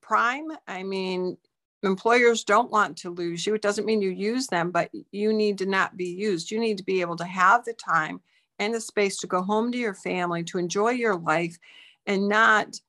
prime. 0.00 0.48
I 0.66 0.82
mean, 0.82 1.36
employers 1.82 2.44
don't 2.44 2.70
want 2.70 2.96
to 2.98 3.10
lose 3.10 3.46
you. 3.46 3.54
It 3.54 3.62
doesn't 3.62 3.86
mean 3.86 4.02
you 4.02 4.10
use 4.10 4.46
them, 4.46 4.70
but 4.70 4.90
you 5.12 5.32
need 5.32 5.58
to 5.58 5.66
not 5.66 5.96
be 5.96 6.08
used. 6.08 6.50
You 6.50 6.58
need 6.58 6.78
to 6.78 6.84
be 6.84 7.00
able 7.00 7.16
to 7.16 7.24
have 7.24 7.64
the 7.64 7.72
time 7.74 8.20
and 8.58 8.74
the 8.74 8.80
space 8.80 9.18
to 9.18 9.26
go 9.26 9.42
home 9.42 9.70
to 9.72 9.78
your 9.78 9.94
family, 9.94 10.42
to 10.44 10.58
enjoy 10.58 10.90
your 10.90 11.16
life, 11.16 11.58
and 12.06 12.28
not 12.28 12.80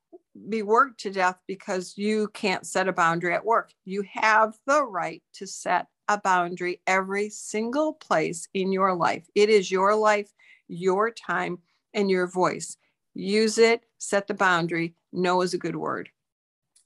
be 0.50 0.62
worked 0.62 1.00
to 1.02 1.12
death 1.12 1.38
because 1.48 1.98
you 1.98 2.28
can't 2.30 2.66
set 2.66 2.88
a 2.88 2.94
boundary 2.94 3.34
at 3.34 3.46
work. 3.46 3.72
You 3.86 4.04
have 4.14 4.58
the 4.66 4.84
right 4.84 5.24
to 5.34 5.48
set 5.48 5.88
a 6.08 6.20
boundary 6.20 6.80
every 6.88 7.30
single 7.30 7.94
place 7.94 8.48
in 8.54 8.72
your 8.72 8.94
life. 8.96 9.28
It 9.36 9.50
is 9.50 9.72
your 9.72 9.96
life, 9.96 10.32
your 10.68 11.12
time, 11.12 11.60
and 11.94 12.10
your 12.10 12.28
voice. 12.28 12.78
Use 13.18 13.58
it, 13.58 13.82
set 13.98 14.28
the 14.28 14.36
boundary. 14.36 14.96
No 15.12 15.42
is 15.42 15.56
a 15.56 15.58
good 15.58 15.76
word. 15.76 16.10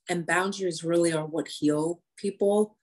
And 0.07 0.25
boundaries 0.25 0.81
really 0.81 1.11
are 1.11 1.25
what 1.25 1.49
heal 1.49 2.01
people, 2.15 2.77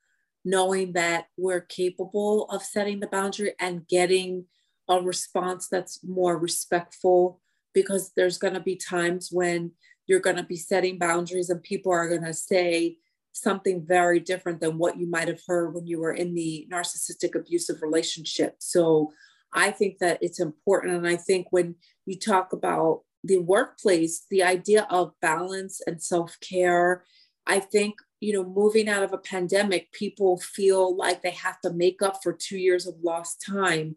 knowing 0.45 0.93
that 0.93 1.29
we're 1.39 1.63
capable 1.63 2.45
of 2.51 2.63
setting 2.63 3.01
the 3.01 3.07
boundary 3.07 3.55
and 3.59 3.89
getting 3.89 4.45
a 4.87 5.01
response 5.01 5.67
that's 5.67 6.05
more 6.05 6.39
respectful 6.39 7.41
because 7.73 8.13
there's 8.15 8.37
going 8.37 8.53
to 8.53 8.61
be 8.61 8.77
times 8.77 9.31
when 9.33 9.73
you're 10.07 10.21
going 10.21 10.37
to 10.37 10.43
be 10.43 10.57
setting 10.57 10.99
boundaries 10.99 11.49
and 11.49 11.63
people 11.63 11.91
are 11.91 12.09
going 12.09 12.25
to 12.25 12.35
say 12.35 12.99
something 13.33 13.83
very 13.83 14.21
different 14.21 14.61
than 14.61 14.77
what 14.77 14.99
you 14.99 15.07
might 15.07 15.29
have 15.29 15.41
heard 15.47 15.75
when 15.75 15.87
you 15.87 15.99
were 16.01 16.13
in 16.13 16.35
the 16.35 16.69
narcissistic 16.71 17.35
abusive 17.35 17.81
relationship. 17.81 18.57
So 18.59 19.13
I 19.55 19.71
think 19.71 20.01
that 20.01 20.19
it's 20.21 20.41
important. 20.41 20.97
And 20.97 21.09
I 21.09 21.17
think 21.17 21.47
when 21.51 21.77
you 22.05 22.19
talk 22.19 22.53
about 22.53 23.05
the 23.25 23.39
workplace, 23.39 24.25
the 24.31 24.43
idea 24.43 24.87
of 24.91 25.13
balance 25.21 25.81
and 25.87 26.03
self 26.03 26.37
care, 26.41 27.05
I 27.47 27.61
think, 27.61 27.97
you 28.21 28.33
know, 28.33 28.45
moving 28.45 28.89
out 28.89 29.03
of 29.03 29.13
a 29.13 29.19
pandemic, 29.19 29.93
people 29.93 30.39
feel 30.39 30.97
like 30.97 31.23
they 31.23 31.31
have 31.31 31.61
to 31.63 31.73
make 31.73 32.03
up 32.03 32.21
for 32.23 32.33
two 32.33 32.59
years 32.59 32.87
of 32.87 32.95
lost 33.03 33.45
time 33.45 33.97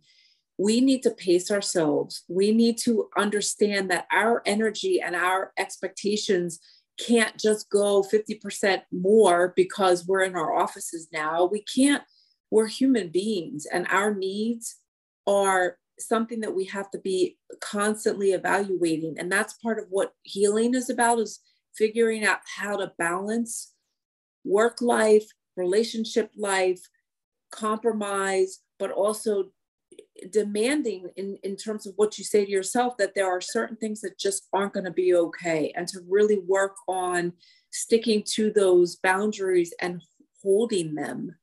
we 0.61 0.79
need 0.79 1.01
to 1.01 1.09
pace 1.09 1.49
ourselves. 1.49 2.23
We 2.27 2.51
need 2.51 2.77
to 2.79 3.09
understand 3.17 3.89
that 3.89 4.05
our 4.11 4.43
energy 4.45 5.01
and 5.01 5.15
our 5.15 5.53
expectations 5.57 6.59
can't 6.99 7.35
just 7.35 7.67
go 7.71 8.03
50% 8.03 8.81
more 8.91 9.53
because 9.55 10.05
we're 10.05 10.21
in 10.21 10.35
our 10.35 10.55
offices 10.55 11.07
now. 11.11 11.45
We 11.45 11.63
can't, 11.63 12.03
we're 12.51 12.67
human 12.67 13.09
beings 13.09 13.65
and 13.65 13.87
our 13.89 14.13
needs 14.13 14.75
are 15.25 15.77
something 16.07 16.39
that 16.41 16.55
we 16.55 16.65
have 16.65 16.89
to 16.91 16.99
be 16.99 17.37
constantly 17.59 18.31
evaluating. 18.31 19.17
And 19.17 19.31
that's 19.31 19.53
part 19.53 19.79
of 19.79 19.85
what 19.89 20.13
healing 20.23 20.75
is 20.75 20.89
about 20.89 21.19
is 21.19 21.39
figuring 21.75 22.25
out 22.25 22.39
how 22.57 22.77
to 22.77 22.91
balance 22.97 23.73
work 24.43 24.81
life, 24.81 25.27
relationship 25.55 26.31
life, 26.35 26.81
compromise, 27.51 28.59
but 28.79 28.91
also 28.91 29.51
demanding 30.31 31.09
in, 31.15 31.37
in 31.43 31.55
terms 31.55 31.85
of 31.85 31.93
what 31.95 32.17
you 32.17 32.23
say 32.23 32.45
to 32.45 32.51
yourself 32.51 32.95
that 32.97 33.13
there 33.15 33.27
are 33.27 33.41
certain 33.41 33.75
things 33.75 34.01
that 34.01 34.19
just 34.19 34.47
aren't 34.53 34.73
going 34.73 34.85
to 34.85 34.91
be 34.91 35.13
okay 35.15 35.73
and 35.75 35.87
to 35.87 35.99
really 36.07 36.39
work 36.39 36.75
on 36.87 37.33
sticking 37.71 38.23
to 38.23 38.51
those 38.51 38.97
boundaries 38.97 39.73
and 39.81 40.01
holding 40.43 40.93
them 40.95 41.35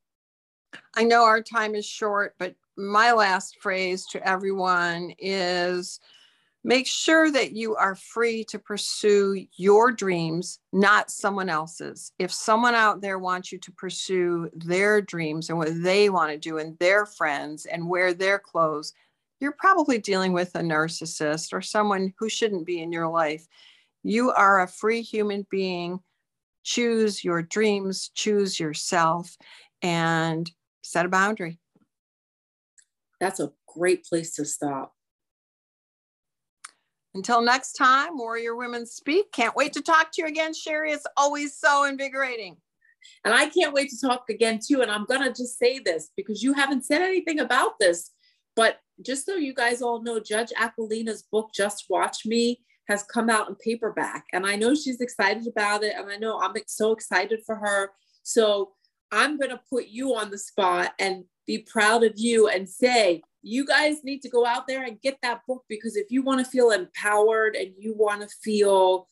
i 0.97 1.03
know 1.03 1.25
our 1.25 1.43
time 1.43 1.75
is 1.75 1.87
short 1.87 2.35
but 2.39 2.55
my 2.79 3.13
last 3.13 3.57
phrase 3.61 4.07
to 4.07 4.27
everyone 4.27 5.13
is 5.19 5.99
make 6.63 6.87
sure 6.87 7.31
that 7.31 7.53
you 7.53 7.75
are 7.75 7.95
free 7.95 8.45
to 8.45 8.59
pursue 8.59 9.47
your 9.57 9.91
dreams, 9.91 10.61
not 10.73 11.11
someone 11.11 11.49
else's. 11.49 12.13
If 12.19 12.33
someone 12.33 12.75
out 12.75 13.01
there 13.01 13.19
wants 13.19 13.51
you 13.51 13.59
to 13.59 13.73
pursue 13.73 14.49
their 14.55 15.01
dreams 15.01 15.49
and 15.49 15.59
what 15.59 15.83
they 15.83 16.09
want 16.09 16.31
to 16.31 16.39
do 16.39 16.59
and 16.59 16.79
their 16.79 17.05
friends 17.05 17.67
and 17.67 17.89
wear 17.89 18.15
their 18.15 18.39
clothes, 18.39 18.93
you're 19.41 19.53
probably 19.53 19.99
dealing 19.99 20.33
with 20.33 20.55
a 20.55 20.61
narcissist 20.61 21.53
or 21.53 21.63
someone 21.63 22.13
who 22.19 22.29
shouldn't 22.29 22.67
be 22.67 22.81
in 22.81 22.93
your 22.93 23.09
life. 23.09 23.47
You 24.03 24.31
are 24.31 24.61
a 24.61 24.69
free 24.69 25.03
human 25.03 25.47
being. 25.51 26.01
Choose 26.65 27.25
your 27.25 27.43
dreams, 27.43 28.11
choose 28.15 28.61
yourself, 28.61 29.37
and 29.81 30.51
set 30.83 31.07
a 31.07 31.09
boundary. 31.09 31.59
That's 33.21 33.41
a 33.41 33.53
great 33.67 34.05
place 34.05 34.35
to 34.35 34.45
stop. 34.45 34.93
Until 37.15 37.41
next 37.43 37.73
time, 37.73 38.19
Warrior 38.19 38.55
Women 38.55 38.87
Speak. 38.87 39.33
Can't 39.33 39.57
wait 39.57 39.73
to 39.73 39.83
talk 39.83 40.13
to 40.13 40.23
you 40.23 40.29
again, 40.29 40.55
Shari. 40.55 40.93
It's 40.93 41.07
always 41.17 41.59
so 41.59 41.85
invigorating. 41.85 42.59
And 43.25 43.35
I 43.35 43.49
can't 43.49 43.73
wait 43.73 43.91
to 43.91 44.01
talk 44.01 44.25
again 44.29 44.61
too. 44.65 44.83
And 44.83 44.91
I'm 44.91 45.05
going 45.05 45.23
to 45.23 45.31
just 45.31 45.59
say 45.59 45.79
this 45.79 46.11
because 46.17 46.43
you 46.43 46.53
haven't 46.53 46.85
said 46.85 47.03
anything 47.03 47.41
about 47.41 47.79
this. 47.81 48.11
But 48.55 48.79
just 49.05 49.25
so 49.25 49.37
you 49.37 49.55
guys 49.55 49.83
all 49.83 50.03
know, 50.03 50.21
Judge 50.21 50.53
Aquilina's 50.57 51.25
book, 51.31 51.51
Just 51.55 51.87
Watch 51.89 52.27
Me, 52.27 52.61
has 52.89 53.03
come 53.05 53.31
out 53.31 53.49
in 53.49 53.55
paperback. 53.57 54.25
And 54.33 54.47
I 54.47 54.57
know 54.57 54.75
she's 54.75 55.01
excited 55.01 55.47
about 55.47 55.83
it. 55.83 55.95
And 55.97 56.11
I 56.11 56.17
know 56.17 56.41
I'm 56.41 56.55
so 56.67 56.93
excited 56.93 57.41
for 57.47 57.57
her. 57.57 57.91
So 58.23 58.73
I'm 59.11 59.39
going 59.39 59.51
to 59.51 59.61
put 59.71 59.87
you 59.87 60.15
on 60.15 60.31
the 60.31 60.39
spot 60.39 60.93
and 60.99 61.25
be 61.49 61.59
proud 61.59 62.05
of 62.05 62.13
you 62.17 62.47
and 62.47 62.69
say, 62.69 63.23
you 63.43 63.67
guys 63.67 64.05
need 64.05 64.21
to 64.21 64.29
go 64.29 64.45
out 64.45 64.69
there 64.69 64.85
and 64.85 65.01
get 65.01 65.19
that 65.23 65.41
book 65.49 65.65
because 65.67 65.97
if 65.97 66.11
you 66.11 66.23
want 66.23 66.45
to 66.45 66.51
feel 66.51 66.71
empowered 66.71 67.57
and 67.57 67.73
you 67.79 67.95
want 67.95 68.21
to 68.21 68.29
feel 68.43 69.09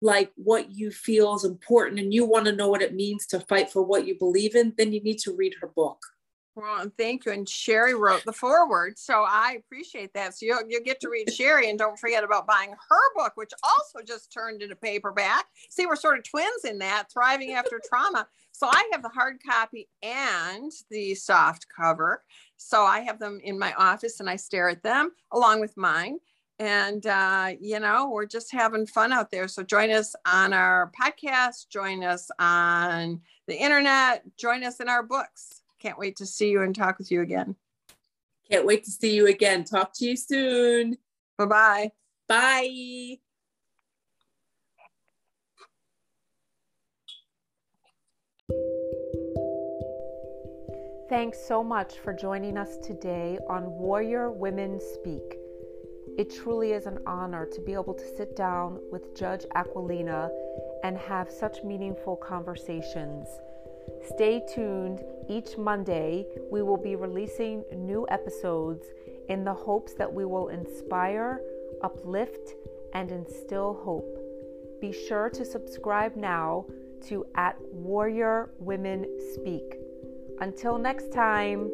like 0.00 0.32
what 0.36 0.72
you 0.72 0.90
feel 0.90 1.34
is 1.34 1.44
important 1.44 2.00
and 2.00 2.14
you 2.14 2.24
want 2.24 2.46
to 2.46 2.52
know 2.52 2.68
what 2.68 2.82
it 2.82 2.94
means 2.94 3.26
to 3.26 3.38
fight 3.40 3.70
for 3.70 3.82
what 3.82 4.06
you 4.06 4.18
believe 4.18 4.56
in, 4.56 4.72
then 4.78 4.92
you 4.92 5.02
need 5.02 5.18
to 5.18 5.36
read 5.36 5.54
her 5.60 5.68
book. 5.68 5.98
Well, 6.56 6.82
and 6.82 6.96
thank 6.96 7.24
you. 7.26 7.32
And 7.32 7.48
Shari 7.48 7.94
wrote 7.94 8.24
the 8.24 8.32
foreword, 8.32 8.96
so 8.96 9.24
I 9.26 9.58
appreciate 9.58 10.14
that. 10.14 10.38
So 10.38 10.46
you'll, 10.46 10.60
you'll 10.68 10.84
get 10.84 11.00
to 11.00 11.08
read 11.08 11.32
Shari, 11.32 11.68
and 11.68 11.76
don't 11.76 11.98
forget 11.98 12.22
about 12.22 12.46
buying 12.46 12.70
her 12.70 13.14
book, 13.16 13.32
which 13.34 13.50
also 13.64 14.04
just 14.06 14.32
turned 14.32 14.62
into 14.62 14.76
paperback. 14.76 15.46
See, 15.70 15.86
we're 15.86 15.96
sort 15.96 16.16
of 16.16 16.24
twins 16.24 16.64
in 16.64 16.78
that, 16.78 17.08
thriving 17.12 17.54
after 17.54 17.80
trauma. 17.88 18.28
So 18.52 18.68
I 18.68 18.88
have 18.92 19.02
the 19.02 19.08
hard 19.08 19.38
copy 19.44 19.88
and 20.00 20.70
the 20.90 21.16
soft 21.16 21.66
cover. 21.74 22.22
So 22.56 22.84
I 22.84 23.00
have 23.00 23.18
them 23.18 23.40
in 23.42 23.58
my 23.58 23.72
office, 23.74 24.20
and 24.20 24.30
I 24.30 24.36
stare 24.36 24.68
at 24.68 24.84
them 24.84 25.10
along 25.32 25.60
with 25.60 25.76
mine. 25.76 26.18
And 26.60 27.04
uh, 27.04 27.54
you 27.60 27.80
know, 27.80 28.10
we're 28.10 28.26
just 28.26 28.52
having 28.52 28.86
fun 28.86 29.12
out 29.12 29.32
there. 29.32 29.48
So 29.48 29.64
join 29.64 29.90
us 29.90 30.14
on 30.24 30.52
our 30.52 30.92
podcast. 30.92 31.68
Join 31.68 32.04
us 32.04 32.30
on 32.38 33.22
the 33.48 33.56
internet. 33.56 34.22
Join 34.36 34.62
us 34.62 34.78
in 34.78 34.88
our 34.88 35.02
books. 35.02 35.63
Can't 35.84 35.98
wait 35.98 36.16
to 36.16 36.24
see 36.24 36.48
you 36.48 36.62
and 36.62 36.74
talk 36.74 36.96
with 36.96 37.10
you 37.10 37.20
again. 37.20 37.56
Can't 38.50 38.64
wait 38.64 38.84
to 38.84 38.90
see 38.90 39.14
you 39.14 39.26
again. 39.26 39.64
Talk 39.64 39.92
to 39.96 40.06
you 40.06 40.16
soon. 40.16 40.96
Bye-bye. 41.36 41.90
Bye. 42.26 43.18
Thanks 51.10 51.38
so 51.46 51.62
much 51.62 51.98
for 51.98 52.14
joining 52.14 52.56
us 52.56 52.78
today 52.78 53.38
on 53.50 53.66
Warrior 53.66 54.30
Women 54.30 54.80
Speak. 54.80 55.36
It 56.16 56.34
truly 56.34 56.72
is 56.72 56.86
an 56.86 56.98
honor 57.06 57.44
to 57.44 57.60
be 57.60 57.74
able 57.74 57.92
to 57.92 58.16
sit 58.16 58.34
down 58.36 58.80
with 58.90 59.14
Judge 59.14 59.44
Aquilina 59.54 60.30
and 60.82 60.96
have 60.96 61.30
such 61.30 61.62
meaningful 61.62 62.16
conversations. 62.16 63.28
Stay 64.14 64.42
tuned. 64.54 65.02
Each 65.28 65.56
Monday, 65.56 66.26
we 66.50 66.62
will 66.62 66.76
be 66.76 66.96
releasing 66.96 67.64
new 67.74 68.06
episodes 68.10 68.86
in 69.28 69.44
the 69.44 69.54
hopes 69.54 69.94
that 69.94 70.12
we 70.12 70.24
will 70.24 70.48
inspire, 70.48 71.40
uplift, 71.82 72.54
and 72.92 73.10
instill 73.10 73.74
hope. 73.82 74.18
Be 74.80 74.92
sure 74.92 75.30
to 75.30 75.44
subscribe 75.44 76.14
now 76.16 76.66
to 77.08 77.24
at 77.34 77.56
Warrior 77.72 78.50
Women 78.58 79.06
Speak. 79.34 79.76
Until 80.40 80.78
next 80.78 81.12
time. 81.12 81.70